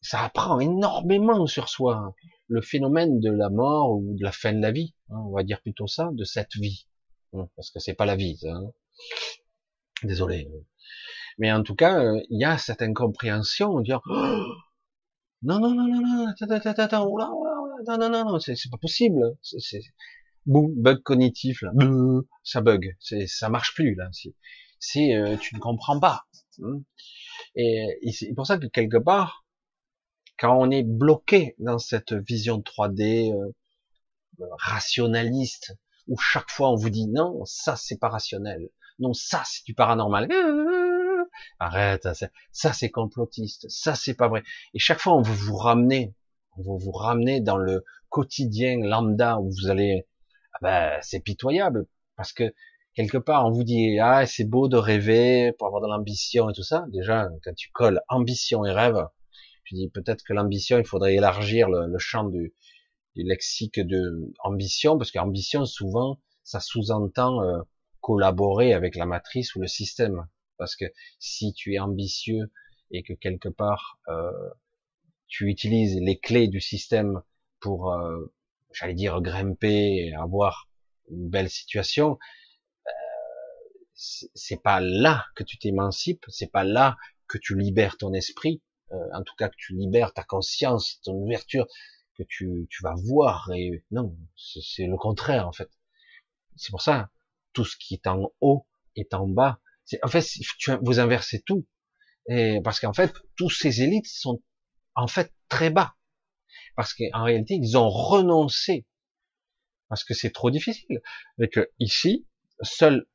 [0.00, 2.14] ça apprend énormément sur soi.
[2.48, 5.44] Le phénomène de la mort ou de la fin de la vie, hein, on va
[5.44, 6.88] dire plutôt ça, de cette vie,
[7.32, 8.40] hein, parce que c'est pas la vie.
[8.44, 8.72] Hein.
[10.02, 10.50] Désolé.
[11.40, 14.00] Mais en tout cas, euh, il y a cette incompréhension, on dit oh,
[15.42, 17.06] non non non non non, attends attends attends,
[17.88, 19.18] non non non non, c'est pas possible.
[19.42, 19.80] C'est
[20.44, 21.72] bug cognitif là,
[22.44, 22.94] ça bug,
[23.26, 24.10] ça marche plus là.
[24.78, 26.24] C'est euh, tu ne comprends pas.
[26.62, 26.82] Hein.
[27.56, 29.46] Et, et c'est pour ça que quelque part,
[30.38, 35.74] quand on est bloqué dans cette vision 3D euh, rationaliste,
[36.06, 38.68] où chaque fois on vous dit non, ça c'est pas rationnel,
[38.98, 40.28] non ça c'est du paranormal,
[41.60, 42.08] arrête,
[42.52, 44.42] ça c'est complotiste, ça c'est pas vrai.
[44.74, 46.14] Et chaque fois on veut vous ramener,
[46.56, 50.06] on veut vous ramener dans le quotidien lambda où vous allez,
[50.54, 52.54] ah ben c'est pitoyable parce que
[52.94, 56.52] quelque part on vous dit ah c'est beau de rêver pour avoir de l'ambition et
[56.52, 56.86] tout ça.
[56.88, 59.06] Déjà quand tu colles ambition et rêve,
[59.70, 62.52] je dis peut-être que l'ambition, il faudrait élargir le, champ du,
[63.14, 67.60] lexique de ambition, parce qu'ambition, souvent, ça sous-entend euh,
[68.00, 70.26] collaborer avec la matrice ou le système.
[70.60, 70.84] Parce que
[71.18, 72.52] si tu es ambitieux
[72.92, 74.30] et que quelque part euh,
[75.26, 77.22] tu utilises les clés du système
[77.58, 78.32] pour, euh,
[78.72, 80.68] j'allais dire, grimper et avoir
[81.10, 82.16] une belle situation,
[84.34, 86.96] c'est pas là que tu t'émancipes, c'est pas là
[87.28, 88.62] que tu libères ton esprit,
[88.92, 91.66] euh, en tout cas que tu libères ta conscience, ton ouverture,
[92.16, 93.50] que tu, tu vas voir.
[93.54, 95.70] Et non, c'est le contraire en fait.
[96.56, 97.10] C'est pour ça,
[97.52, 98.66] tout ce qui est en haut
[98.96, 99.60] est en bas.
[100.02, 100.24] En fait,
[100.82, 101.66] vous inversez tout.
[102.28, 104.42] Et parce qu'en fait, tous ces élites sont
[104.94, 105.94] en fait très bas.
[106.76, 108.86] Parce qu'en réalité, ils ont renoncé.
[109.88, 111.00] Parce que c'est trop difficile.
[111.40, 112.26] Et que ici,
[112.62, 113.06] seul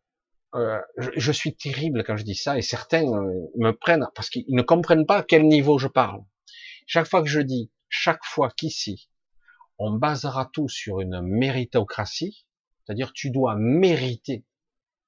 [0.56, 4.46] euh, je, suis terrible quand je dis ça, et certains euh, me prennent parce qu'ils
[4.48, 6.22] ne comprennent pas à quel niveau je parle.
[6.88, 9.10] Chaque fois que je dis, chaque fois qu'ici,
[9.80, 12.46] on basera tout sur une méritocratie,
[12.86, 14.46] c'est-à-dire tu dois mériter,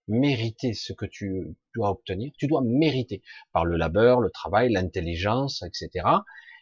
[0.07, 3.21] mériter ce que tu dois obtenir, tu dois mériter
[3.51, 6.07] par le labeur, le travail, l'intelligence, etc.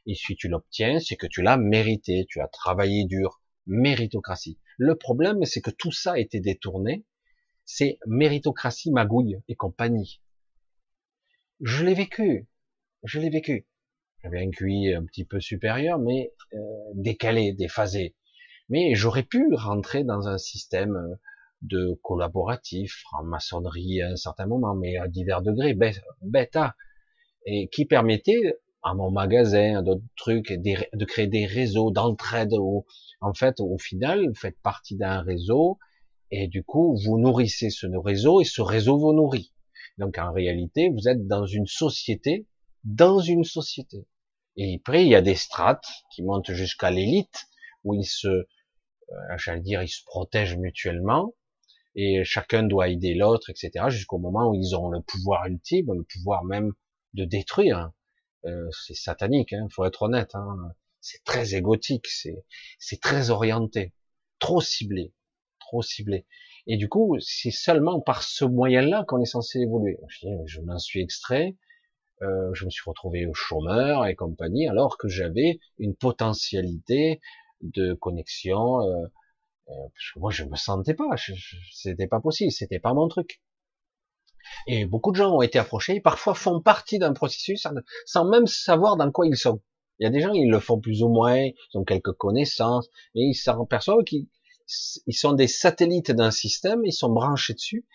[0.06, 4.60] Et si tu l'obtiens, c'est que tu l'as mérité, tu as travaillé dur, méritocratie.
[4.78, 7.06] Le problème, c'est que tout ça a été détourné
[7.66, 10.22] c'est méritocratie, magouille et compagnie.
[11.62, 12.48] Je l'ai vécu,
[13.04, 13.68] je l'ai vécu.
[14.24, 16.58] J'avais un QI un petit peu supérieur, mais euh,
[16.94, 18.16] décalé, déphasé.
[18.70, 21.16] Mais j'aurais pu rentrer dans un système euh,
[21.61, 25.77] de collaboratif, en maçonnerie à un certain moment, mais à divers degrés,
[26.22, 26.76] bêta,
[27.45, 32.53] et qui permettait à mon magasin, à d'autres trucs, de créer des réseaux d'entraide
[33.22, 35.80] en fait, au final, vous faites partie d'un réseau
[36.32, 39.52] et du coup, vous nourrissez ce réseau et ce réseau vous nourrit.
[39.98, 42.45] Donc en réalité, vous êtes dans une société,
[42.84, 44.06] dans une société.
[44.57, 47.45] Et après, il y a des strates qui montent jusqu'à l'élite,
[47.84, 48.45] où ils se, euh,
[49.38, 51.34] j'allais dire, ils se protègent mutuellement,
[51.96, 56.04] et chacun doit aider l'autre, etc., jusqu'au moment où ils ont le pouvoir ultime, le
[56.04, 56.74] pouvoir même
[57.14, 57.92] de détruire.
[58.46, 60.36] Euh, c'est satanique, il hein, faut être honnête.
[60.36, 60.58] Hein.
[61.02, 63.94] C'est très égotique, c'est très orienté,
[64.40, 65.14] trop ciblé
[65.66, 66.26] trop ciblé.
[66.68, 69.98] Et du coup, c'est seulement par ce moyen-là qu'on est censé évoluer.
[70.46, 71.56] Je, m'en suis extrait,
[72.22, 77.22] euh, je me suis retrouvé au chômeur et compagnie, alors que j'avais une potentialité
[77.62, 78.82] de connexion.
[78.82, 79.08] Euh,
[79.66, 81.06] parce que moi, je me sentais pas,
[81.74, 83.42] c'était pas possible, c'était pas mon truc.
[84.68, 87.68] Et beaucoup de gens ont été approchés, parfois font partie d'un processus
[88.06, 89.62] sans même savoir dans quoi ils sont.
[90.00, 92.88] Il y a des gens, ils le font plus ou moins, ils ont quelques connaissances,
[93.16, 94.28] et ils s'en perçoivent qu'ils
[95.06, 97.86] ils sont des satellites d'un système, ils sont branchés dessus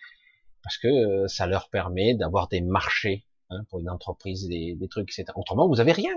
[0.62, 4.88] parce que euh, ça leur permet d'avoir des marchés hein, pour une entreprise, des, des,
[4.88, 5.32] trucs, etc.
[5.36, 6.14] Autrement, vous avez rien.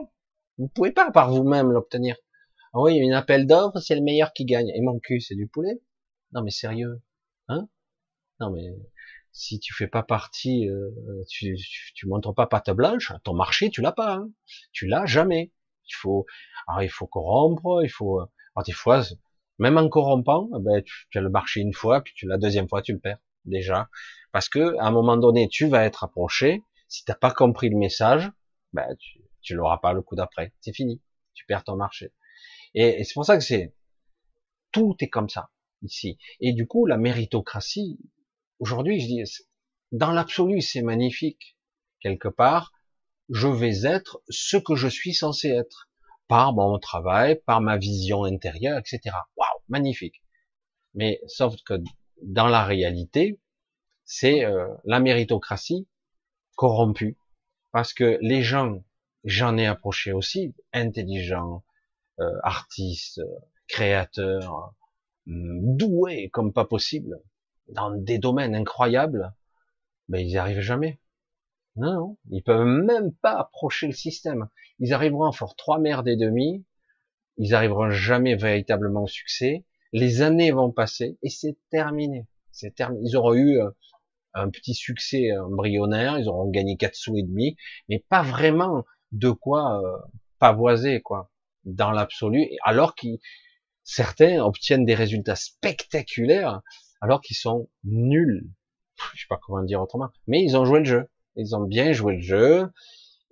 [0.57, 2.15] Vous pouvez pas par vous-même l'obtenir.
[2.73, 4.69] Ah oui, une appel d'offres, c'est le meilleur qui gagne.
[4.69, 5.81] Et mon cul, c'est du poulet
[6.33, 7.01] Non mais sérieux,
[7.47, 7.67] hein?
[8.39, 8.75] Non mais
[9.33, 10.91] si tu fais pas partie, euh,
[11.29, 11.57] tu,
[11.95, 14.15] tu, montres pas patte blanche, ton marché, tu l'as pas.
[14.15, 14.29] Hein
[14.71, 15.51] tu l'as jamais.
[15.87, 16.25] Il faut,
[16.67, 18.19] alors il faut corrompre, il faut.
[18.19, 19.03] Alors des fois,
[19.59, 22.69] même en corrompant, eh ben, tu, as le marché une fois, puis tu, la deuxième
[22.69, 23.89] fois, tu le perds déjà.
[24.31, 26.63] Parce que à un moment donné, tu vas être approché.
[26.87, 28.31] Si t'as pas compris le message,
[28.73, 30.53] ben, tu, tu l'auras pas le coup d'après.
[30.61, 31.01] C'est fini.
[31.33, 32.13] Tu perds ton marché.
[32.73, 33.73] Et, c'est pour ça que c'est
[34.71, 35.49] tout est comme ça
[35.81, 36.17] ici.
[36.39, 37.99] Et du coup, la méritocratie,
[38.59, 39.23] aujourd'hui, je dis,
[39.91, 41.57] dans l'absolu, c'est magnifique.
[41.99, 42.71] Quelque part,
[43.29, 45.89] je vais être ce que je suis censé être
[46.27, 49.15] par mon travail, par ma vision intérieure, etc.
[49.37, 50.23] Waouh, magnifique.
[50.93, 51.75] Mais sauf que
[52.21, 53.39] dans la réalité,
[54.05, 55.87] c'est euh, la méritocratie
[56.55, 57.17] corrompue,
[57.71, 58.83] parce que les gens
[59.23, 61.63] j'en ai approché aussi, intelligents,
[62.43, 63.21] artistes,
[63.67, 64.73] créateurs,
[65.27, 67.19] hum, doués comme pas possible,
[67.69, 69.33] dans des domaines incroyables,
[70.09, 70.99] ben ils n'y arrivent jamais.
[71.75, 74.47] Non, non, ils peuvent même pas approcher le système.
[74.79, 76.65] Ils arriveront à faire trois merdes et demi,
[77.37, 79.65] ils arriveront jamais véritablement au succès.
[79.91, 82.27] Les années vont passer et c'est terminé.
[82.51, 83.01] C'est terminé.
[83.07, 83.69] Ils auront eu euh,
[84.33, 87.55] un petit succès embryonnaire, ils auront gagné quatre sous et demi,
[87.89, 89.97] mais pas vraiment de quoi euh,
[90.39, 91.31] pavoiser quoi
[91.65, 92.47] dans l'absolu.
[92.63, 93.19] Alors qu'ils
[93.83, 96.61] certains obtiennent des résultats spectaculaires
[97.01, 98.49] alors qu'ils sont nuls.
[99.13, 101.09] Je sais pas comment dire autrement, mais ils ont joué le jeu.
[101.35, 102.69] Ils ont bien joué le jeu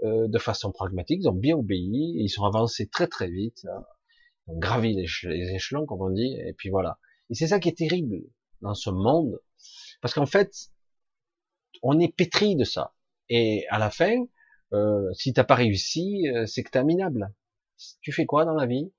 [0.03, 4.53] euh, de façon pragmatique, ils ont bien obéi, ils sont avancés très très vite, ils
[4.53, 6.98] ont gravi les, échelons comme on dit, et puis voilà.
[7.30, 8.18] Et c'est ça qui est terrible
[8.62, 9.40] dans ce monde,
[10.02, 10.52] parce qu'en fait,
[11.84, 12.94] on est pétri de ça.
[13.30, 14.26] Et à la fin,
[14.74, 17.32] euh, si t'as pas réussi, euh, c'est que t'es minable.
[18.02, 18.91] Tu fais quoi dans la vie?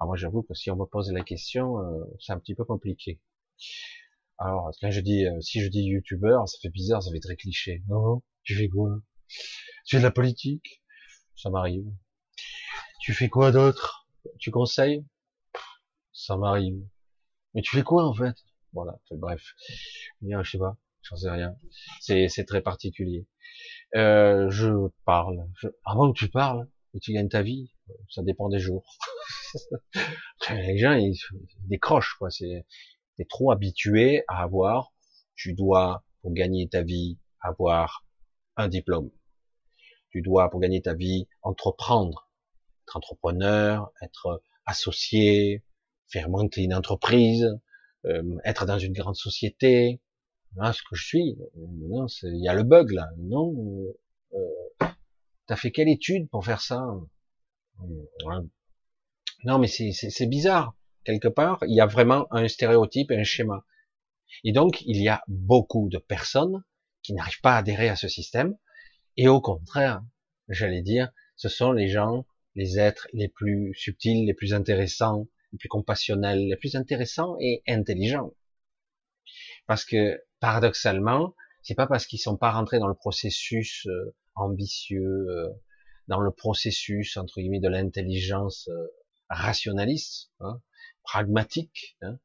[0.00, 2.64] Alors moi j'avoue que si on me pose la question, euh, c'est un petit peu
[2.64, 3.20] compliqué.
[4.38, 7.36] Alors, quand je dis, euh, si je dis youtubeur, ça fait bizarre, ça fait très
[7.36, 7.84] cliché.
[7.88, 9.00] Non, tu fais quoi?
[9.86, 10.82] Tu fais de la politique?
[11.36, 11.86] Ça m'arrive.
[13.00, 14.08] Tu fais quoi d'autre?
[14.38, 15.06] Tu conseilles?
[16.12, 16.82] Ça m'arrive.
[17.54, 18.34] Mais tu fais quoi en fait?
[18.72, 19.42] Voilà, bref.
[20.20, 21.56] Je sais pas, j'en sais rien.
[22.00, 23.28] C'est, c'est très particulier.
[23.94, 25.46] Euh, je parle.
[25.60, 25.68] Je...
[25.84, 26.68] Avant que tu parles,
[27.00, 27.72] tu gagnes ta vie,
[28.08, 28.98] ça dépend des jours.
[30.50, 31.16] Les gens, ils,
[31.68, 32.30] décrochent, quoi.
[32.30, 32.66] C'est,
[33.18, 34.92] es trop habitué à avoir,
[35.34, 38.04] tu dois, pour gagner ta vie, avoir
[38.56, 39.10] un diplôme.
[40.10, 42.30] Tu dois, pour gagner ta vie, entreprendre,
[42.84, 45.64] être entrepreneur, être associé,
[46.08, 47.58] faire monter une entreprise,
[48.06, 50.00] euh, être dans une grande société.
[50.56, 53.08] Là, ce que je suis, non, il y a le bug là.
[53.18, 54.03] Non, euh, euh
[55.46, 56.84] t'as fait quelle étude pour faire ça?
[59.44, 63.64] Non, mais c'est bizarre quelque part, il y a vraiment un stéréotype et un schéma.
[64.42, 66.64] Et donc, il y a beaucoup de personnes
[67.02, 68.56] qui n'arrivent pas à adhérer à ce système,
[69.16, 70.02] et au contraire,
[70.48, 75.58] j'allais dire, ce sont les gens, les êtres les plus subtils, les plus intéressants, les
[75.58, 78.32] plus compassionnels, les plus intéressants et intelligents.
[79.66, 85.26] Parce que, paradoxalement, c'est pas parce qu'ils sont pas rentrés dans le processus euh, ambitieux,
[85.28, 85.48] euh,
[86.08, 88.86] dans le processus, entre guillemets, de l'intelligence euh,
[89.28, 90.60] rationaliste, hein,
[91.02, 91.96] pragmatique.
[92.02, 92.18] Hein.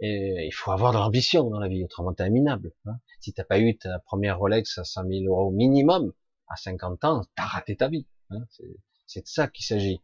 [0.00, 2.72] Et il faut avoir de l'ambition dans la vie, autrement t'es minable.
[2.86, 2.98] Hein.
[3.20, 6.12] Si t'as pas eu ta première Rolex à 100 000 euros minimum,
[6.48, 8.06] à 50 ans, t'as raté ta vie.
[8.30, 8.44] Hein.
[9.06, 10.00] C'est de ça qu'il s'agit.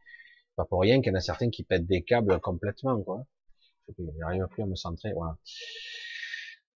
[0.57, 3.03] Pas pour rien qu'il y en a certains qui pètent des câbles complètement.
[3.03, 3.27] Quoi.
[4.19, 5.13] J'arrive plus à me centrer.
[5.13, 5.37] Voilà.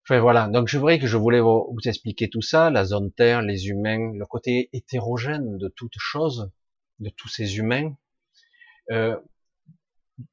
[0.06, 0.48] Enfin, voilà.
[0.48, 3.68] Donc je voudrais que je voulais vous, vous, expliquer tout ça, la zone Terre, les
[3.68, 6.50] humains, le côté hétérogène de toute chose,
[7.00, 7.96] de tous ces humains.
[8.90, 9.16] Euh,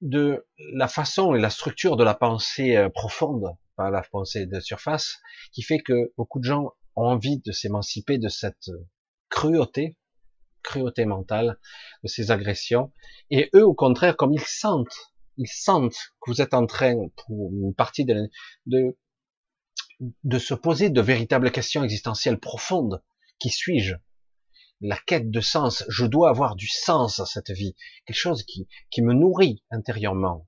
[0.01, 4.59] de la façon et la structure de la pensée euh, profonde, pas la pensée de
[4.59, 5.19] surface,
[5.53, 8.69] qui fait que beaucoup de gens ont envie de s'émanciper de cette
[9.29, 9.97] cruauté,
[10.63, 11.57] cruauté mentale,
[12.03, 12.91] de ces agressions,
[13.29, 17.51] et eux, au contraire, comme ils sentent, ils sentent que vous êtes en train, pour
[17.51, 18.29] une partie de,
[18.67, 18.97] de,
[20.23, 23.01] de se poser de véritables questions existentielles profondes.
[23.39, 23.95] Qui suis-je?
[24.81, 25.83] La quête de sens.
[25.89, 27.75] Je dois avoir du sens à cette vie,
[28.05, 30.47] quelque chose qui, qui me nourrit intérieurement.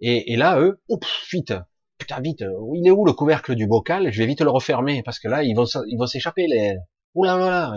[0.00, 1.54] Et, et là, eux, oups, vite,
[1.98, 2.44] putain, vite,
[2.74, 4.10] il est où le couvercle du bocal?
[4.10, 6.46] Je vais vite le refermer parce que là, ils vont, ils vont s'échapper.
[6.46, 6.76] Les...
[7.14, 7.74] Là, là.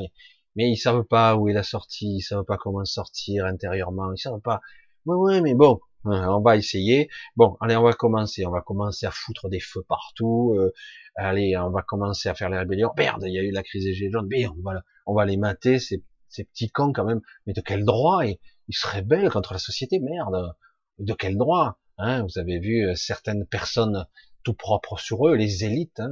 [0.56, 4.20] Mais ils savent pas où est la sortie, ils savent pas comment sortir intérieurement, ils
[4.20, 4.60] savent pas.
[5.06, 7.10] Oui, oui, mais bon, hein, on va essayer.
[7.36, 8.46] Bon, allez, on va commencer.
[8.46, 10.56] On va commencer à foutre des feux partout.
[10.58, 10.72] Euh,
[11.16, 12.92] allez, on va commencer à faire les rébellions.
[12.98, 14.28] Merde, il y a eu la crise des gilets jaunes.
[14.30, 17.22] Merde, voilà on va les mater, ces, ces petits cons quand même.
[17.46, 18.26] Mais de quel droit?
[18.26, 18.38] Ils,
[18.74, 20.56] se rebellent contre la société Merde,
[21.00, 22.24] de quel droit hein?
[22.24, 24.06] Vous avez vu euh, certaines personnes
[24.44, 26.10] tout propres sur eux, les élites, hein,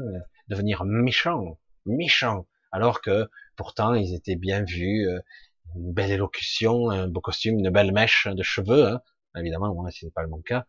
[0.49, 5.19] devenir méchants, méchants, alors que pourtant ils étaient bien vus, euh,
[5.75, 9.01] une belle élocution, un beau costume, une belle mèche de cheveux, hein.
[9.37, 10.65] évidemment, moi c'est pas le mon cas,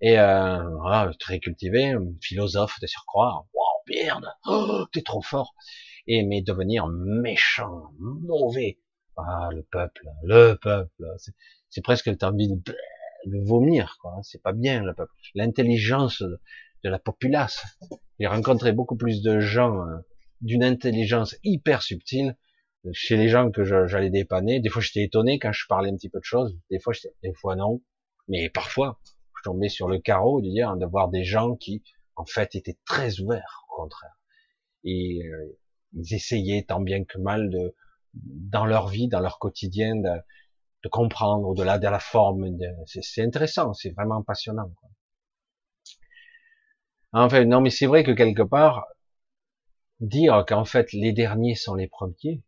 [0.00, 5.54] et euh, voilà, très cultivé, philosophe de surcroît, waouh merde, oh, t'es trop fort,
[6.06, 8.78] et mais devenir méchant, mauvais.
[9.16, 11.04] Ah, le peuple, le peuple,
[11.70, 12.74] c'est presque le temps de,
[13.44, 14.14] vomir, quoi.
[14.22, 15.12] C'est pas bien, le peuple.
[15.34, 17.66] L'intelligence de la populace.
[18.20, 19.96] J'ai rencontré beaucoup plus de gens euh,
[20.40, 22.36] d'une intelligence hyper subtile
[22.92, 24.60] chez les gens que j'allais dépanner.
[24.60, 26.58] Des fois, j'étais étonné quand je parlais un petit peu de choses.
[26.70, 26.92] Des fois,
[27.22, 27.82] des fois non.
[28.28, 29.00] Mais parfois,
[29.36, 31.82] je tombais sur le carreau de dire, de voir des gens qui,
[32.16, 34.16] en fait, étaient très ouverts, au contraire.
[34.84, 35.58] Et euh,
[35.94, 37.74] ils essayaient tant bien que mal de,
[38.14, 40.20] dans leur vie, dans leur quotidien, de,
[40.84, 42.46] de comprendre au-delà de la forme.
[42.86, 44.70] C'est intéressant, c'est vraiment passionnant.
[44.80, 44.90] Quoi.
[47.12, 48.86] Enfin, non, mais c'est vrai que quelque part,
[50.00, 52.42] dire qu'en fait les derniers sont les premiers,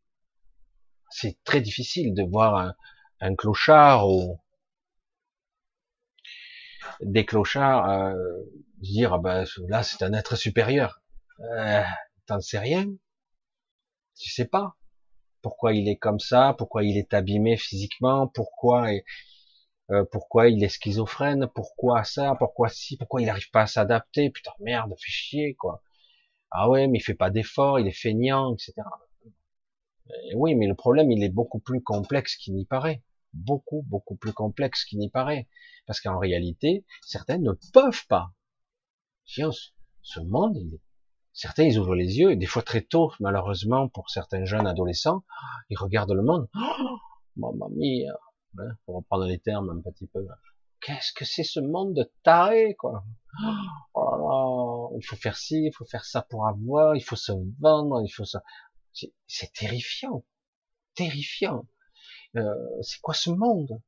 [1.11, 2.75] c'est très difficile de voir un,
[3.21, 4.41] un clochard ou
[7.03, 8.15] des clochards euh,
[8.79, 11.03] dire ah ben là c'est un être supérieur.
[11.41, 11.83] Euh,
[12.27, 12.87] T'en sais rien.
[14.17, 14.77] Tu sais pas
[15.43, 18.89] pourquoi il est comme ça, pourquoi il est abîmé physiquement, pourquoi
[19.91, 24.31] euh, pourquoi il est schizophrène, pourquoi ça, pourquoi si, pourquoi il n'arrive pas à s'adapter,
[24.31, 25.83] putain merde, fait chier quoi.
[26.51, 28.75] Ah ouais, mais il fait pas d'efforts, il est feignant, etc.
[30.35, 34.33] oui, mais le problème il est beaucoup plus complexe qu'il n'y paraît, beaucoup beaucoup plus
[34.33, 35.49] complexe qu'il n'y paraît,
[35.87, 38.33] parce qu'en réalité certains ne peuvent pas.
[39.25, 40.79] Ce monde, il
[41.33, 45.25] Certains, ils ouvrent les yeux, et des fois très tôt, malheureusement, pour certains jeunes adolescents,
[45.69, 46.49] ils regardent le monde.
[46.55, 46.97] Oh,
[47.37, 48.13] mamma mia,
[48.59, 50.27] hein, pour reprendre les termes un petit peu.
[50.81, 53.05] Qu'est-ce que c'est ce monde de taré, quoi?
[53.95, 58.03] Oh Il faut faire ci, il faut faire ça pour avoir, il faut se vendre,
[58.05, 58.43] il faut ça.
[58.93, 60.25] C'est terrifiant,
[60.95, 61.67] terrifiant.
[62.37, 63.81] Euh, c'est quoi ce monde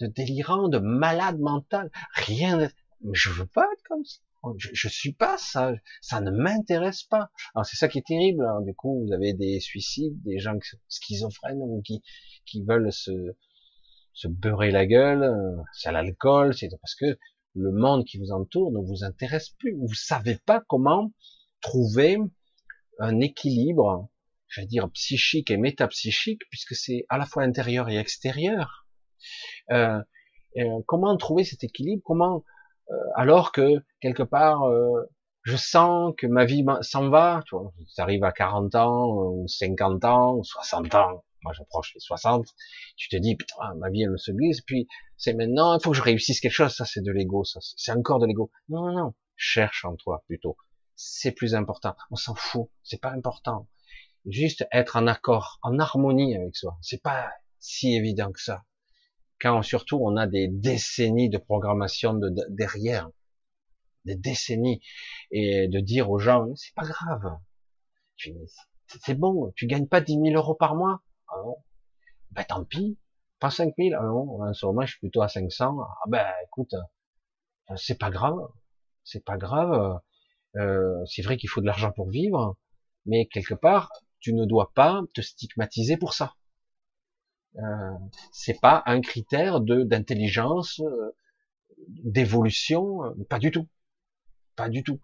[0.00, 1.90] de délirant, de malade mental?
[2.14, 2.58] Rien.
[2.58, 2.70] De...
[3.12, 4.18] Je veux pas être comme ça.
[4.58, 7.30] Je, je suis pas ça, ça ne m'intéresse pas.
[7.54, 8.44] Alors c'est ça qui est terrible.
[8.44, 8.60] Hein.
[8.62, 10.56] Du coup, vous avez des suicides, des gens
[10.88, 12.02] schizophrènes ou qui
[12.44, 13.12] qui veulent se
[14.12, 15.30] se beurrer la gueule.
[15.72, 17.18] C'est l'alcool, c'est parce que
[17.54, 19.76] le monde qui vous entoure ne vous intéresse plus.
[19.76, 21.12] Vous savez pas comment
[21.60, 22.18] trouver
[22.98, 24.08] un équilibre,
[24.48, 28.86] je vais dire psychique et métapsychique, puisque c'est à la fois intérieur et extérieur.
[29.70, 30.00] Euh,
[30.58, 32.02] euh, comment trouver cet équilibre?
[32.04, 32.44] Comment
[32.90, 35.10] euh, alors que quelque part euh,
[35.42, 39.46] je sens que ma vie s'en va, tu vois, ça arrive à 40 ans, ou
[39.48, 42.46] 50 ans, ou 60 ans, moi j'approche les 60,
[42.96, 45.96] tu te dis, putain, ma vie elle se glisse, puis c'est maintenant, il faut que
[45.96, 48.50] je réussisse quelque chose, ça c'est de l'ego, ça c'est encore de l'ego.
[48.68, 50.56] Non, non, non, cherche en toi plutôt,
[50.96, 53.68] c'est plus important, on s'en fout, c'est pas important.
[54.26, 57.30] Juste être en accord, en harmonie avec soi, c'est pas
[57.60, 58.64] si évident que ça.
[59.40, 63.08] Quand surtout on a des décennies de programmation de, derrière,
[64.04, 64.80] des décennies,
[65.30, 67.38] et de dire aux gens, c'est pas grave,
[68.86, 71.56] c'est bon, tu gagnes pas 10 000 euros par mois, ah non,
[72.32, 72.98] ben tant pis,
[73.38, 76.26] pas 5 000, ah non, en ce moment je suis plutôt à 500, ah ben
[76.46, 78.38] écoute, euh, c'est pas grave,
[79.04, 80.00] c'est pas grave,
[80.56, 82.56] euh, c'est vrai qu'il faut de l'argent pour vivre,
[83.04, 83.90] mais quelque part,
[84.26, 86.34] tu ne dois pas te stigmatiser pour ça.
[87.58, 87.92] Euh,
[88.32, 91.14] c'est pas un critère de d'intelligence, euh,
[91.88, 93.68] d'évolution, euh, pas du tout,
[94.56, 95.00] pas du tout.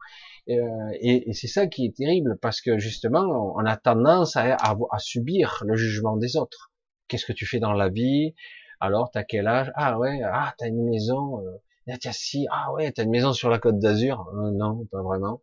[0.49, 4.99] et, et c'est ça qui est terrible parce que justement, on a tendance à, à,
[4.99, 6.73] subir le jugement des autres.
[7.07, 8.35] Qu'est-ce que tu fais dans la vie?
[8.81, 9.70] Alors, t'as quel âge?
[9.77, 11.40] Ah ouais, ah t'as une maison.
[11.47, 11.59] Euh,
[11.89, 15.43] ah, si, ah ouais, t'as une maison sur la Côte d'Azur Non, pas vraiment.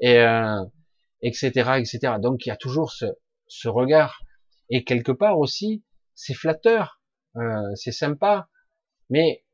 [0.00, 0.16] Et
[1.22, 2.14] etc., etc.
[2.20, 3.06] Donc il y a toujours ce,
[3.46, 4.22] ce regard.
[4.70, 5.84] Et quelque part aussi,
[6.14, 7.00] c'est flatteur,
[7.36, 8.48] euh, c'est sympa,
[9.10, 9.44] mais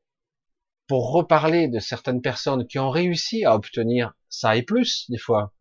[0.87, 5.53] pour reparler de certaines personnes qui ont réussi à obtenir ça et plus, des fois,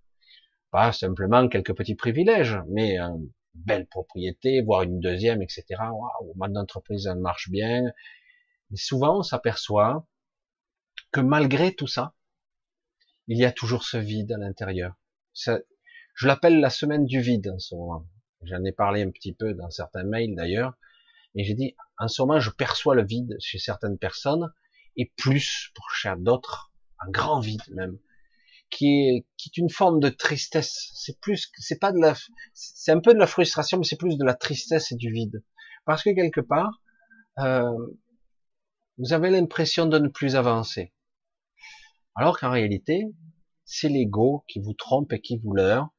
[0.70, 5.64] pas simplement quelques petits privilèges, mais une belle propriété, voire une deuxième, etc.
[5.70, 7.82] Waouh, mon entreprise elle marche bien.
[8.70, 10.06] Mais souvent, on s'aperçoit
[11.12, 12.14] que malgré tout ça,
[13.26, 14.94] il y a toujours ce vide à l'intérieur.
[16.18, 18.04] Je l'appelle la semaine du vide en ce moment.
[18.42, 20.74] J'en ai parlé un petit peu dans certains mails d'ailleurs.
[21.36, 24.52] Et j'ai dit, en ce moment, je perçois le vide chez certaines personnes,
[24.96, 28.00] et plus pour chez d'autres, un grand vide même,
[28.68, 30.90] qui est, qui est une forme de tristesse.
[30.92, 32.16] C'est plus, c'est pas de la,
[32.52, 35.44] c'est un peu de la frustration, mais c'est plus de la tristesse et du vide.
[35.84, 36.82] Parce que quelque part,
[37.38, 37.70] euh,
[38.96, 40.92] vous avez l'impression de ne plus avancer.
[42.16, 43.04] Alors qu'en réalité,
[43.64, 45.90] c'est l'ego qui vous trompe et qui vous leurre.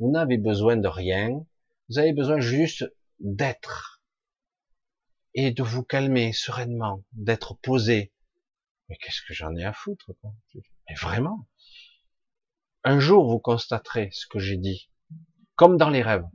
[0.00, 1.46] Vous n'avez besoin de rien.
[1.88, 2.90] Vous avez besoin juste
[3.20, 4.02] d'être
[5.34, 8.12] et de vous calmer sereinement, d'être posé.
[8.88, 10.32] Mais qu'est-ce que j'en ai à foutre quoi?
[10.88, 11.46] Mais vraiment.
[12.82, 14.90] Un jour, vous constaterez ce que j'ai dit,
[15.54, 16.26] comme dans les rêves.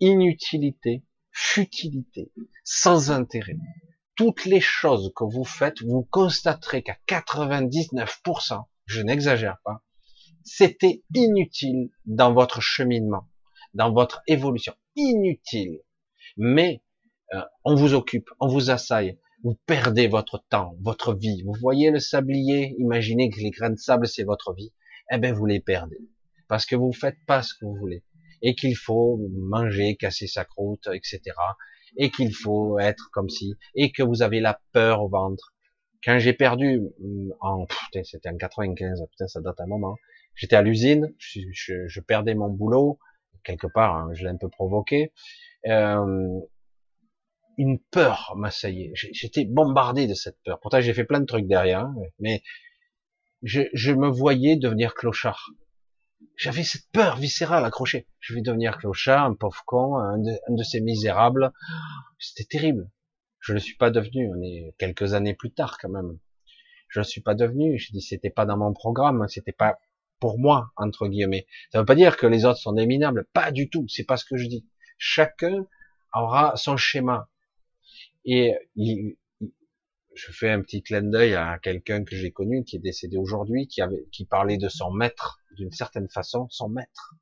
[0.00, 2.32] Inutilité, futilité,
[2.64, 3.56] sans intérêt.
[4.16, 9.84] Toutes les choses que vous faites, vous constaterez qu'à 99%, je n'exagère pas,
[10.44, 13.28] c'était inutile dans votre cheminement,
[13.74, 14.74] dans votre évolution.
[14.96, 15.80] Inutile.
[16.36, 16.82] Mais
[17.34, 21.42] euh, on vous occupe, on vous assaille, vous perdez votre temps, votre vie.
[21.42, 24.72] Vous voyez le sablier, imaginez que les grains de sable c'est votre vie.
[25.10, 25.98] Eh ben vous les perdez
[26.52, 28.04] parce que vous faites pas ce que vous voulez.
[28.42, 31.20] et qu'il faut manger, casser sa croûte, etc.
[31.96, 35.54] Et qu'il faut être comme si, et que vous avez la peur au ventre.
[36.04, 37.66] Quand j'ai perdu mm, en,
[38.02, 39.96] c'était en 95, putain, ça date un moment.
[40.34, 42.98] J'étais à l'usine, je, je, je, perdais mon boulot
[43.42, 45.12] quelque part, hein, je l'ai un peu provoqué.
[45.66, 46.40] Euh,
[47.58, 48.92] une peur m'assaillait.
[48.94, 50.58] J'étais bombardé de cette peur.
[50.60, 52.42] Pourtant, j'ai fait plein de trucs derrière, hein, mais
[53.42, 55.50] je, je me voyais devenir clochard.
[56.36, 58.08] J'avais cette peur viscérale accrochée.
[58.20, 61.52] Je vais devenir clochard, un pauvre con, un de, ces misérables.
[62.18, 62.90] C'était terrible.
[63.40, 64.30] Je ne le suis pas devenu.
[64.34, 66.18] On est quelques années plus tard quand même.
[66.88, 67.78] Je ne suis pas devenu.
[67.78, 69.78] Je dis c'était pas dans mon programme, c'était pas
[70.22, 71.48] pour moi entre guillemets.
[71.72, 72.86] Ça veut pas dire que les autres sont des.
[73.32, 73.86] Pas du tout.
[73.88, 74.64] C'est pas ce que je dis.
[74.96, 75.66] Chacun
[76.14, 77.28] aura son schéma.
[78.24, 79.16] Et il,
[80.14, 83.66] je fais un petit clin d'œil à quelqu'un que j'ai connu, qui est décédé aujourd'hui,
[83.66, 87.16] qui avait, qui parlait de son maître, d'une certaine façon, son maître.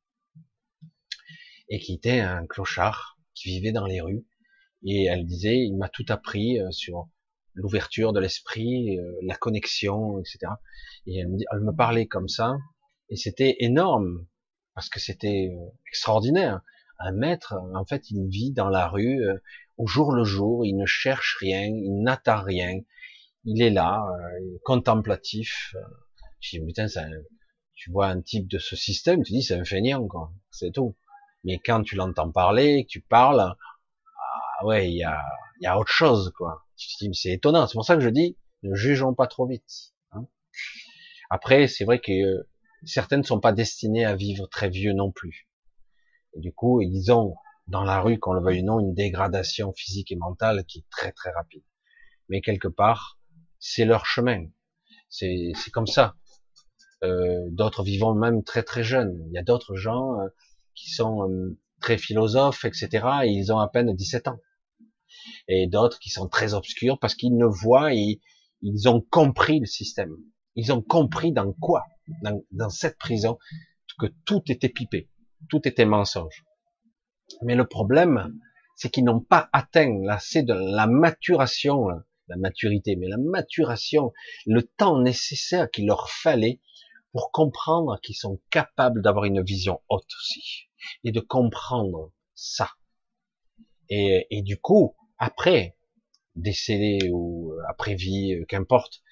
[1.70, 4.26] Et qui était un clochard, qui vivait dans les rues.
[4.84, 7.08] Et elle disait, il m'a tout appris euh, sur
[7.54, 10.52] l'ouverture de l'esprit, euh, la connexion, etc.
[11.06, 12.58] Et elle me, elle me parlait comme ça,
[13.10, 14.26] et c'était énorme,
[14.74, 16.60] parce que c'était euh, extraordinaire.
[16.98, 19.20] Un maître, en fait, il vit dans la rue,
[19.78, 22.80] au jour le jour, il ne cherche rien, il n'attend rien,
[23.44, 25.74] il est là, euh, contemplatif.
[26.40, 26.86] Je dis, putain,
[27.74, 30.96] tu vois un type de ce système, tu dis, c'est un feignant, quoi, c'est tout.
[31.44, 35.22] Mais quand tu l'entends parler, que tu parles, ah ouais, il y a,
[35.60, 36.66] y a autre chose, quoi.
[36.76, 39.46] Tu te dis, c'est étonnant, c'est pour ça que je dis, ne jugeons pas trop
[39.46, 39.94] vite.
[40.12, 40.26] Hein.
[41.30, 42.49] Après, c'est vrai que euh,
[42.84, 45.48] certaines ne sont pas destinées à vivre très vieux non plus.
[46.34, 47.34] Et du coup, ils ont
[47.66, 50.90] dans la rue, qu'on le veuille ou non, une dégradation physique et mentale qui est
[50.90, 51.62] très très rapide.
[52.28, 53.18] Mais quelque part,
[53.58, 54.46] c'est leur chemin.
[55.08, 56.16] C'est comme ça.
[57.02, 59.24] Euh, d'autres vivant même très très jeunes.
[59.28, 60.28] Il y a d'autres gens euh,
[60.74, 63.06] qui sont euh, très philosophes, etc.
[63.24, 64.40] Et ils ont à peine 17 ans.
[65.48, 68.20] Et d'autres qui sont très obscurs parce qu'ils ne voient et
[68.62, 70.14] ils ont compris le système.
[70.56, 71.84] Ils ont compris dans quoi,
[72.22, 73.38] dans, dans cette prison,
[74.00, 75.10] que tout était pipé,
[75.48, 76.44] tout était mensonge.
[77.42, 78.34] Mais le problème,
[78.74, 81.88] c'est qu'ils n'ont pas atteint c'est de la maturation,
[82.28, 84.12] la maturité, mais la maturation,
[84.46, 86.60] le temps nécessaire qu'il leur fallait
[87.12, 90.68] pour comprendre qu'ils sont capables d'avoir une vision haute aussi,
[91.04, 92.70] et de comprendre ça.
[93.88, 95.76] Et, et du coup, après,
[96.36, 99.02] décédé ou après vie, qu'importe,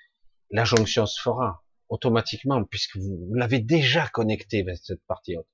[0.51, 5.47] la jonction se fera automatiquement, puisque vous, l'avez déjà connecté avec cette partie haute.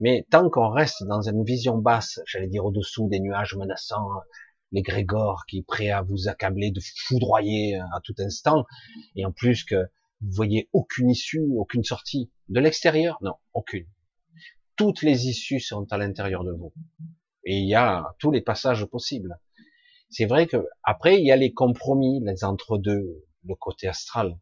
[0.00, 4.08] Mais tant qu'on reste dans une vision basse, j'allais dire au-dessous des nuages menaçants,
[4.72, 8.64] les Grégor qui est prêt à vous accabler, de foudroyer à tout instant,
[9.16, 9.88] et en plus que
[10.20, 13.86] vous voyez aucune issue, aucune sortie de l'extérieur, non, aucune.
[14.76, 16.72] Toutes les issues sont à l'intérieur de vous,
[17.44, 19.38] et il y a tous les passages possibles.
[20.08, 24.38] C'est vrai que après il y a les compromis, les entre-deux, le côté astral.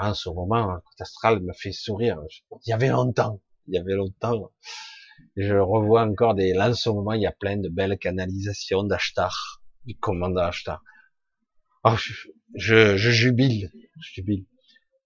[0.00, 2.18] En ce moment, astral me fait sourire.
[2.66, 3.40] Il y avait longtemps
[3.70, 4.52] il y avait longtemps.
[5.36, 8.82] Je revois encore des, là en ce moment, il y a plein de belles canalisations
[8.82, 10.82] d'Ashtar, du commandant Ashtar.
[11.84, 13.70] Oh, je, je, jubile,
[14.00, 14.46] je jubile.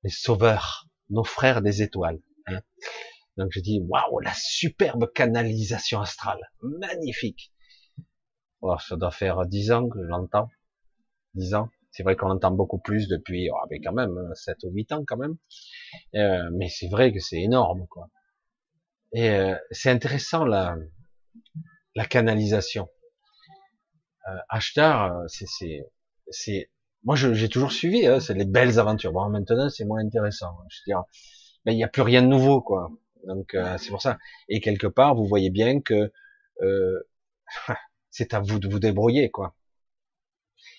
[0.03, 2.21] Les sauveurs, nos frères des étoiles.
[2.47, 2.61] Hein.
[3.37, 7.53] Donc je dis, waouh, la superbe canalisation astrale, magnifique.
[8.61, 10.49] Oh, ça doit faire dix ans que je l'entends.
[11.35, 11.69] Dix ans.
[11.95, 15.05] C'est vrai qu'on entend beaucoup plus depuis, oh, mais quand même, sept ou huit ans
[15.07, 15.37] quand même.
[16.17, 18.09] Euh, mais c'est vrai que c'est énorme, quoi.
[19.13, 20.77] Et euh, c'est intéressant la,
[21.95, 22.89] la canalisation.
[24.29, 25.87] Euh, Ashtar, euh, c'est,
[26.31, 26.71] c'est,
[27.05, 29.13] moi j'ai toujours suivi, hein, c'est les belles aventures.
[29.13, 30.57] Bon, maintenant c'est moins intéressant.
[30.71, 31.05] Je veux dire,
[31.67, 32.91] il n'y a plus rien de nouveau, quoi.
[33.29, 34.19] Donc euh, c'est pour ça.
[34.49, 36.13] Et quelque part, vous voyez bien que
[38.11, 39.55] c'est à vous de vous débrouiller, quoi.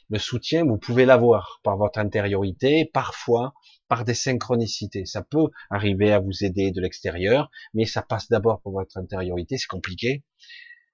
[0.10, 3.54] Le soutien, vous pouvez l'avoir par votre intériorité, parfois
[3.88, 5.06] par des synchronicités.
[5.06, 9.58] Ça peut arriver à vous aider de l'extérieur, mais ça passe d'abord pour votre intériorité,
[9.58, 10.24] c'est compliqué.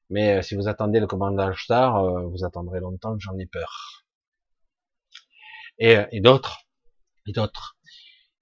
[0.09, 4.05] Mais euh, si vous attendez le commandage star, euh, vous attendrez longtemps, j'en ai peur.
[5.79, 6.65] Et, euh, et d'autres,
[7.27, 7.77] et d'autres.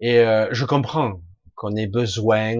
[0.02, 1.22] Et je comprends
[1.56, 2.56] qu'on ait besoin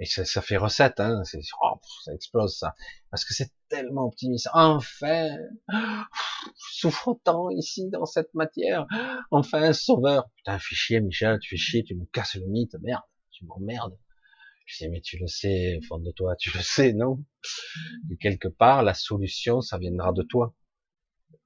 [0.00, 1.22] et ça, fait recette, hein,
[1.62, 2.74] oh, ça explose ça,
[3.10, 4.48] parce que c'est tellement optimiste.
[4.52, 5.36] Enfin,
[6.56, 8.86] souffre tant ici dans cette matière?
[9.30, 10.30] Enfin, un sauveur.
[10.36, 13.02] Putain, fais chier, Michel, tu fais chier, tu me casses le mythe, merde,
[13.32, 13.98] tu m'emmerdes.
[14.66, 17.24] Je dis, mais tu le sais, au fond de toi, tu le sais, non?
[18.08, 20.54] Que quelque part, la solution, ça viendra de toi.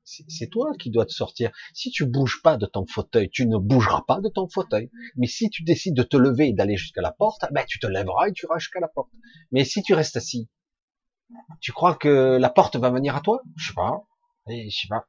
[0.04, 1.50] C'est toi qui dois te sortir.
[1.74, 4.90] Si tu bouges pas de ton fauteuil, tu ne bougeras pas de ton fauteuil.
[5.16, 7.86] Mais si tu décides de te lever et d'aller jusqu'à la porte, ben tu te
[7.86, 9.10] lèveras et tu iras jusqu'à la porte.
[9.52, 10.48] Mais si tu restes assis,
[11.60, 13.42] tu crois que la porte va venir à toi?
[13.56, 14.04] Je sais pas.
[14.48, 15.06] Eh, je sais pas.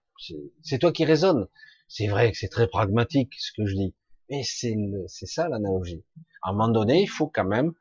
[0.61, 1.47] C'est toi qui raisonnes.
[1.87, 3.95] C'est vrai que c'est très pragmatique ce que je dis,
[4.29, 4.75] mais c'est
[5.07, 6.03] c'est ça l'analogie.
[6.41, 7.73] À un moment donné, il faut quand même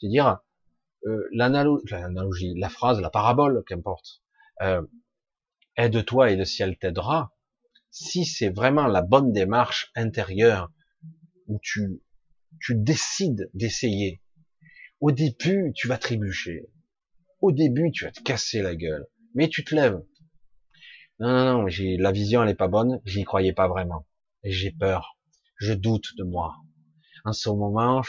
[0.00, 0.40] te dire
[1.06, 4.22] euh, l'analogie, la phrase, la parabole, qu'importe.
[4.62, 4.82] Euh,
[5.76, 7.34] aide-toi et le ciel t'aidera.
[7.90, 10.72] Si c'est vraiment la bonne démarche intérieure
[11.46, 12.02] où tu,
[12.60, 14.22] tu décides d'essayer,
[15.00, 16.66] au début, tu vas trébucher.
[17.40, 19.06] Au début, tu vas te casser la gueule.
[19.34, 20.02] Mais tu te lèves.
[21.20, 23.00] Non, non, non, j'ai, la vision, elle est pas bonne.
[23.04, 24.06] J'y croyais pas vraiment.
[24.44, 25.18] J'ai peur.
[25.58, 26.56] Je doute de moi.
[27.24, 28.02] En ce moment,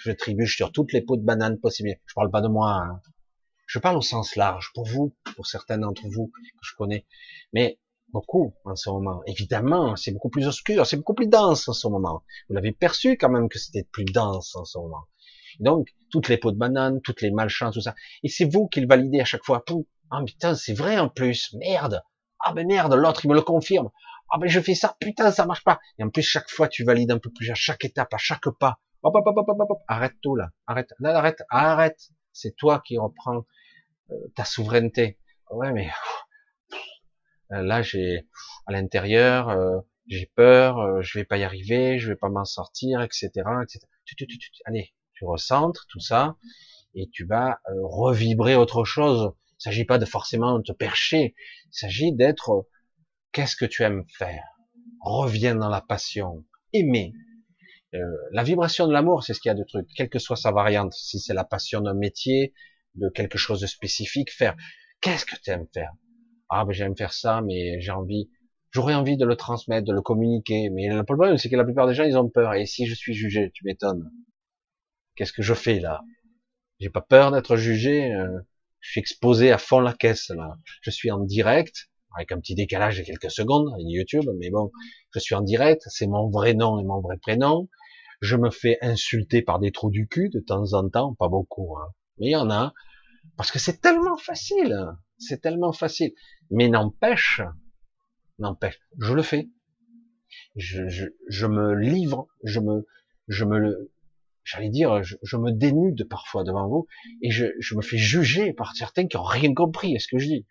[0.00, 1.96] je trébuche sur toutes les pots de banane possibles.
[2.06, 2.82] Je parle pas de moi.
[2.82, 3.00] Hein.
[3.68, 7.06] Je parle au sens large, pour vous, pour certains d'entre vous que je connais,
[7.52, 7.78] mais
[8.14, 9.20] beaucoup en ce moment.
[9.26, 12.24] Évidemment, c'est beaucoup plus obscur, c'est beaucoup plus dense en ce moment.
[12.48, 15.04] Vous l'avez perçu quand même que c'était plus dense en ce moment.
[15.60, 17.94] Donc, toutes les pots de banane, toutes les malchances, tout ça.
[18.22, 19.62] Et c'est vous qui le validez à chaque fois.
[20.10, 21.54] Ah putain, c'est vrai en plus.
[21.58, 22.02] Merde.
[22.40, 23.90] Ah ben merde, l'autre il me le confirme.
[24.30, 25.78] Ah ben je fais ça, putain, ça marche pas.
[25.98, 28.48] Et en plus, chaque fois, tu valides un peu plus à chaque étape, à chaque
[28.58, 28.78] pas.
[29.02, 29.78] Hop, hop, hop, hop, hop, hop.
[29.88, 30.48] Arrête tout là.
[30.66, 30.94] Arrête.
[31.04, 32.00] arrête, arrête.
[32.32, 33.44] C'est toi qui reprends
[34.34, 35.18] ta souveraineté.
[35.50, 35.88] Ouais, mais
[37.52, 38.26] euh, là, j'ai
[38.66, 43.02] à l'intérieur, euh, j'ai peur, je vais pas y arriver, je vais pas m'en sortir,
[43.02, 43.30] etc.,
[43.62, 43.86] etc.
[44.64, 46.36] Allez, tu recentres tout ça
[46.94, 49.32] et tu vas revibrer autre chose.
[49.60, 51.34] Il s'agit pas de forcément te percher.
[51.66, 52.66] Il s'agit d'être
[53.32, 54.44] qu'est-ce que tu aimes faire?
[55.02, 57.12] Reviens dans la passion, aimer.
[58.32, 60.52] la vibration de l'amour, c'est ce qu'il y a de truc, quelle que soit sa
[60.52, 60.94] variante.
[60.94, 62.54] Si c'est la passion d'un métier,
[62.94, 64.56] de quelque chose de spécifique, faire.
[65.00, 65.92] Qu'est-ce que tu aimes faire?
[66.48, 68.30] Ah, ben j'aime faire ça, mais j'ai envie,
[68.70, 70.70] j'aurais envie de le transmettre, de le communiquer.
[70.70, 72.54] Mais le problème, c'est que la plupart des gens, ils ont peur.
[72.54, 74.10] Et si je suis jugé, tu m'étonnes.
[75.14, 76.02] Qu'est-ce que je fais là?
[76.80, 78.12] J'ai pas peur d'être jugé.
[78.12, 78.40] Euh,
[78.80, 80.56] je suis exposé à fond la caisse là.
[80.82, 84.70] Je suis en direct avec un petit décalage de quelques secondes avec YouTube, mais bon,
[85.14, 85.82] je suis en direct.
[85.88, 87.68] C'est mon vrai nom et mon vrai prénom.
[88.20, 91.76] Je me fais insulter par des trous du cul de temps en temps, pas beaucoup,
[91.76, 91.88] hein.
[92.18, 92.74] Mais il y en a.
[93.36, 94.76] Parce que c'est tellement facile,
[95.18, 96.12] c'est tellement facile.
[96.50, 97.40] Mais n'empêche,
[98.38, 99.48] n'empêche, je le fais.
[100.56, 102.86] Je, me livre, je me,
[103.28, 103.90] je me,
[104.44, 106.86] j'allais dire, je, me dénude parfois devant vous
[107.22, 110.26] et je, me fais juger par certains qui ont rien compris à ce que je
[110.26, 110.46] dis.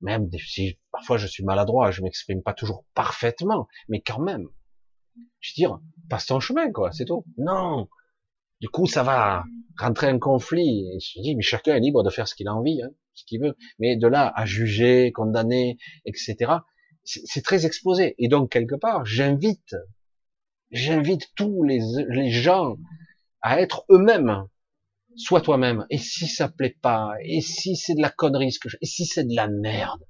[0.00, 4.48] Même si parfois je suis maladroit, je m'exprime pas toujours parfaitement, mais quand même.
[5.40, 7.24] Je veux dire, passe ton chemin, quoi, c'est tout.
[7.36, 7.88] Non,
[8.62, 9.44] du coup, ça va
[9.76, 10.88] rentrer en conflit.
[10.94, 13.24] Et je dis, mais chacun est libre de faire ce qu'il a envie, hein, ce
[13.24, 13.56] qu'il veut.
[13.80, 16.52] Mais de là à juger, condamner, etc.,
[17.04, 18.14] c'est très exposé.
[18.18, 19.74] Et donc, quelque part, j'invite,
[20.70, 22.76] j'invite tous les, gens
[23.40, 24.46] à être eux-mêmes.
[25.16, 25.84] Sois toi-même.
[25.90, 29.34] Et si ça plaît pas, et si c'est de la connerie, et si c'est de
[29.34, 30.06] la merde,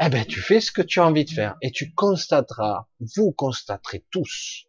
[0.00, 1.56] eh ben, tu fais ce que tu as envie de faire.
[1.60, 4.64] Et tu constateras, vous constaterez tous,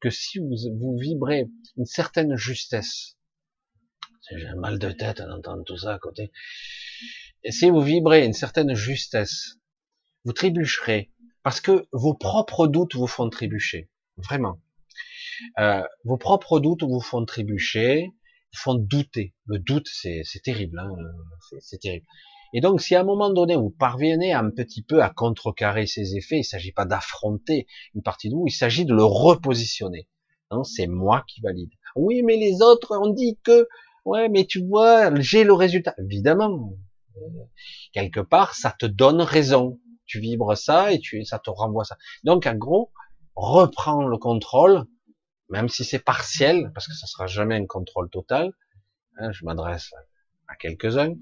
[0.00, 1.46] que si vous, vous vibrez
[1.76, 3.16] une certaine justesse,
[4.30, 6.32] j'ai un mal de tête en entendant tout ça à côté,
[7.44, 9.58] et si vous vibrez une certaine justesse,
[10.24, 11.12] vous trébucherez,
[11.42, 14.60] parce que vos propres doutes vous font trébucher, vraiment.
[15.58, 18.10] Euh, vos propres doutes vous font trébucher,
[18.52, 19.34] vous font douter.
[19.44, 20.88] Le doute, c'est terrible, hein
[21.60, 22.06] c'est terrible.
[22.52, 26.16] Et donc, si à un moment donné, vous parvenez un petit peu à contrecarrer ces
[26.16, 30.08] effets, il ne s'agit pas d'affronter une partie de vous, il s'agit de le repositionner.
[30.50, 31.70] Non, c'est moi qui valide.
[31.96, 33.68] Oui, mais les autres ont dit que,
[34.04, 35.94] ouais, mais tu vois, j'ai le résultat.
[35.98, 36.72] Évidemment,
[37.92, 39.80] quelque part, ça te donne raison.
[40.06, 41.96] Tu vibres ça et tu, ça te renvoie ça.
[42.22, 42.92] Donc, en gros,
[43.34, 44.84] reprends le contrôle,
[45.48, 48.52] même si c'est partiel, parce que ça sera jamais un contrôle total.
[49.18, 49.90] Hein, je m'adresse
[50.46, 51.14] à quelques-uns.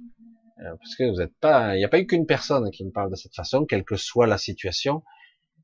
[0.60, 2.93] Euh, parce que vous n'êtes pas, il n'y a pas eu qu'une personne qui me
[2.93, 5.02] parle de cette façon, quelle que soit la situation,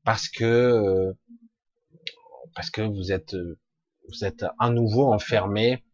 [0.03, 1.13] parce que euh,
[2.55, 5.85] parce que vous êtes vous êtes à nouveau enfermé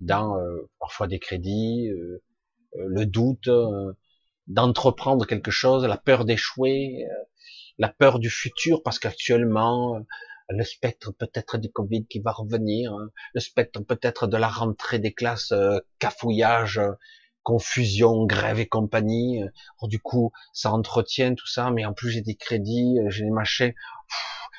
[0.00, 1.90] dans euh, parfois des crédits,
[2.74, 3.50] le doute
[4.46, 7.04] d'entreprendre quelque chose, la peur d'échouer,
[7.76, 10.00] la peur du futur, parce qu'actuellement
[10.48, 14.98] le spectre peut-être du Covid qui va revenir, hein, le spectre peut-être de la rentrée
[14.98, 15.52] des classes,
[15.98, 16.80] cafouillage,
[17.42, 19.40] confusion, grève et compagnie.
[19.40, 23.24] Alors, du coup, ça entretient tout ça, mais en plus j'ai des crédits, euh, j'ai
[23.24, 23.72] des machins.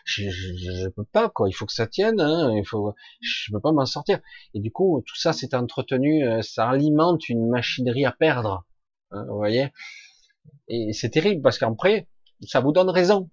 [0.03, 1.47] Je, je, je, peux pas quoi.
[1.47, 2.19] Il faut que ça tienne.
[2.19, 4.19] Hein, il faut, je peux pas m'en sortir.
[4.53, 8.65] Et du coup, tout ça c'est entretenu, euh, ça alimente une machinerie à perdre.
[9.11, 9.69] Hein, vous voyez.
[10.67, 12.07] Et c'est terrible parce qu'après,
[12.47, 13.29] ça vous donne raison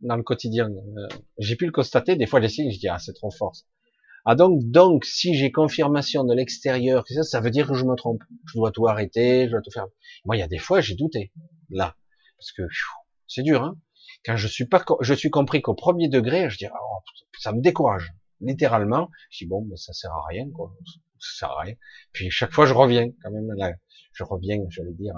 [0.00, 0.70] dans le quotidien.
[0.70, 1.08] Euh,
[1.38, 3.52] j'ai pu le constater, des fois j'essaie, je dis ah c'est trop fort.
[4.28, 8.22] Ah donc donc si j'ai confirmation de l'extérieur, ça veut dire que je me trompe.
[8.46, 9.86] Je dois tout arrêter, je dois tout faire.
[10.24, 11.32] Moi il y a des fois j'ai douté
[11.70, 11.96] là
[12.36, 12.62] parce que
[13.28, 13.78] c'est dur hein.
[14.24, 16.98] Quand je suis pas je suis compris qu'au premier degré, je dis oh,
[17.38, 19.10] ça me décourage littéralement.
[19.30, 20.74] Je dis bon mais ça sert à rien quoi,
[21.20, 21.74] ça sert à rien.
[22.12, 23.48] Puis chaque fois je reviens quand même
[24.12, 25.14] je reviens, j'allais dire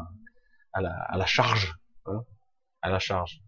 [0.72, 1.74] à la, charge,
[2.06, 2.24] hein,
[2.82, 3.40] à la charge.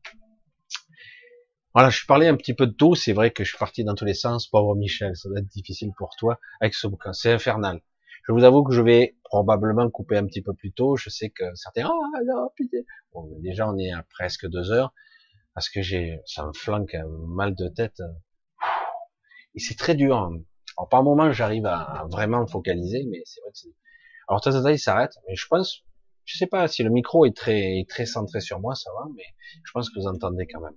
[1.72, 2.94] Voilà, je parlais un petit peu de tout.
[2.94, 4.48] C'est vrai que je suis parti dans tous les sens.
[4.48, 7.12] Pauvre Michel, ça va être difficile pour toi avec ce bouquin.
[7.12, 7.80] C'est infernal.
[8.26, 10.96] Je vous avoue que je vais probablement couper un petit peu plus tôt.
[10.96, 12.78] Je sais que certains, ah non, putain.
[13.12, 14.92] Bon, déjà, on est à presque deux heures
[15.54, 18.00] parce que j'ai, ça me flanque un mal de tête.
[19.54, 20.16] Et c'est très dur.
[20.76, 23.68] Alors, par moment, j'arrive à vraiment me focaliser, mais c'est vrai que c'est,
[24.30, 25.82] alors, ça, il s'arrête, mais je pense,
[26.24, 29.24] je sais pas si le micro est très, très centré sur moi, ça va, mais
[29.64, 30.76] je pense que vous entendez quand même.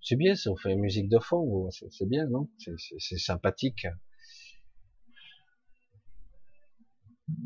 [0.00, 2.48] C'est bien, ça vous fait une musique de fond, c'est bien, non?
[2.58, 3.86] C'est sympathique.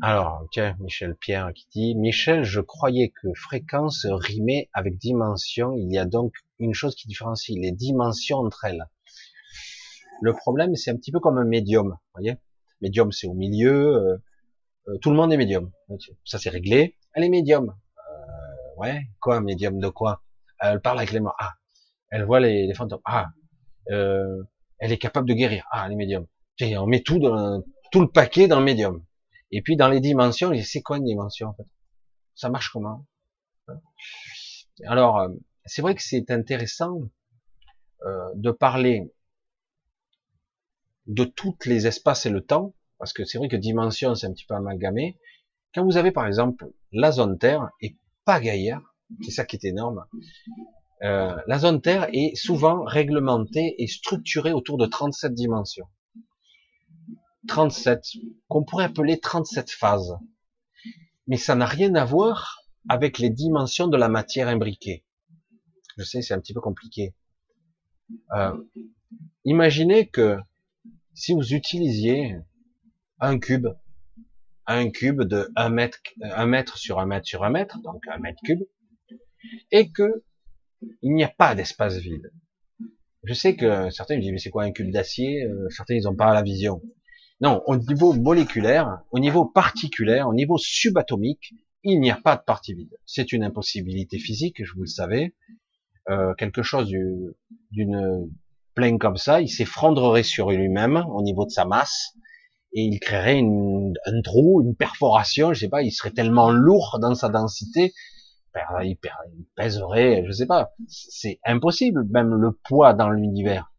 [0.01, 5.73] Alors, tiens, Michel Pierre qui dit, Michel, je croyais que fréquence rimait avec dimension.
[5.73, 8.85] Il y a donc une chose qui différencie les dimensions entre elles.
[10.21, 12.37] Le problème, c'est un petit peu comme un médium, voyez?
[12.81, 13.95] Médium, c'est au milieu.
[13.95, 14.17] Euh,
[14.87, 15.71] euh, tout le monde est médium.
[16.23, 16.97] Ça, c'est réglé.
[17.13, 17.75] Elle est médium.
[17.97, 20.23] Euh, ouais, quoi, médium de quoi?
[20.59, 21.35] Elle parle avec les morts.
[21.39, 21.53] Ah,
[22.13, 23.01] elle voit les, fantômes.
[23.05, 23.31] Ah,
[23.89, 24.43] euh,
[24.77, 25.65] elle est capable de guérir.
[25.71, 26.27] Ah, les médiums.
[26.61, 29.03] on met tout dans, tout le paquet dans le médium.
[29.49, 31.65] Et puis dans les dimensions, c'est quoi une dimension en fait?
[32.35, 33.07] Ça marche comment?
[34.85, 35.29] Alors, euh,
[35.65, 36.99] c'est vrai que c'est intéressant
[38.05, 39.11] euh, de parler
[41.07, 44.33] de toutes les espaces et le temps, parce que c'est vrai que dimension, c'est un
[44.33, 45.17] petit peu amalgamé.
[45.73, 48.83] Quand vous avez par exemple la zone Terre et pas Gaïa,
[49.23, 50.05] c'est ça qui est énorme,
[51.03, 55.87] euh, la zone Terre est souvent réglementée et structurée autour de 37 dimensions.
[57.47, 58.05] 37,
[58.47, 60.17] qu'on pourrait appeler 37 phases.
[61.27, 65.03] Mais ça n'a rien à voir avec les dimensions de la matière imbriquée.
[65.97, 67.13] Je sais, c'est un petit peu compliqué.
[68.35, 68.55] Euh,
[69.43, 70.37] imaginez que
[71.13, 72.37] si vous utilisiez
[73.19, 73.67] un cube,
[74.65, 78.17] un cube de 1 mètre, 1 mètre sur 1 mètre sur 1 mètre, donc 1
[78.19, 78.63] mètre cube,
[79.71, 80.23] et que
[81.01, 82.31] il n'y a pas d'espace vide.
[83.23, 86.03] Je sais que certains me disent, mais c'est quoi un cube d'acier euh, Certains, ils
[86.03, 86.81] n'ont pas la vision.
[87.41, 91.53] Non, au niveau moléculaire, au niveau particulaire, au niveau subatomique,
[91.83, 92.95] il n'y a pas de partie vide.
[93.05, 95.35] C'est une impossibilité physique, je vous le savez.
[96.09, 96.89] Euh, quelque chose
[97.71, 98.29] d'une
[98.75, 102.13] pleine comme ça, il s'effondrerait sur lui-même au niveau de sa masse
[102.73, 107.13] et il créerait un trou, une perforation, je sais pas, il serait tellement lourd dans
[107.13, 107.93] sa densité
[108.83, 108.97] il,
[109.55, 110.73] pèserait, je sais pas.
[110.87, 113.71] C'est impossible, même le poids dans l'univers.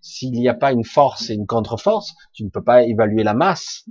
[0.00, 3.34] S'il n'y a pas une force et une contre-force, tu ne peux pas évaluer la
[3.34, 3.84] masse.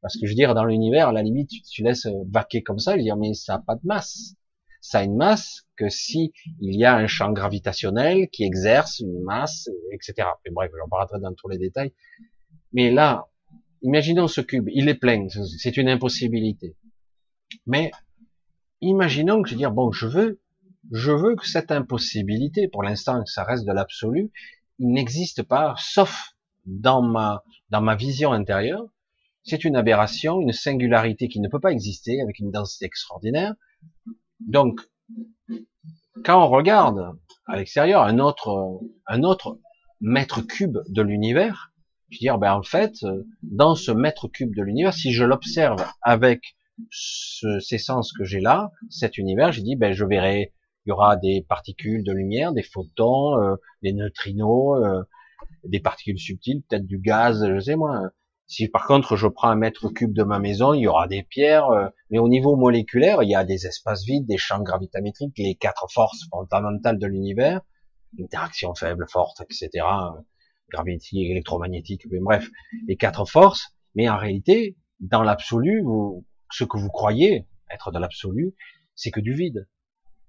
[0.00, 2.92] Parce que je veux dire, dans l'univers, à la limite, tu, laisses vaquer comme ça,
[2.92, 4.34] je veux dire, mais ça n'a pas de masse.
[4.80, 9.22] Ça a une masse que si il y a un champ gravitationnel qui exerce une
[9.22, 10.28] masse, etc.
[10.44, 11.92] Mais bref, j'en parlerai dans tous les détails.
[12.72, 13.28] Mais là,
[13.82, 15.28] imaginons ce cube, il est plein,
[15.58, 16.76] c'est une impossibilité.
[17.66, 17.92] Mais
[18.82, 20.40] imaginons que je dis, bon, je veux,
[20.90, 24.30] je veux que cette impossibilité, pour l'instant, que ça reste de l'absolu,
[24.78, 26.34] il n'existe pas, sauf
[26.66, 28.84] dans ma, dans ma vision intérieure.
[29.44, 33.54] C'est une aberration, une singularité qui ne peut pas exister avec une densité extraordinaire.
[34.40, 34.80] Donc,
[36.24, 39.58] quand on regarde à l'extérieur un autre, un autre
[40.00, 41.72] mètre cube de l'univers,
[42.10, 43.04] je veux dire, ben en fait,
[43.42, 46.56] dans ce mètre cube de l'univers, si je l'observe avec
[46.90, 50.52] ce, ces sens que j'ai là, cet univers, j'ai dit, ben, je verrai,
[50.84, 55.02] il y aura des particules de lumière, des photons, euh, des neutrinos, euh,
[55.64, 58.10] des particules subtiles, peut-être du gaz, je sais moi.
[58.46, 61.22] Si par contre je prends un mètre cube de ma maison, il y aura des
[61.22, 65.38] pierres, euh, mais au niveau moléculaire, il y a des espaces vides, des champs gravitamétriques,
[65.38, 67.60] les quatre forces fondamentales de l'univers,
[68.20, 69.86] interaction faible, forte, etc.,
[70.70, 72.48] gravité, électromagnétique, mais bref,
[72.88, 77.98] les quatre forces, mais en réalité, dans l'absolu, vous, ce que vous croyez être de
[77.98, 78.54] l'absolu,
[78.94, 79.68] c'est que du vide.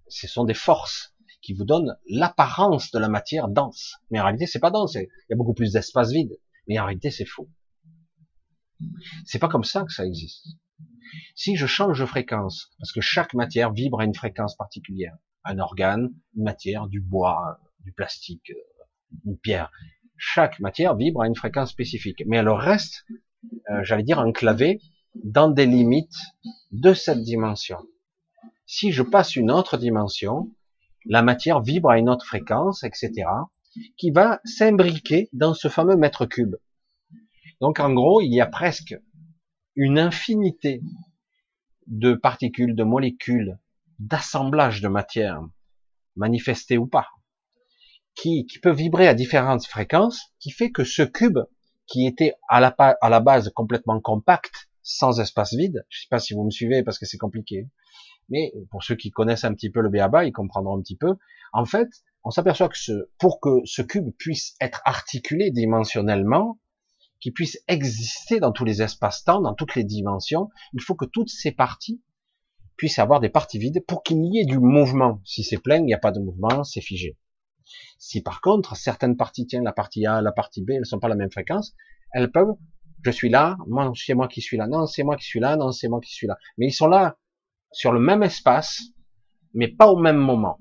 [0.08, 3.98] Ce sont des forces qui vous donnent l'apparence de la matière dense.
[4.10, 4.96] Mais en réalité, c'est pas dense.
[4.96, 6.40] Il y a beaucoup plus d'espace vide.
[6.68, 7.50] Mais en réalité, c'est faux.
[9.26, 10.48] C'est pas comme ça que ça existe.
[11.36, 15.60] Si je change de fréquence, parce que chaque matière vibre à une fréquence particulière, un
[15.60, 18.52] organe, une matière, du bois, du plastique,
[19.26, 19.72] une pierre,
[20.18, 22.24] chaque matière vibre à une fréquence spécifique.
[22.26, 23.06] Mais elle reste,
[23.70, 24.80] euh, j'allais dire, enclavée
[25.16, 26.18] dans des limites
[26.72, 27.78] de cette dimension.
[28.66, 30.52] Si je passe une autre dimension,
[31.06, 33.28] la matière vibre à une autre fréquence, etc.,
[33.98, 36.56] qui va s'imbriquer dans ce fameux mètre cube.
[37.62, 38.96] Donc en gros, il y a presque
[39.76, 40.82] une infinité
[41.88, 43.60] de particules, de molécules,
[44.00, 45.42] d'assemblage de matière,
[46.16, 47.08] manifestées ou pas,
[48.16, 51.40] qui, qui peut vibrer à différentes fréquences, qui fait que ce cube,
[51.88, 56.44] qui était à la base complètement compact, sans espace vide, je sais pas si vous
[56.44, 57.70] me suivez parce que c'est compliqué,
[58.30, 61.16] mais pour ceux qui connaissent un petit peu le BABA, ils comprendront un petit peu.
[61.54, 61.88] En fait,
[62.24, 66.60] on s'aperçoit que pour que ce cube puisse être articulé dimensionnellement,
[67.20, 71.30] qu'il puisse exister dans tous les espaces-temps, dans toutes les dimensions, il faut que toutes
[71.30, 72.02] ces parties
[72.76, 75.22] puissent avoir des parties vides pour qu'il y ait du mouvement.
[75.24, 77.18] Si c'est plein, il n'y a pas de mouvement, c'est figé.
[77.98, 81.00] Si par contre, certaines parties, tiennent la partie A, la partie B, elles ne sont
[81.00, 81.74] pas la même fréquence,
[82.12, 82.56] elles peuvent,
[83.04, 85.56] je suis là, moi, c'est moi qui suis là, non, c'est moi qui suis là,
[85.56, 86.38] non, c'est moi qui suis là.
[86.58, 87.18] Mais ils sont là
[87.72, 88.82] sur le même espace,
[89.54, 90.60] mais pas au même moment,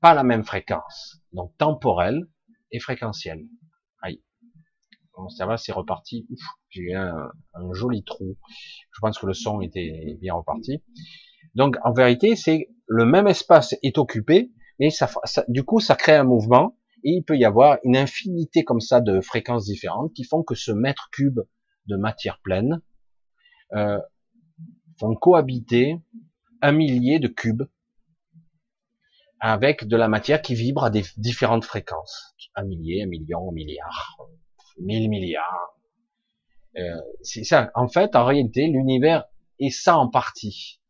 [0.00, 2.26] pas la même fréquence, donc temporelle
[2.70, 3.44] et fréquentielle.
[4.02, 4.22] Aïe.
[5.16, 6.26] Bon, ça va, c'est reparti.
[6.70, 7.30] J'ai eu un,
[7.72, 8.36] joli trou.
[8.92, 10.82] Je pense que le son était bien reparti.
[11.54, 15.08] Donc, en vérité, c'est le même espace est occupé, mais ça,
[15.48, 16.76] du coup, ça crée un mouvement,
[17.06, 20.56] et il peut y avoir une infinité comme ça de fréquences différentes qui font que
[20.56, 21.38] ce mètre cube
[21.86, 22.82] de matière pleine
[23.74, 24.00] euh,
[24.98, 26.00] font cohabiter
[26.62, 27.62] un millier de cubes
[29.38, 32.34] avec de la matière qui vibre à des différentes fréquences.
[32.56, 34.18] Un millier, un million, un milliard,
[34.80, 35.78] mille milliards.
[36.76, 37.70] Euh, c'est ça.
[37.76, 39.26] En fait, en réalité, l'univers
[39.60, 40.80] est ça en partie.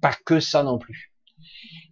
[0.00, 1.14] Pas que ça non plus.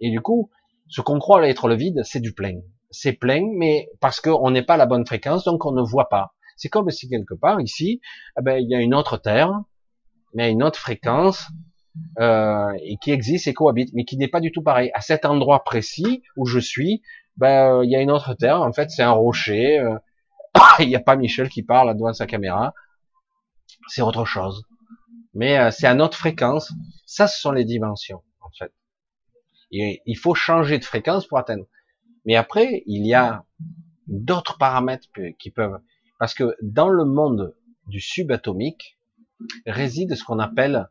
[0.01, 0.51] Et du coup,
[0.89, 2.61] ce qu'on croit être le vide, c'est du plein.
[2.91, 6.09] C'est plein, mais parce qu'on n'est pas à la bonne fréquence, donc on ne voit
[6.09, 6.33] pas.
[6.57, 8.01] C'est comme si quelque part, ici,
[8.39, 9.53] eh ben, il y a une autre Terre,
[10.35, 11.49] mais une autre fréquence,
[12.19, 14.91] euh, et qui existe et cohabite, mais qui n'est pas du tout pareil.
[14.95, 17.03] À cet endroit précis où je suis,
[17.37, 18.61] ben il y a une autre terre.
[18.63, 19.79] En fait, c'est un rocher.
[19.79, 19.99] Euh,
[20.79, 22.75] il n'y a pas Michel qui parle devant sa caméra.
[23.89, 24.65] C'est autre chose.
[25.35, 26.73] Mais euh, c'est à notre fréquence.
[27.07, 28.73] Ça, ce sont les dimensions, en fait.
[29.73, 31.65] Il faut changer de fréquence pour atteindre.
[32.25, 33.45] Mais après, il y a
[34.07, 35.81] d'autres paramètres qui peuvent,
[36.19, 37.55] parce que dans le monde
[37.87, 38.99] du subatomique,
[39.67, 40.89] réside ce qu'on appelle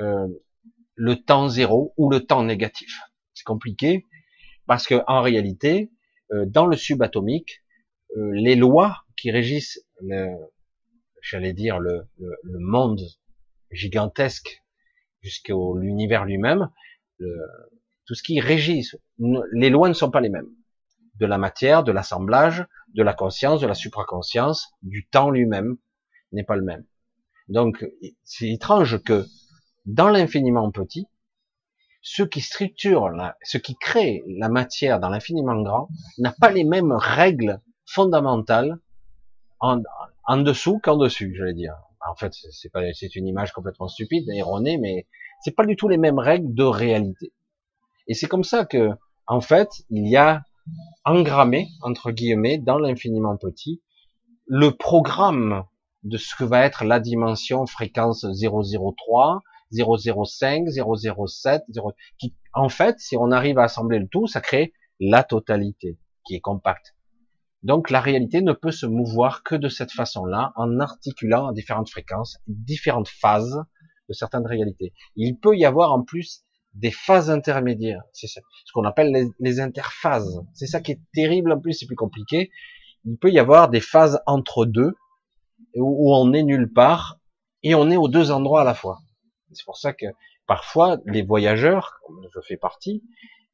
[0.00, 0.28] euh,
[0.94, 3.00] le temps zéro ou le temps négatif.
[3.34, 4.06] C'est compliqué
[4.66, 5.90] parce que en réalité,
[6.32, 7.62] euh, dans le subatomique,
[8.16, 9.84] euh, les lois qui régissent,
[11.22, 13.02] j'allais dire le, le, monde
[13.70, 14.62] gigantesque
[15.20, 16.70] jusqu'au l'univers lui-même,
[18.06, 18.88] tout ce qui régit,
[19.52, 20.50] les lois ne sont pas les mêmes.
[21.20, 25.76] De la matière, de l'assemblage, de la conscience, de la supraconscience, du temps lui-même
[26.32, 26.84] n'est pas le même.
[27.48, 27.86] Donc,
[28.24, 29.26] c'est étrange que
[29.86, 31.06] dans l'infiniment petit,
[32.02, 33.10] ce qui structure,
[33.42, 35.88] ce qui crée la matière dans l'infiniment grand,
[36.18, 38.78] n'a pas les mêmes règles fondamentales
[39.60, 39.82] en,
[40.24, 41.74] en dessous qu'en dessus, je vais dire.
[42.08, 45.06] En fait, c'est pas, c'est une image complètement stupide, erronée, mais
[45.42, 47.32] c'est pas du tout les mêmes règles de réalité.
[48.06, 48.90] Et c'est comme ça que,
[49.26, 50.42] en fait, il y a
[51.04, 53.82] engrammé, entre guillemets, dans l'infiniment petit,
[54.46, 55.64] le programme
[56.02, 59.40] de ce que va être la dimension fréquence 003,
[59.72, 61.92] 005, 007, 0...
[62.18, 66.34] qui, en fait, si on arrive à assembler le tout, ça crée la totalité, qui
[66.34, 66.94] est compacte.
[67.62, 72.38] Donc la réalité ne peut se mouvoir que de cette façon-là, en articulant différentes fréquences,
[72.46, 73.62] différentes phases
[74.08, 74.92] de certaines réalités.
[75.14, 76.44] Il peut y avoir en plus
[76.74, 78.40] des phases intermédiaires, c'est ce
[78.72, 80.40] qu'on appelle les, les interphases.
[80.54, 82.50] C'est ça qui est terrible en plus, c'est plus compliqué.
[83.04, 84.94] Il peut y avoir des phases entre deux,
[85.74, 87.18] où on est nulle part,
[87.62, 89.00] et on est aux deux endroits à la fois.
[89.52, 90.06] C'est pour ça que
[90.46, 93.02] parfois les voyageurs, comme je fais partie,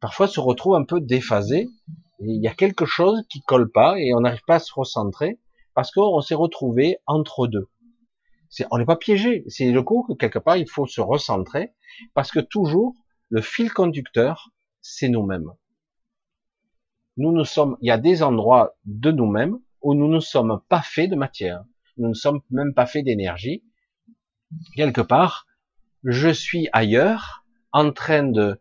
[0.00, 1.68] parfois se retrouvent un peu déphasés.
[2.20, 5.38] Il y a quelque chose qui colle pas et on n'arrive pas à se recentrer
[5.74, 7.68] parce qu'on s'est retrouvé entre deux.
[8.70, 9.44] on n'est pas piégé.
[9.48, 11.72] C'est le coup que quelque part il faut se recentrer
[12.14, 12.94] parce que toujours
[13.28, 14.50] le fil conducteur,
[14.80, 15.50] c'est nous-mêmes.
[17.16, 20.82] Nous nous sommes, il y a des endroits de nous-mêmes où nous ne sommes pas
[20.82, 21.64] faits de matière.
[21.96, 23.62] Nous ne sommes même pas faits d'énergie.
[24.74, 25.46] Quelque part,
[26.04, 28.58] je suis ailleurs, en train de,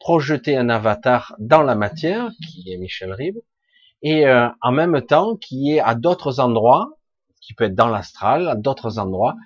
[0.00, 3.40] projeter un avatar dans la matière, qui est Michel Ribes,
[4.02, 6.98] et euh, en même temps qui est à d'autres endroits,
[7.40, 9.36] qui peut être dans l'astral, à d'autres endroits.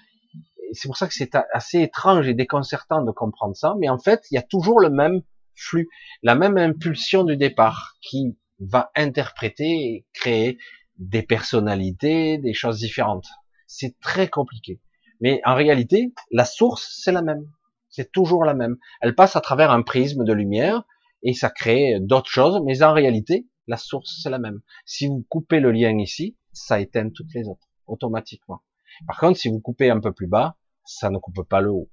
[0.72, 4.24] C'est pour ça que c'est assez étrange et déconcertant de comprendre ça, mais en fait,
[4.30, 5.22] il y a toujours le même
[5.54, 5.88] flux,
[6.22, 10.58] la même impulsion du départ qui va interpréter et créer
[10.98, 13.28] des personnalités, des choses différentes.
[13.66, 14.80] C'est très compliqué.
[15.20, 17.50] Mais en réalité, la source, c'est la même.
[17.88, 18.76] C'est toujours la même.
[19.00, 20.84] Elle passe à travers un prisme de lumière,
[21.22, 24.60] et ça crée d'autres choses, mais en réalité, la source c'est la même.
[24.84, 28.62] Si vous coupez le lien ici, ça éteint toutes les autres automatiquement.
[29.06, 31.90] Par contre, si vous coupez un peu plus bas, ça ne coupe pas le haut.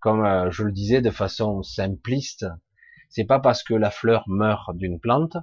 [0.00, 2.46] Comme euh, je le disais de façon simpliste,
[3.08, 5.36] c'est pas parce que la fleur meurt d'une plante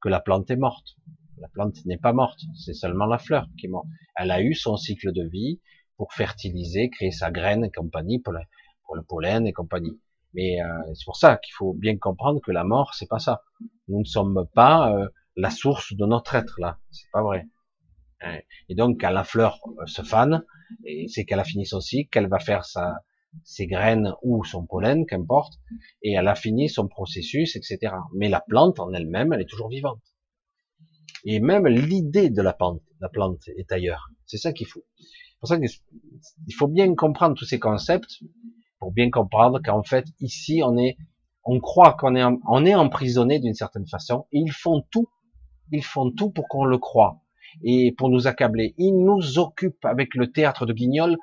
[0.00, 0.96] que la plante est morte.
[1.38, 3.86] La plante n'est pas morte, c'est seulement la fleur qui est morte.
[4.16, 5.60] Elle a eu son cycle de vie
[5.96, 8.40] pour fertiliser, créer sa graine et compagnie, pour le,
[8.84, 10.00] pour le pollen et compagnie.
[10.34, 13.42] Mais euh, c'est pour ça qu'il faut bien comprendre que la mort, c'est pas ça.
[13.88, 17.46] Nous ne sommes pas euh, la source de notre être là, c'est pas vrai.
[18.20, 18.38] Hein.
[18.68, 20.44] Et donc, quand la fleur euh, se fane,
[21.08, 23.02] c'est qu'elle a fini son cycle, qu'elle va faire sa,
[23.44, 25.54] ses graines ou son pollen, qu'importe,
[26.02, 27.94] et elle a fini son processus, etc.
[28.14, 30.02] Mais la plante en elle-même, elle est toujours vivante.
[31.24, 34.08] Et même l'idée de la plante, la plante est ailleurs.
[34.26, 34.84] C'est ça qu'il faut.
[34.98, 38.22] C'est pour ça qu'il faut bien comprendre tous ces concepts
[38.78, 40.96] pour bien comprendre qu'en fait ici on est,
[41.44, 44.26] on croit qu'on est, on est emprisonné d'une certaine façon.
[44.32, 45.08] Et ils font tout,
[45.72, 47.20] ils font tout pour qu'on le croit
[47.62, 48.74] et pour nous accabler.
[48.78, 51.16] Ils nous occupent avec le théâtre de Guignol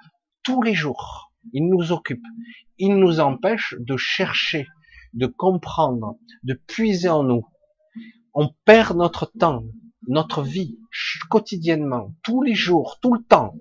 [0.43, 1.31] tous les jours.
[1.53, 2.25] Ils nous occupent.
[2.77, 4.67] Ils nous empêchent de chercher,
[5.13, 7.45] de comprendre, de puiser en nous.
[8.33, 9.63] On perd notre temps,
[10.07, 10.77] notre vie
[11.29, 13.55] quotidiennement, tous les jours, tout le temps.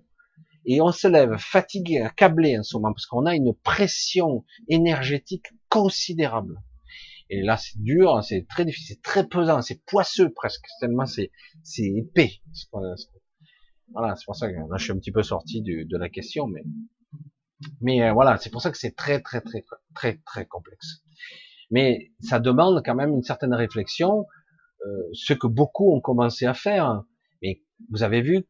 [0.66, 5.46] Et on se lève fatigué, accablé en ce moment, parce qu'on a une pression énergétique
[5.68, 6.58] considérable.
[7.30, 11.30] Et là, c'est dur, c'est très difficile, c'est très pesant, c'est poisseux presque, tellement c'est,
[11.62, 12.40] c'est épais.
[13.92, 16.46] Voilà, c'est pour ça que là, je suis un petit peu sorti de la question,
[16.46, 16.62] mais,
[17.80, 19.64] mais euh, voilà, c'est pour ça que c'est très, très, très,
[19.94, 21.02] très, très complexe.
[21.70, 24.26] Mais ça demande quand même une certaine réflexion,
[24.86, 27.02] euh, ce que beaucoup ont commencé à faire.
[27.42, 28.44] Mais vous avez vu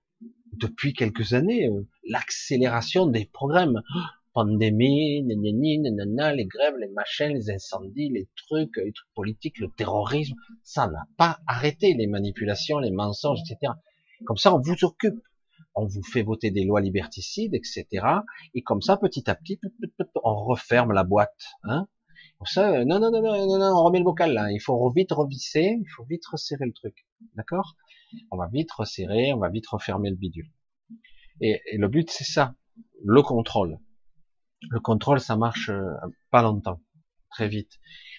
[0.52, 3.82] depuis quelques années euh, l'accélération des programmes
[4.34, 10.34] pandémie, nanana, les grèves, les machins, les incendies, les trucs, les trucs politiques, le terrorisme,
[10.62, 13.72] ça n'a pas arrêté les manipulations, les mensonges, etc.
[14.26, 15.22] Comme ça, on vous occupe,
[15.74, 17.86] on vous fait voter des lois liberticides, etc.
[18.54, 19.58] Et comme ça, petit à petit,
[20.22, 21.44] on referme la boîte.
[21.62, 21.86] Hein
[22.44, 24.50] ça, non, non, non, non, non, on remet le bocal là.
[24.50, 27.06] Il faut vite revisser, il faut vite resserrer le truc,
[27.36, 27.76] d'accord?
[28.30, 30.50] On va vite resserrer, on va vite refermer le bidule.
[31.40, 32.54] Et, et le but, c'est ça,
[33.02, 33.78] le contrôle.
[34.70, 35.92] Le contrôle, ça marche euh,
[36.30, 36.80] pas longtemps,
[37.30, 37.72] très vite.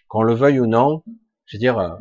[0.07, 1.03] Qu'on le veuille ou non,
[1.45, 1.95] je veux dire, euh,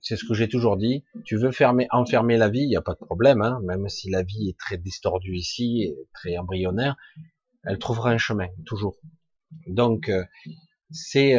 [0.00, 1.04] c'est ce que j'ai toujours dit.
[1.24, 4.10] Tu veux fermer, enfermer la vie, il n'y a pas de problème, hein, même si
[4.10, 6.96] la vie est très distordue ici, et très embryonnaire,
[7.64, 8.96] elle trouvera un chemin, toujours.
[9.66, 10.24] Donc, euh,
[10.90, 11.34] c'est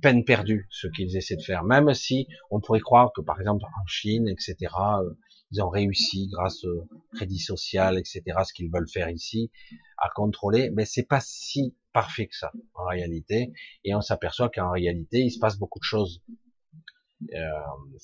[0.00, 1.62] peine perdue ce qu'ils essaient de faire.
[1.62, 4.72] Même si on pourrait croire que, par exemple, en Chine, etc.,
[5.54, 9.50] ils ont réussi grâce au crédit social, etc., ce qu'ils veulent faire ici,
[9.98, 13.52] à contrôler, mais c'est pas si parfait que ça, en réalité,
[13.84, 16.22] et on s'aperçoit qu'en réalité, il se passe beaucoup de choses.
[17.32, 17.38] Euh,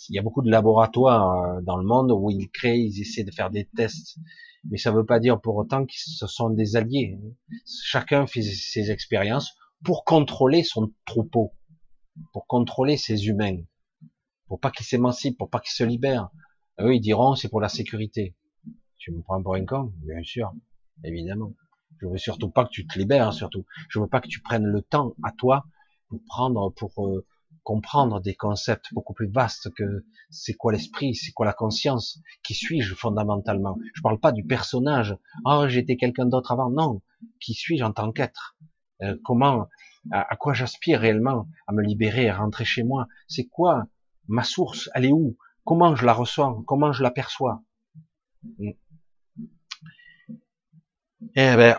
[0.08, 3.24] il y a beaucoup de laboratoires euh, dans le monde où ils créent, ils essaient
[3.24, 4.16] de faire des tests,
[4.70, 7.18] mais ça ne veut pas dire pour autant que ce sont des alliés.
[7.84, 9.52] Chacun fait ses expériences
[9.84, 11.52] pour contrôler son troupeau,
[12.32, 13.58] pour contrôler ses humains,
[14.46, 16.30] pour pas qu'ils s'émancipent, pour pas qu'ils se libèrent,
[16.82, 18.34] eux, ils diront, c'est pour la sécurité.
[18.98, 20.52] Tu me prends pour un con Bien sûr,
[21.04, 21.54] évidemment.
[22.00, 23.64] Je veux surtout pas que tu te libères, hein, surtout.
[23.88, 25.66] Je veux pas que tu prennes le temps à toi
[26.08, 27.26] pour prendre, pour euh,
[27.62, 32.54] comprendre des concepts beaucoup plus vastes que c'est quoi l'esprit, c'est quoi la conscience, qui
[32.54, 33.78] suis-je fondamentalement.
[33.94, 35.16] Je parle pas du personnage.
[35.44, 36.70] Oh, j'étais quelqu'un d'autre avant.
[36.70, 37.02] Non.
[37.40, 38.56] Qui suis-je en tant qu'être?
[39.02, 39.68] Euh, Comment,
[40.10, 43.08] à, à quoi j'aspire réellement à me libérer, à rentrer chez moi?
[43.28, 43.86] C'est quoi
[44.28, 44.88] ma source?
[44.94, 45.36] Elle est où?
[45.70, 47.62] Comment je la reçois Comment je l'aperçois?
[48.58, 48.70] Mm.
[51.36, 51.78] Eh ben,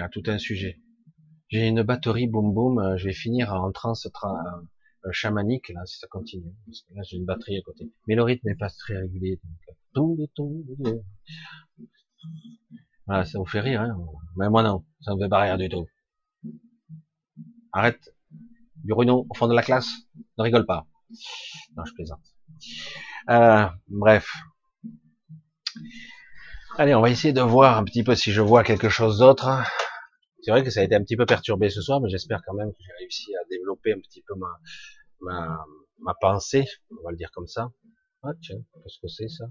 [0.00, 0.80] a tout un sujet.
[1.48, 5.98] J'ai une batterie boum boum, euh, je vais finir en transe euh, chamanique là si
[5.98, 6.54] ça continue.
[6.66, 7.92] Parce que là j'ai une batterie à côté.
[8.06, 9.40] Mais le rythme n'est pas très régulier.
[9.96, 11.00] Euh,
[13.06, 13.98] voilà, ça vous fait rire, hein
[14.36, 15.88] Mais moi non, ça me fait pas rire du tout.
[17.72, 18.14] Arrête.
[18.84, 19.90] Bruno, au fond de la classe,
[20.38, 20.86] ne rigole pas.
[21.76, 22.35] Non, je plaisante.
[23.30, 24.32] Euh, bref.
[26.78, 29.48] Allez, on va essayer de voir un petit peu si je vois quelque chose d'autre.
[30.42, 32.54] C'est vrai que ça a été un petit peu perturbé ce soir, mais j'espère quand
[32.54, 34.34] même que j'ai réussi à développer un petit peu
[35.20, 37.72] ma, pensée, on va le dire comme ça.
[38.22, 39.46] Ah tiens, qu'est-ce que c'est ça?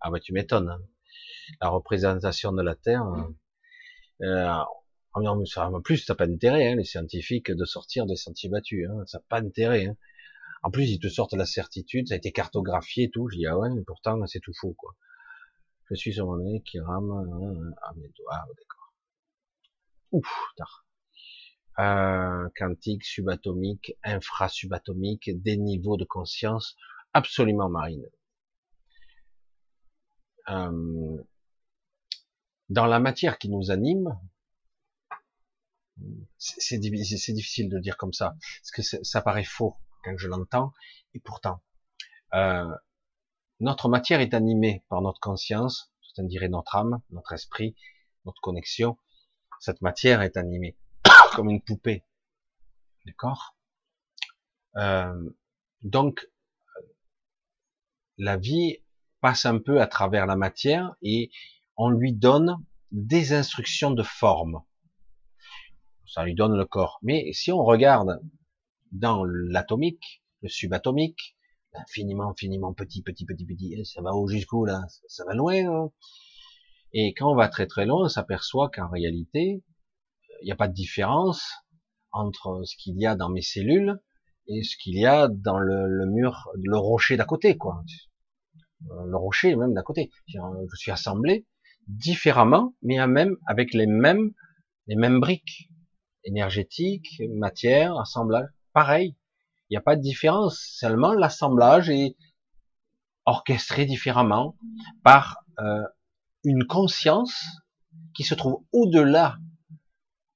[0.00, 0.70] Ah bah tu m'étonnes.
[0.70, 0.80] Hein.
[1.60, 3.04] La représentation de la Terre,
[4.22, 4.62] euh,
[5.14, 8.88] en plus, ça n'a pas d'intérêt, hein, les scientifiques, de sortir des sentiers battus.
[8.90, 9.86] Hein, ça n'a pas d'intérêt.
[9.86, 9.96] Hein.
[10.62, 13.28] En plus, ils te sortent la certitude, ça a été cartographié et tout.
[13.28, 14.94] Je dis, ah ouais, mais pourtant, c'est tout faux, quoi.
[15.90, 17.10] Je suis sur mon nez qui rame.
[17.10, 18.92] Hein, ah d'accord.
[20.12, 20.86] Ouf, tard.
[21.78, 26.76] euh, quantique, subatomique, infra-subatomique, des niveaux de conscience
[27.12, 28.08] absolument marines.
[30.48, 31.22] Euh,
[32.68, 34.18] dans la matière qui nous anime,
[36.38, 40.72] c'est difficile de dire comme ça, parce que ça paraît faux quand je l'entends,
[41.14, 41.62] et pourtant,
[42.34, 42.74] euh,
[43.60, 47.76] notre matière est animée par notre conscience, certains diraient notre âme, notre esprit,
[48.24, 48.98] notre connexion.
[49.60, 50.76] Cette matière est animée
[51.34, 52.04] comme une poupée,
[53.06, 53.56] d'accord?
[54.76, 55.30] Euh,
[55.82, 56.28] Donc,
[58.18, 58.78] la vie
[59.20, 61.30] passe un peu à travers la matière et
[61.76, 62.56] on lui donne
[62.90, 64.62] des instructions de forme.
[66.12, 66.98] Ça lui donne le corps.
[67.00, 68.20] Mais si on regarde
[68.90, 71.38] dans l'atomique, le subatomique,
[71.72, 73.74] infiniment, infiniment petit, petit, petit, petit.
[73.78, 74.82] Hein, ça va où jusqu'où là?
[75.06, 75.64] Ça, va loin.
[75.64, 75.90] Hein?
[76.92, 79.62] Et quand on va très très loin, on s'aperçoit qu'en réalité,
[80.42, 81.50] il n'y a pas de différence
[82.10, 83.98] entre ce qu'il y a dans mes cellules
[84.48, 87.82] et ce qu'il y a dans le, mur, le rocher d'à côté, quoi.
[88.80, 90.10] Le rocher même d'à côté.
[90.26, 91.46] Je suis assemblé
[91.88, 94.32] différemment, mais même avec les mêmes,
[94.88, 95.70] les mêmes briques
[96.24, 99.16] énergétiques, matière, assemblage, pareil.
[99.68, 102.16] Il n'y a pas de différence, seulement l'assemblage est
[103.24, 104.56] orchestré différemment
[105.02, 105.82] par euh,
[106.44, 107.44] une conscience
[108.14, 109.38] qui se trouve au-delà,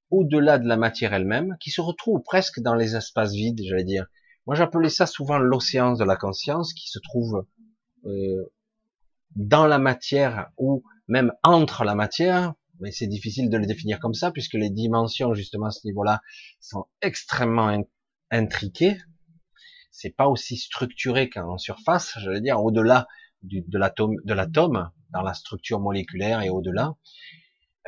[0.09, 4.07] au-delà de la matière elle-même, qui se retrouve presque dans les espaces vides, j'allais dire.
[4.45, 7.45] Moi, j'appelais ça souvent l'océan de la conscience, qui se trouve
[8.05, 8.53] euh,
[9.35, 14.13] dans la matière ou même entre la matière, mais c'est difficile de le définir comme
[14.13, 16.21] ça, puisque les dimensions, justement, à ce niveau-là,
[16.59, 17.83] sont extrêmement
[18.31, 18.97] intriquées
[19.97, 23.07] c'est pas aussi structuré qu'en surface, j'allais dire, au-delà
[23.41, 26.93] de l'atome, dans la structure moléculaire et au-delà.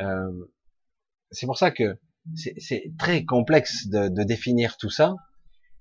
[0.02, 0.32] Euh,
[1.30, 1.99] c'est pour ça que
[2.36, 5.14] c'est très complexe de, définir tout ça,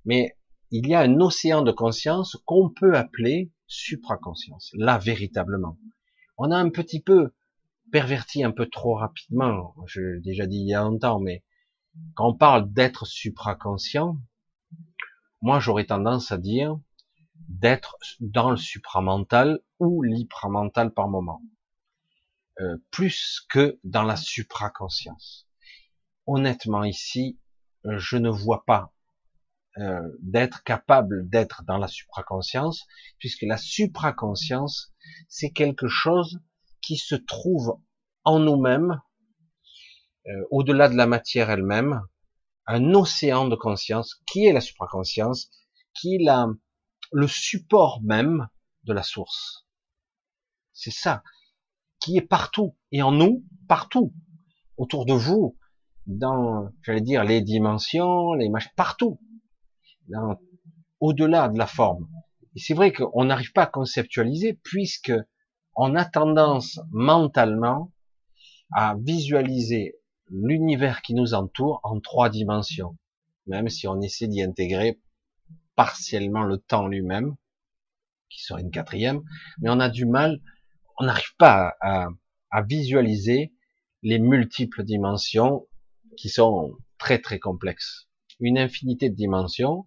[0.04, 0.36] mais
[0.70, 5.78] il y a un océan de conscience qu'on peut appeler supraconscience, là véritablement.
[6.36, 7.32] On a un petit peu
[7.90, 11.44] perverti un peu trop rapidement, je l'ai déjà dit il y a longtemps, mais
[12.14, 14.18] quand on parle d'être supraconscient,
[15.40, 16.78] moi, j'aurais tendance à dire
[17.48, 21.40] d'être dans le supramental ou l'hypramental par moment,
[22.60, 25.48] euh, plus que dans la supraconscience.
[26.26, 27.38] Honnêtement, ici,
[27.84, 28.92] je ne vois pas
[29.78, 32.86] euh, d'être capable d'être dans la supraconscience,
[33.18, 34.92] puisque la supraconscience,
[35.28, 36.40] c'est quelque chose
[36.82, 37.78] qui se trouve
[38.24, 39.00] en nous-mêmes,
[40.26, 42.02] euh, au-delà de la matière elle-même,
[42.66, 44.22] un océan de conscience.
[44.26, 45.50] Qui est la supraconscience,
[45.94, 46.46] qui est la,
[47.12, 48.48] le support même
[48.84, 49.66] de la source?
[50.72, 51.22] C'est ça,
[52.00, 54.14] qui est partout et en nous, partout,
[54.76, 55.58] autour de vous,
[56.06, 59.20] dans, j'allais dire, les dimensions, les machins, partout,
[61.00, 62.08] au-delà de la forme.
[62.54, 65.12] Et c'est vrai qu'on n'arrive pas à conceptualiser puisque
[65.80, 67.92] on a tendance mentalement
[68.72, 69.94] à visualiser
[70.28, 72.98] l'univers qui nous entoure en trois dimensions,
[73.46, 75.00] même si on essaie d'y intégrer
[75.76, 77.36] partiellement le temps lui-même,
[78.28, 79.22] qui serait une quatrième,
[79.60, 80.42] mais on a du mal,
[80.98, 82.08] on n'arrive pas à,
[82.66, 83.54] visualiser
[84.02, 85.68] les multiples dimensions
[86.16, 88.08] qui sont très très complexes.
[88.40, 89.86] Une infinité de dimensions,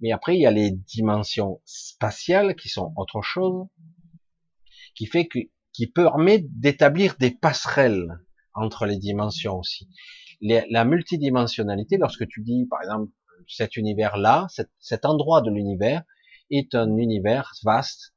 [0.00, 3.66] mais après il y a les dimensions spatiales qui sont autre chose,
[4.94, 5.38] qui fait que,
[5.72, 8.18] qui permet d'établir des passerelles
[8.54, 9.88] entre les dimensions aussi.
[10.40, 13.10] la multidimensionnalité, lorsque tu dis, par exemple,
[13.48, 14.46] cet univers-là,
[14.78, 16.02] cet, endroit de l'univers
[16.50, 18.14] est un univers vaste,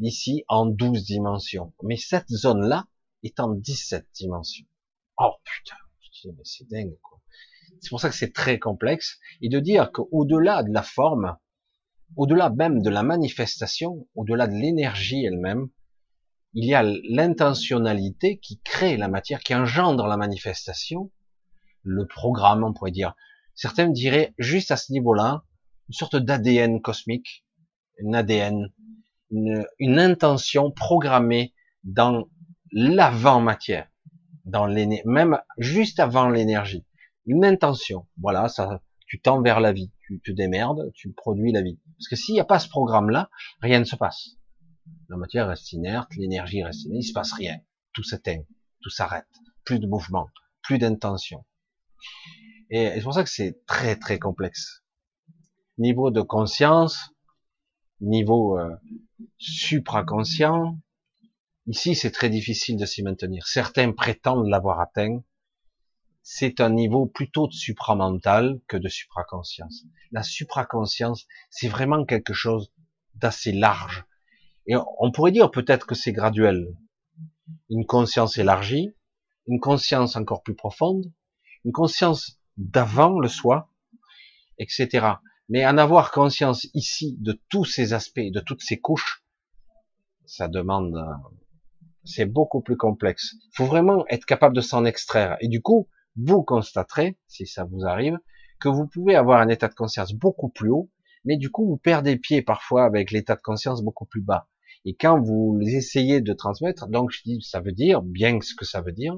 [0.00, 1.74] ici en 12 dimensions.
[1.82, 2.86] Mais cette zone-là
[3.22, 4.66] est en 17 dimensions.
[5.18, 5.76] Oh putain,
[6.44, 7.20] c'est dingue quoi.
[7.80, 9.18] C'est pour ça que c'est très complexe.
[9.40, 11.36] Et de dire qu'au-delà de la forme,
[12.16, 15.68] au-delà même de la manifestation, au-delà de l'énergie elle-même,
[16.54, 21.10] il y a l'intentionnalité qui crée la matière, qui engendre la manifestation,
[21.82, 23.14] le programme, on pourrait dire.
[23.54, 25.44] Certains diraient juste à ce niveau-là,
[25.88, 27.44] une sorte d'ADN cosmique,
[27.98, 28.72] une ADN,
[29.30, 31.54] une, intention programmée
[31.84, 32.28] dans
[32.72, 33.88] l'avant-matière,
[34.44, 34.68] dans
[35.04, 36.84] même juste avant l'énergie.
[37.26, 38.06] Une intention.
[38.20, 41.78] Voilà, ça, tu tends vers la vie, tu te démerdes, tu produis la vie.
[41.98, 43.30] Parce que s'il n'y a pas ce programme-là,
[43.60, 44.36] rien ne se passe.
[45.12, 47.60] La matière reste inerte, l'énergie reste inerte, il se passe rien.
[47.92, 48.42] Tout s'éteint,
[48.80, 49.28] tout s'arrête.
[49.62, 50.30] Plus de mouvement,
[50.62, 51.44] plus d'intention.
[52.70, 54.82] Et c'est pour ça que c'est très très complexe.
[55.76, 57.10] Niveau de conscience,
[58.00, 58.74] niveau euh,
[59.36, 60.78] supraconscient,
[61.66, 63.46] ici c'est très difficile de s'y maintenir.
[63.46, 65.22] Certains prétendent l'avoir atteint,
[66.22, 69.84] c'est un niveau plutôt de supramental que de supraconscience.
[70.10, 72.72] La supraconscience, c'est vraiment quelque chose
[73.14, 74.06] d'assez large.
[74.66, 76.76] Et on pourrait dire peut-être que c'est graduel.
[77.68, 78.94] Une conscience élargie,
[79.46, 81.12] une conscience encore plus profonde,
[81.64, 83.70] une conscience d'avant le soi,
[84.58, 85.06] etc.
[85.48, 89.24] Mais en avoir conscience ici de tous ces aspects, de toutes ces couches,
[90.24, 91.04] ça demande,
[92.04, 93.34] c'est beaucoup plus complexe.
[93.46, 95.36] Il faut vraiment être capable de s'en extraire.
[95.40, 98.18] Et du coup, vous constaterez, si ça vous arrive,
[98.60, 100.90] que vous pouvez avoir un état de conscience beaucoup plus haut,
[101.24, 104.48] mais du coup, vous perdez pied parfois avec l'état de conscience beaucoup plus bas.
[104.84, 108.64] Et quand vous essayez de transmettre, donc je dis, ça veut dire, bien ce que
[108.64, 109.16] ça veut dire,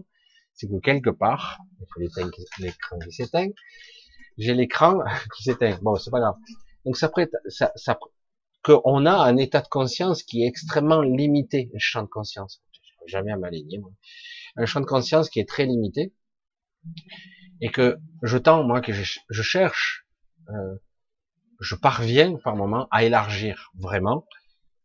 [0.53, 1.59] c'est que quelque part,
[2.59, 3.49] l'écran qui s'éteint,
[4.39, 4.99] j'ai l'écran
[5.37, 5.79] qui s'éteint.
[5.83, 6.37] Bon, c'est pas grave.
[6.85, 7.99] Donc ça prête, ça, ça
[8.63, 12.63] qu'on a un état de conscience qui est extrêmement limité, un champ de conscience.
[13.07, 13.81] Jamais à m'aligner.
[14.57, 16.15] Un champ de conscience qui est très limité
[17.61, 20.07] et que je tends, moi, que je, je cherche,
[20.49, 20.77] euh,
[21.61, 24.27] je parviens par moment à élargir vraiment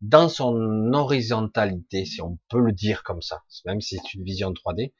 [0.02, 4.52] dans son horizontalité, si on peut le dire comme ça, même si c'est une vision
[4.52, 4.94] 3D.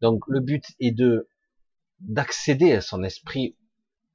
[0.00, 1.28] Donc le but est de
[2.00, 3.56] d'accéder à son esprit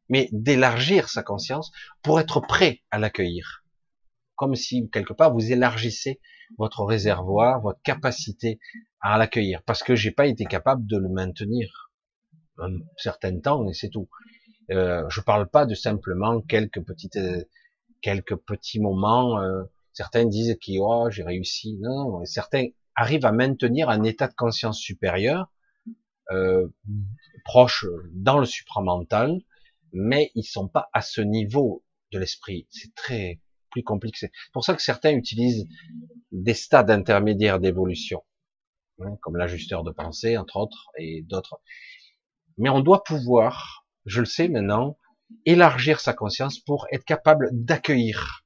[0.10, 1.72] mais d'élargir sa conscience
[2.04, 3.64] pour être prêt à l'accueillir.
[4.36, 6.20] Comme si, quelque part, vous élargissez
[6.58, 8.60] votre réservoir, votre capacité
[9.00, 9.64] à l'accueillir.
[9.64, 11.92] Parce que j'ai pas été capable de le maintenir
[12.58, 14.10] un certain temps, et c'est tout.
[14.72, 17.20] Euh, je parle pas de simplement quelques petites,
[18.02, 19.40] quelques petits moments.
[19.40, 19.64] Euh,
[19.96, 21.78] certains disent qu'ils, oh, j'ai réussi.
[21.82, 25.52] Non, non, certains arrivent à maintenir un état de conscience supérieur,
[26.32, 26.68] euh,
[27.46, 29.40] proche dans le supramental,
[29.94, 32.68] mais ils sont pas à ce niveau de l'esprit.
[32.70, 33.40] C'est très
[33.72, 34.18] plus compliqué.
[34.20, 35.66] C'est pour ça que certains utilisent
[36.32, 38.22] des stades intermédiaires d'évolution,
[39.00, 41.62] hein, comme l'ajusteur de pensée, entre autres, et d'autres.
[42.58, 44.98] Mais on doit pouvoir, je le sais maintenant,
[45.46, 48.45] élargir sa conscience pour être capable d'accueillir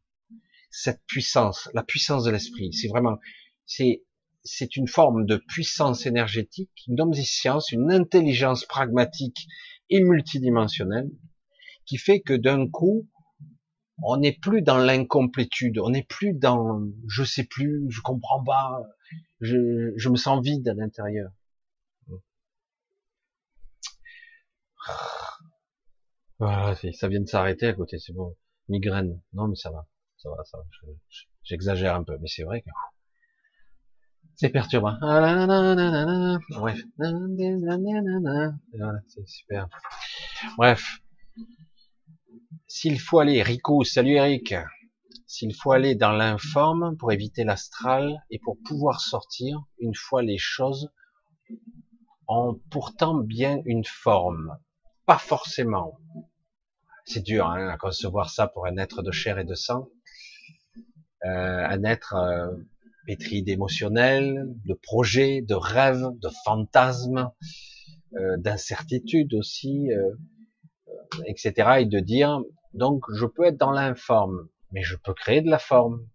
[0.70, 2.74] cette puissance, la puissance de l'esprit.
[2.74, 3.20] C'est vraiment,
[3.66, 4.04] c'est,
[4.44, 9.48] c'est une forme de puissance énergétique, une omniscience, une intelligence pragmatique
[9.90, 11.10] et multidimensionnelle
[11.86, 13.08] qui fait que d'un coup,
[14.04, 18.84] on n'est plus dans l'incomplétude, on n'est plus dans je sais plus, je comprends pas,
[19.42, 21.32] je, je me sens vide à l'intérieur.
[26.38, 28.36] Voilà, ça vient de s'arrêter à côté, c'est bon.
[28.70, 29.22] Migraine.
[29.34, 29.88] Non, mais ça va,
[30.20, 30.64] ça va, ça va.
[31.44, 32.70] J'exagère un peu, mais c'est vrai que
[34.36, 34.96] c'est perturbant.
[36.52, 36.82] Bref.
[39.08, 39.68] C'est super.
[40.58, 41.00] Bref.
[42.68, 44.54] S'il faut aller, Rico, salut Eric,
[45.26, 50.38] s'il faut aller dans l'informe pour éviter l'astral et pour pouvoir sortir une fois les
[50.38, 50.90] choses
[52.28, 54.58] ont pourtant bien une forme,
[55.06, 56.00] pas forcément.
[57.06, 59.90] C'est dur hein, à concevoir ça pour un être de chair et de sang,
[61.26, 62.48] euh, un être euh,
[63.06, 67.32] pétri d'émotionnel, de projets, de rêves, de fantasmes,
[68.16, 70.12] euh, d'incertitudes aussi, euh,
[71.26, 71.80] etc.
[71.80, 72.42] Et de dire
[72.74, 76.08] donc, je peux être dans l'informe, mais je peux créer de la forme.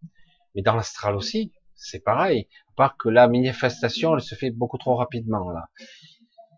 [0.55, 2.48] Mais dans l'astral aussi, c'est pareil.
[2.70, 5.68] À part que la manifestation, elle se fait beaucoup trop rapidement, là.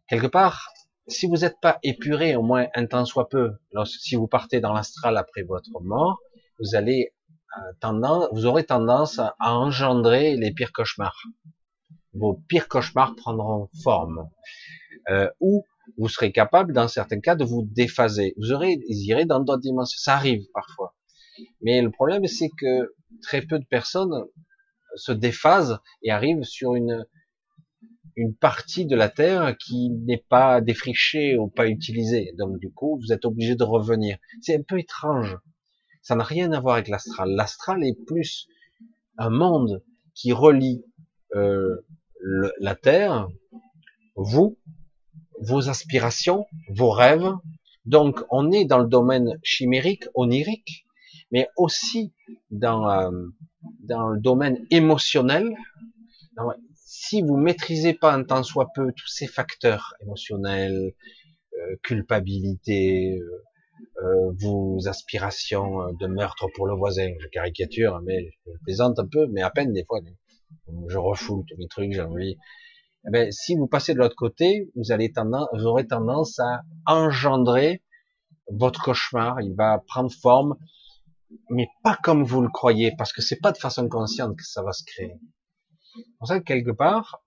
[0.08, 0.72] Quelque part,
[1.08, 3.52] si vous n'êtes pas épuré, au moins un temps soit peu,
[3.86, 6.20] si vous partez dans l'astral après votre mort,
[6.60, 7.12] vous allez
[7.80, 11.22] tendance, vous aurez tendance à engendrer les pires cauchemars.
[12.14, 14.28] Vos pires cauchemars prendront forme.
[15.08, 15.64] Euh, ou
[15.98, 18.34] vous serez capable, dans certains cas, de vous déphaser.
[18.38, 19.98] Vous aurez, irez dans d'autres dimensions.
[20.00, 20.94] Ça arrive parfois.
[21.62, 24.24] Mais le problème, c'est que très peu de personnes
[24.96, 27.06] se déphasent et arrivent sur une,
[28.16, 32.32] une partie de la Terre qui n'est pas défrichée ou pas utilisée.
[32.38, 34.18] Donc, du coup, vous êtes obligé de revenir.
[34.40, 35.36] C'est un peu étrange.
[36.06, 37.30] Ça n'a rien à voir avec l'astral.
[37.30, 38.46] L'astral est plus
[39.18, 39.82] un monde
[40.14, 40.84] qui relie
[41.34, 41.84] euh,
[42.60, 43.28] la Terre,
[44.14, 44.56] vous,
[45.40, 47.32] vos aspirations, vos rêves.
[47.86, 50.86] Donc, on est dans le domaine chimérique, onirique,
[51.32, 52.12] mais aussi
[52.52, 53.10] dans, euh,
[53.80, 55.56] dans le domaine émotionnel.
[56.72, 60.94] si vous maîtrisez pas un tant soit peu tous ces facteurs émotionnels,
[61.58, 63.42] euh, culpabilité, euh,
[64.40, 69.42] vos aspirations de meurtre pour le voisin, je caricature, mais je plaisante un peu, mais
[69.42, 70.00] à peine des fois.
[70.88, 72.36] Je refoule tous mes trucs, j'ai envie
[73.08, 76.62] eh ben, si vous passez de l'autre côté, vous allez tendance, vous aurez tendance à
[76.86, 77.84] engendrer
[78.50, 79.40] votre cauchemar.
[79.40, 80.56] Il va prendre forme,
[81.48, 84.62] mais pas comme vous le croyez, parce que c'est pas de façon consciente que ça
[84.62, 85.20] va se créer.
[85.94, 87.22] C'est pour ça que quelque part,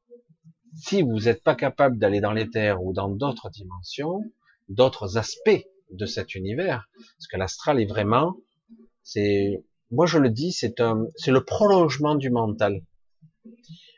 [0.75, 4.21] si vous n'êtes pas capable d'aller dans l'éther ou dans d'autres dimensions,
[4.67, 8.35] d'autres aspects de cet univers, parce que l'astral est vraiment,
[9.03, 12.81] c'est, moi je le dis, c'est un, c'est le prolongement du mental,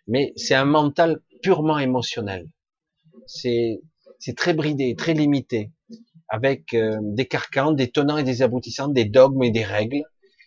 [0.07, 2.49] mais c'est un mental purement émotionnel.
[3.25, 3.81] C'est,
[4.35, 5.71] très bridé, très limité,
[6.29, 10.03] avec euh, des carcans, des tenants et des aboutissants, des dogmes et des règles,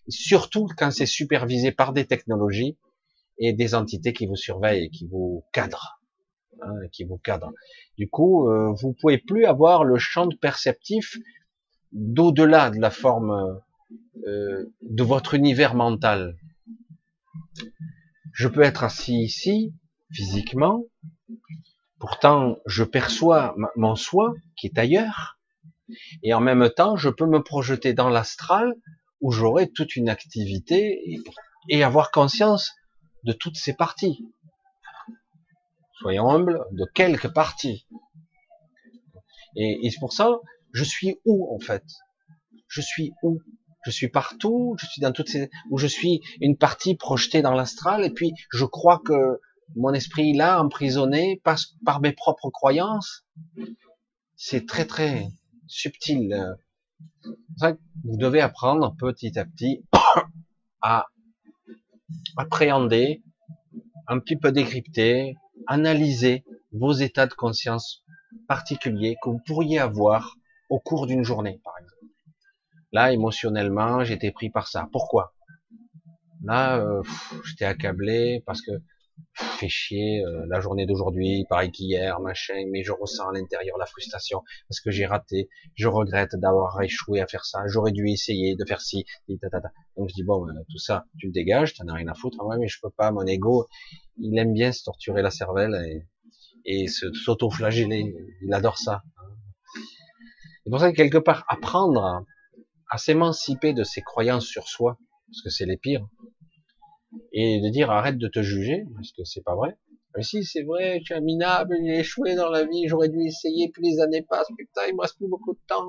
[0.09, 2.77] surtout quand c'est supervisé par des technologies
[3.39, 6.01] et des entités qui vous surveillent et qui vous cadrent,
[6.65, 7.53] hein, qui vous cadrent.
[7.99, 11.17] Du coup, euh, vous pouvez plus avoir le champ de perceptif
[11.93, 13.61] d'au-delà de la forme
[14.27, 16.37] euh, de votre univers mental.
[18.33, 19.73] Je peux être assis ici,
[20.13, 20.85] physiquement,
[21.99, 25.39] pourtant je perçois mon soi qui est ailleurs,
[26.23, 28.75] et en même temps je peux me projeter dans l'astral
[29.21, 31.03] où j'aurai toute une activité
[31.69, 32.73] et, avoir conscience
[33.25, 34.19] de toutes ces parties.
[36.01, 37.87] Soyons humbles, de quelques parties.
[39.57, 40.39] Et, et c'est pour ça,
[40.73, 41.85] je suis où en fait?
[42.69, 43.41] Je suis où?
[43.85, 47.53] Je suis partout, je suis dans toutes ces, où je suis une partie projetée dans
[47.53, 49.41] l'astral, et puis je crois que
[49.77, 53.27] mon esprit là, emprisonné, passe par mes propres croyances?
[54.37, 55.29] C'est très très
[55.67, 56.57] subtil
[58.05, 59.85] vous devez apprendre petit à petit
[60.83, 61.07] à
[62.37, 63.23] appréhender,
[64.07, 68.05] un petit peu décrypter, analyser vos états de conscience
[68.49, 70.37] particuliers que vous pourriez avoir
[70.69, 72.15] au cours d'une journée, par exemple.
[72.93, 74.89] Là, émotionnellement, j'étais pris par ça.
[74.93, 75.35] Pourquoi?
[76.43, 77.03] Là, euh,
[77.45, 78.73] j'étais accablé parce que
[79.35, 83.87] fait chier euh, la journée d'aujourd'hui, pareil qu'hier, machin, mais je ressens à l'intérieur la
[83.87, 88.55] frustration parce que j'ai raté, je regrette d'avoir échoué à faire ça, j'aurais dû essayer
[88.55, 91.95] de faire ci, donc je dis bon, ben, tout ça, tu le dégages, t'en as
[91.95, 93.67] rien à foutre, ouais, mais je peux pas, mon ego,
[94.19, 95.75] il aime bien se torturer la cervelle
[96.65, 99.03] et, et s'auto-flageller, il adore ça.
[100.65, 102.25] C'est pour ça que quelque part, apprendre
[102.91, 106.07] à s'émanciper de ses croyances sur soi, parce que c'est les pires,
[107.33, 109.77] et de dire arrête de te juger parce que c'est pas vrai.
[110.17, 113.71] Mais si c'est vrai, tu es minable, j'ai échoué dans la vie, j'aurais dû essayer,
[113.73, 115.89] puis les années passent, putain, il me reste plus beaucoup de temps.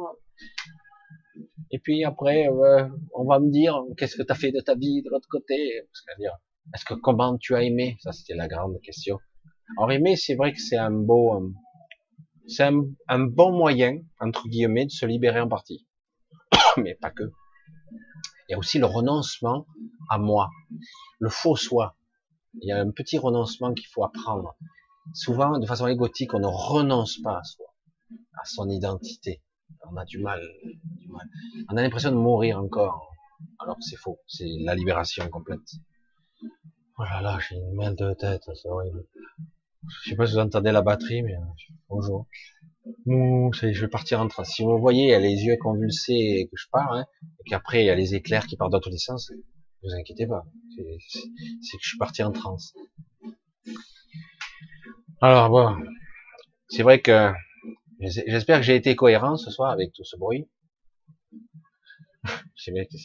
[1.71, 4.73] Et puis après, euh, on va me dire qu'est-ce que tu as fait de ta
[4.75, 6.35] vie de l'autre côté, parce dire,
[6.73, 7.97] est-ce que comment tu as aimé?
[7.99, 9.19] Ça, c'était la grande question.
[9.77, 11.51] Alors aimer, c'est vrai que c'est un beau, euh,
[12.47, 15.85] c'est un, un bon moyen entre guillemets de se libérer en partie,
[16.77, 17.23] mais pas que.
[18.47, 19.65] Il y a aussi le renoncement
[20.09, 20.49] à moi
[21.19, 21.97] le faux soi.
[22.61, 24.55] Il y a un petit renoncement qu'il faut apprendre.
[25.13, 27.67] Souvent, de façon égotique, on ne renonce pas à soi,
[28.39, 29.41] à son identité.
[29.91, 30.41] On a du mal,
[31.07, 31.27] mal.
[31.69, 33.11] On a l'impression de mourir encore,
[33.59, 34.19] alors c'est faux.
[34.27, 35.59] C'est la libération complète.
[36.97, 39.05] Oh là là, j'ai une main de tête, c'est horrible.
[40.03, 41.35] Je sais pas si vous entendez la batterie, mais
[43.05, 44.43] je vais partir en train.
[44.43, 47.05] Si vous voyez, il y a les yeux convulsés que je pars, hein,
[47.39, 49.31] et qu'après il y a les éclairs qui partent dans tous les sens,
[49.83, 50.43] vous inquiétez pas.
[50.75, 52.73] C'est que je suis parti en transe.
[55.21, 55.77] Alors bon,
[56.69, 57.31] c'est vrai que
[57.99, 60.47] j'espère que j'ai été cohérent ce soir avec tout ce bruit.
[62.55, 62.97] C'est bien que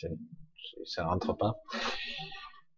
[0.84, 1.60] ça rentre pas.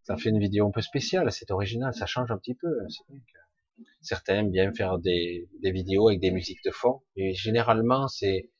[0.03, 2.69] Ça fait une vidéo un peu spéciale, c'est original, ça change un petit peu.
[4.01, 8.51] Certains aiment bien faire des, vidéos avec des musiques de fond, et généralement c'est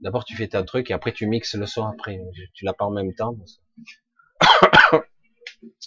[0.00, 2.20] d'abord tu fais un truc et après tu mixes le son après.
[2.54, 3.36] Tu l'as pas en même temps.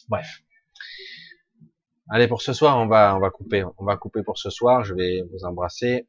[0.09, 0.43] Bref.
[2.09, 3.63] Allez, pour ce soir, on va, on va couper.
[3.77, 4.83] On va couper pour ce soir.
[4.83, 6.07] Je vais vous embrasser.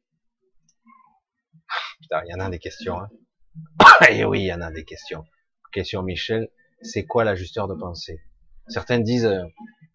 [2.01, 2.99] Putain, il y en a des questions.
[2.99, 3.09] Hein.
[4.09, 5.23] Et eh oui, il y en a des questions.
[5.71, 6.49] Question Michel,
[6.81, 8.21] c'est quoi l'ajusteur de pensée?
[8.67, 9.29] Certains disent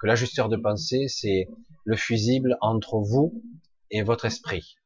[0.00, 1.48] que l'ajusteur de pensée, c'est
[1.84, 3.42] le fusible entre vous
[3.90, 4.76] et votre esprit.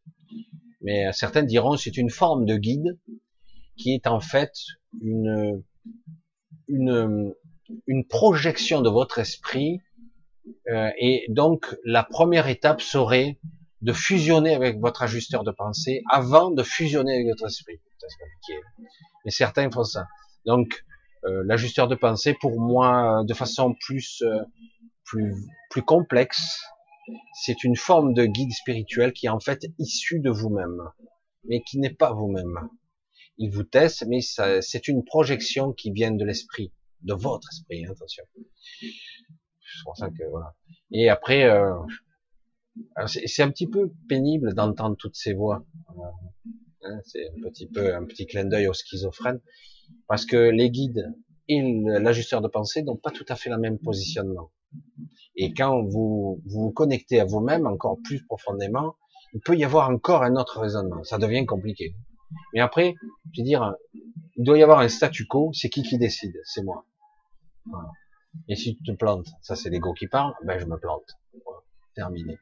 [0.81, 2.99] Mais certains diront c'est une forme de guide
[3.77, 4.53] qui est en fait
[5.01, 5.63] une,
[6.69, 7.35] une,
[7.87, 9.81] une projection de votre esprit
[10.69, 13.39] euh, et donc la première étape serait
[13.83, 17.81] de fusionner avec votre ajusteur de pensée avant de fusionner avec votre esprit.
[17.99, 18.89] C'est compliqué.
[19.25, 20.07] Mais certains font ça.
[20.47, 20.85] Donc
[21.25, 24.43] euh, l'ajusteur de pensée, pour moi, de façon plus euh,
[25.15, 25.35] plus
[25.71, 26.61] plus complexe,
[27.35, 30.81] c'est une forme de guide spirituel qui est en fait issu de vous-même,
[31.45, 32.69] mais qui n'est pas vous-même.
[33.39, 37.91] Il vous teste, mais c'est une projection qui vient de l'esprit de votre esprit, hein,
[37.93, 38.25] attention.
[38.81, 40.55] C'est pour ça que voilà.
[40.93, 41.75] Et après, euh,
[43.07, 45.65] c'est un petit peu pénible d'entendre toutes ces voix.
[46.83, 49.41] Hein, c'est un petit peu un petit clin d'œil au schizophrène,
[50.09, 51.13] parce que les guides
[51.49, 51.61] et
[52.01, 54.51] l'ajusteur de pensée n'ont pas tout à fait le même positionnement.
[55.37, 58.97] Et quand vous vous, connectez à vous-même encore plus profondément,
[59.33, 61.03] il peut y avoir encore un autre raisonnement.
[61.03, 61.95] Ça devient compliqué.
[62.53, 62.95] Mais après,
[63.33, 63.75] je veux dire,
[64.37, 65.51] il doit y avoir un statu quo.
[65.53, 66.85] C'est qui qui décide C'est moi.
[68.49, 71.19] Et si tu te plantes, ça c'est l'ego qui parle, ben je me plante.
[71.95, 72.39] Terminé.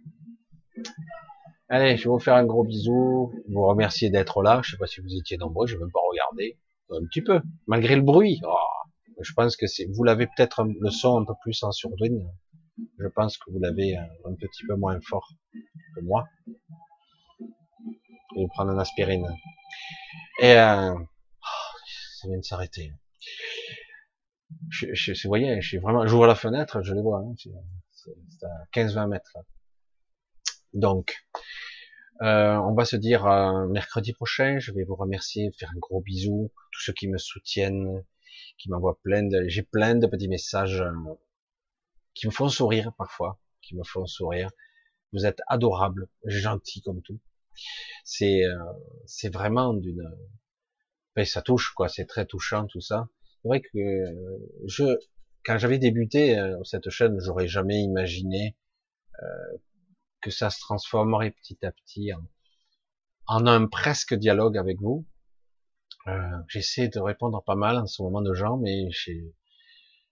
[1.68, 4.60] Allez, je vais vous faire un gros bisou, vous remercier d'être là.
[4.62, 6.58] Je sais pas si vous étiez nombreux, je vais même pas regarder.
[6.90, 8.40] Un petit peu, malgré le bruit.
[8.44, 8.54] Oh,
[9.22, 12.28] je pense que c'est, vous l'avez peut-être le son un peu plus en surdouine.
[12.98, 16.26] Je pense que vous l'avez un petit peu moins fort que moi.
[18.34, 19.26] Je vais prendre un aspirine.
[20.40, 21.76] Et euh, oh,
[22.18, 22.92] ça vient de s'arrêter.
[24.70, 27.20] Je, je, vous voyez, je suis vraiment, j'ouvre la fenêtre, je les vois.
[27.20, 27.34] Hein,
[27.90, 29.36] c'est à 15-20 mètres.
[30.72, 31.24] Donc,
[32.22, 34.58] euh, on va se dire euh, mercredi prochain.
[34.58, 38.04] Je vais vous remercier, faire un gros bisou, tous ceux qui me soutiennent,
[38.58, 40.92] qui m'envoient plein de, j'ai plein de petits messages euh,
[42.14, 44.50] qui me font sourire parfois, qui me font sourire.
[45.12, 47.20] Vous êtes adorables, gentils comme tout.
[48.04, 48.42] C'est,
[49.04, 50.10] c'est vraiment d'une,
[51.14, 51.88] ben, ça touche quoi.
[51.88, 53.08] C'est très touchant tout ça.
[53.42, 53.68] C'est vrai que
[54.66, 54.84] je,
[55.44, 58.56] quand j'avais débuté cette chaîne, j'aurais jamais imaginé
[60.22, 62.10] que ça se transformerait petit à petit
[63.26, 65.04] en, un presque dialogue avec vous.
[66.08, 66.12] Euh,
[66.48, 68.88] J'essaie de répondre pas mal en ce moment de gens, mais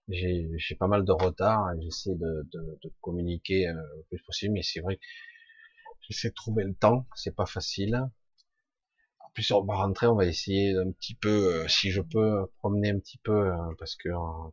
[0.08, 1.68] j'ai pas mal de retard.
[1.82, 5.02] J'essaie de, de, de, communiquer euh, le plus possible, mais c'est vrai que
[6.08, 7.06] j'essaie de trouver le temps.
[7.16, 7.96] C'est pas facile.
[9.20, 12.46] En plus, on va rentrer, on va essayer un petit peu, euh, si je peux,
[12.58, 14.08] promener un petit peu, parce que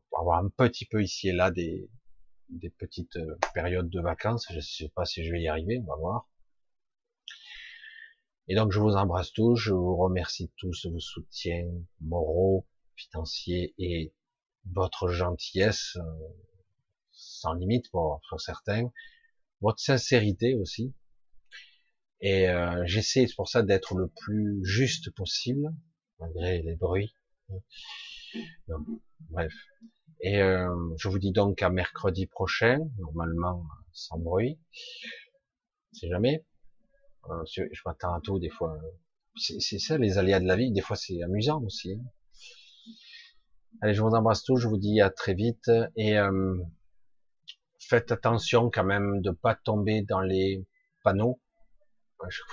[0.10, 1.90] pour avoir un petit peu ici et là des,
[2.50, 3.18] des petites
[3.54, 4.48] périodes de vacances.
[4.52, 6.28] Je sais pas si je vais y arriver, on va voir.
[8.50, 11.70] Et donc je vous embrasse tous, je vous remercie tous vos soutiens
[12.00, 14.14] moraux, financiers et
[14.74, 16.28] votre gentillesse euh,
[17.12, 18.92] sans limite pour, certains,
[19.62, 20.94] votre sincérité aussi.
[22.22, 25.74] Et euh, j'essaie pour ça d'être le plus juste possible,
[26.20, 27.14] malgré les bruits.
[29.30, 29.54] bref.
[30.22, 34.60] Et euh, je vous dis donc à mercredi prochain, normalement sans bruit.
[35.92, 36.44] C'est jamais.
[37.30, 38.78] Euh, je m'attends à tout des fois.
[39.36, 40.72] C'est ça les aléas de la vie.
[40.72, 41.94] Des fois c'est amusant aussi.
[41.94, 42.04] Hein.
[43.82, 44.58] Allez, je vous embrasse tous.
[44.58, 46.58] Je vous dis à très vite et euh,
[47.80, 50.66] faites attention quand même de pas tomber dans les
[51.04, 51.40] panneaux.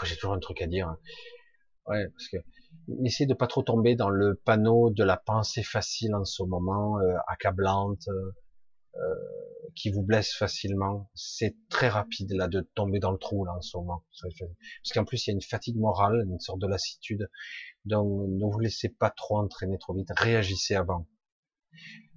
[0.04, 0.88] J'ai toujours un truc à dire.
[0.88, 0.98] Hein.
[1.86, 2.36] Ouais, parce que
[3.04, 6.98] essayez de pas trop tomber dans le panneau de la pensée facile en ce moment,
[6.98, 8.32] euh, accablante, euh,
[9.74, 11.10] qui vous blesse facilement.
[11.14, 15.04] C'est très rapide là de tomber dans le trou là en ce moment, parce qu'en
[15.04, 17.28] plus il y a une fatigue morale, une sorte de lassitude.
[17.84, 21.08] Donc ne vous laissez pas trop entraîner trop vite, réagissez avant.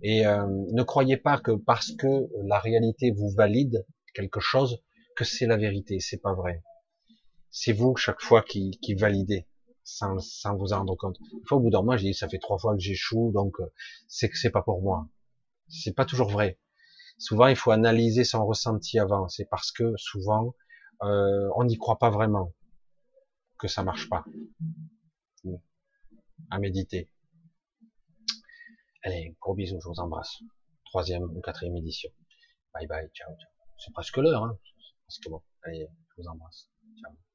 [0.04, 4.84] Et euh, ne croyez pas que parce que la réalité vous valide quelque chose,
[5.16, 6.00] que c'est la vérité.
[6.00, 6.64] C'est pas vrai.
[7.50, 9.48] C'est vous chaque fois qui, qui validez
[9.84, 11.18] sans, sans vous en rendre compte.
[11.34, 13.60] Une fois au bout d'un mois, j'ai dit ça fait trois fois que j'échoue, donc
[13.60, 13.72] euh,
[14.08, 15.08] c'est que c'est pas pour moi.
[15.70, 16.60] C'est pas toujours vrai.
[17.18, 19.28] Souvent, il faut analyser son ressenti avant.
[19.28, 20.56] C'est parce que souvent,
[21.04, 22.54] euh, on n'y croit pas vraiment
[23.58, 24.24] que ça marche pas.
[26.52, 27.10] À méditer.
[29.04, 30.42] Allez, gros bisous, je vous embrasse.
[30.86, 32.10] Troisième ou quatrième édition.
[32.74, 33.52] Bye bye, ciao, ciao.
[33.78, 34.58] C'est presque l'heure, hein.
[34.64, 35.42] C'est presque bon.
[35.64, 36.70] Allez, je vous embrasse.
[37.02, 37.27] Ciao.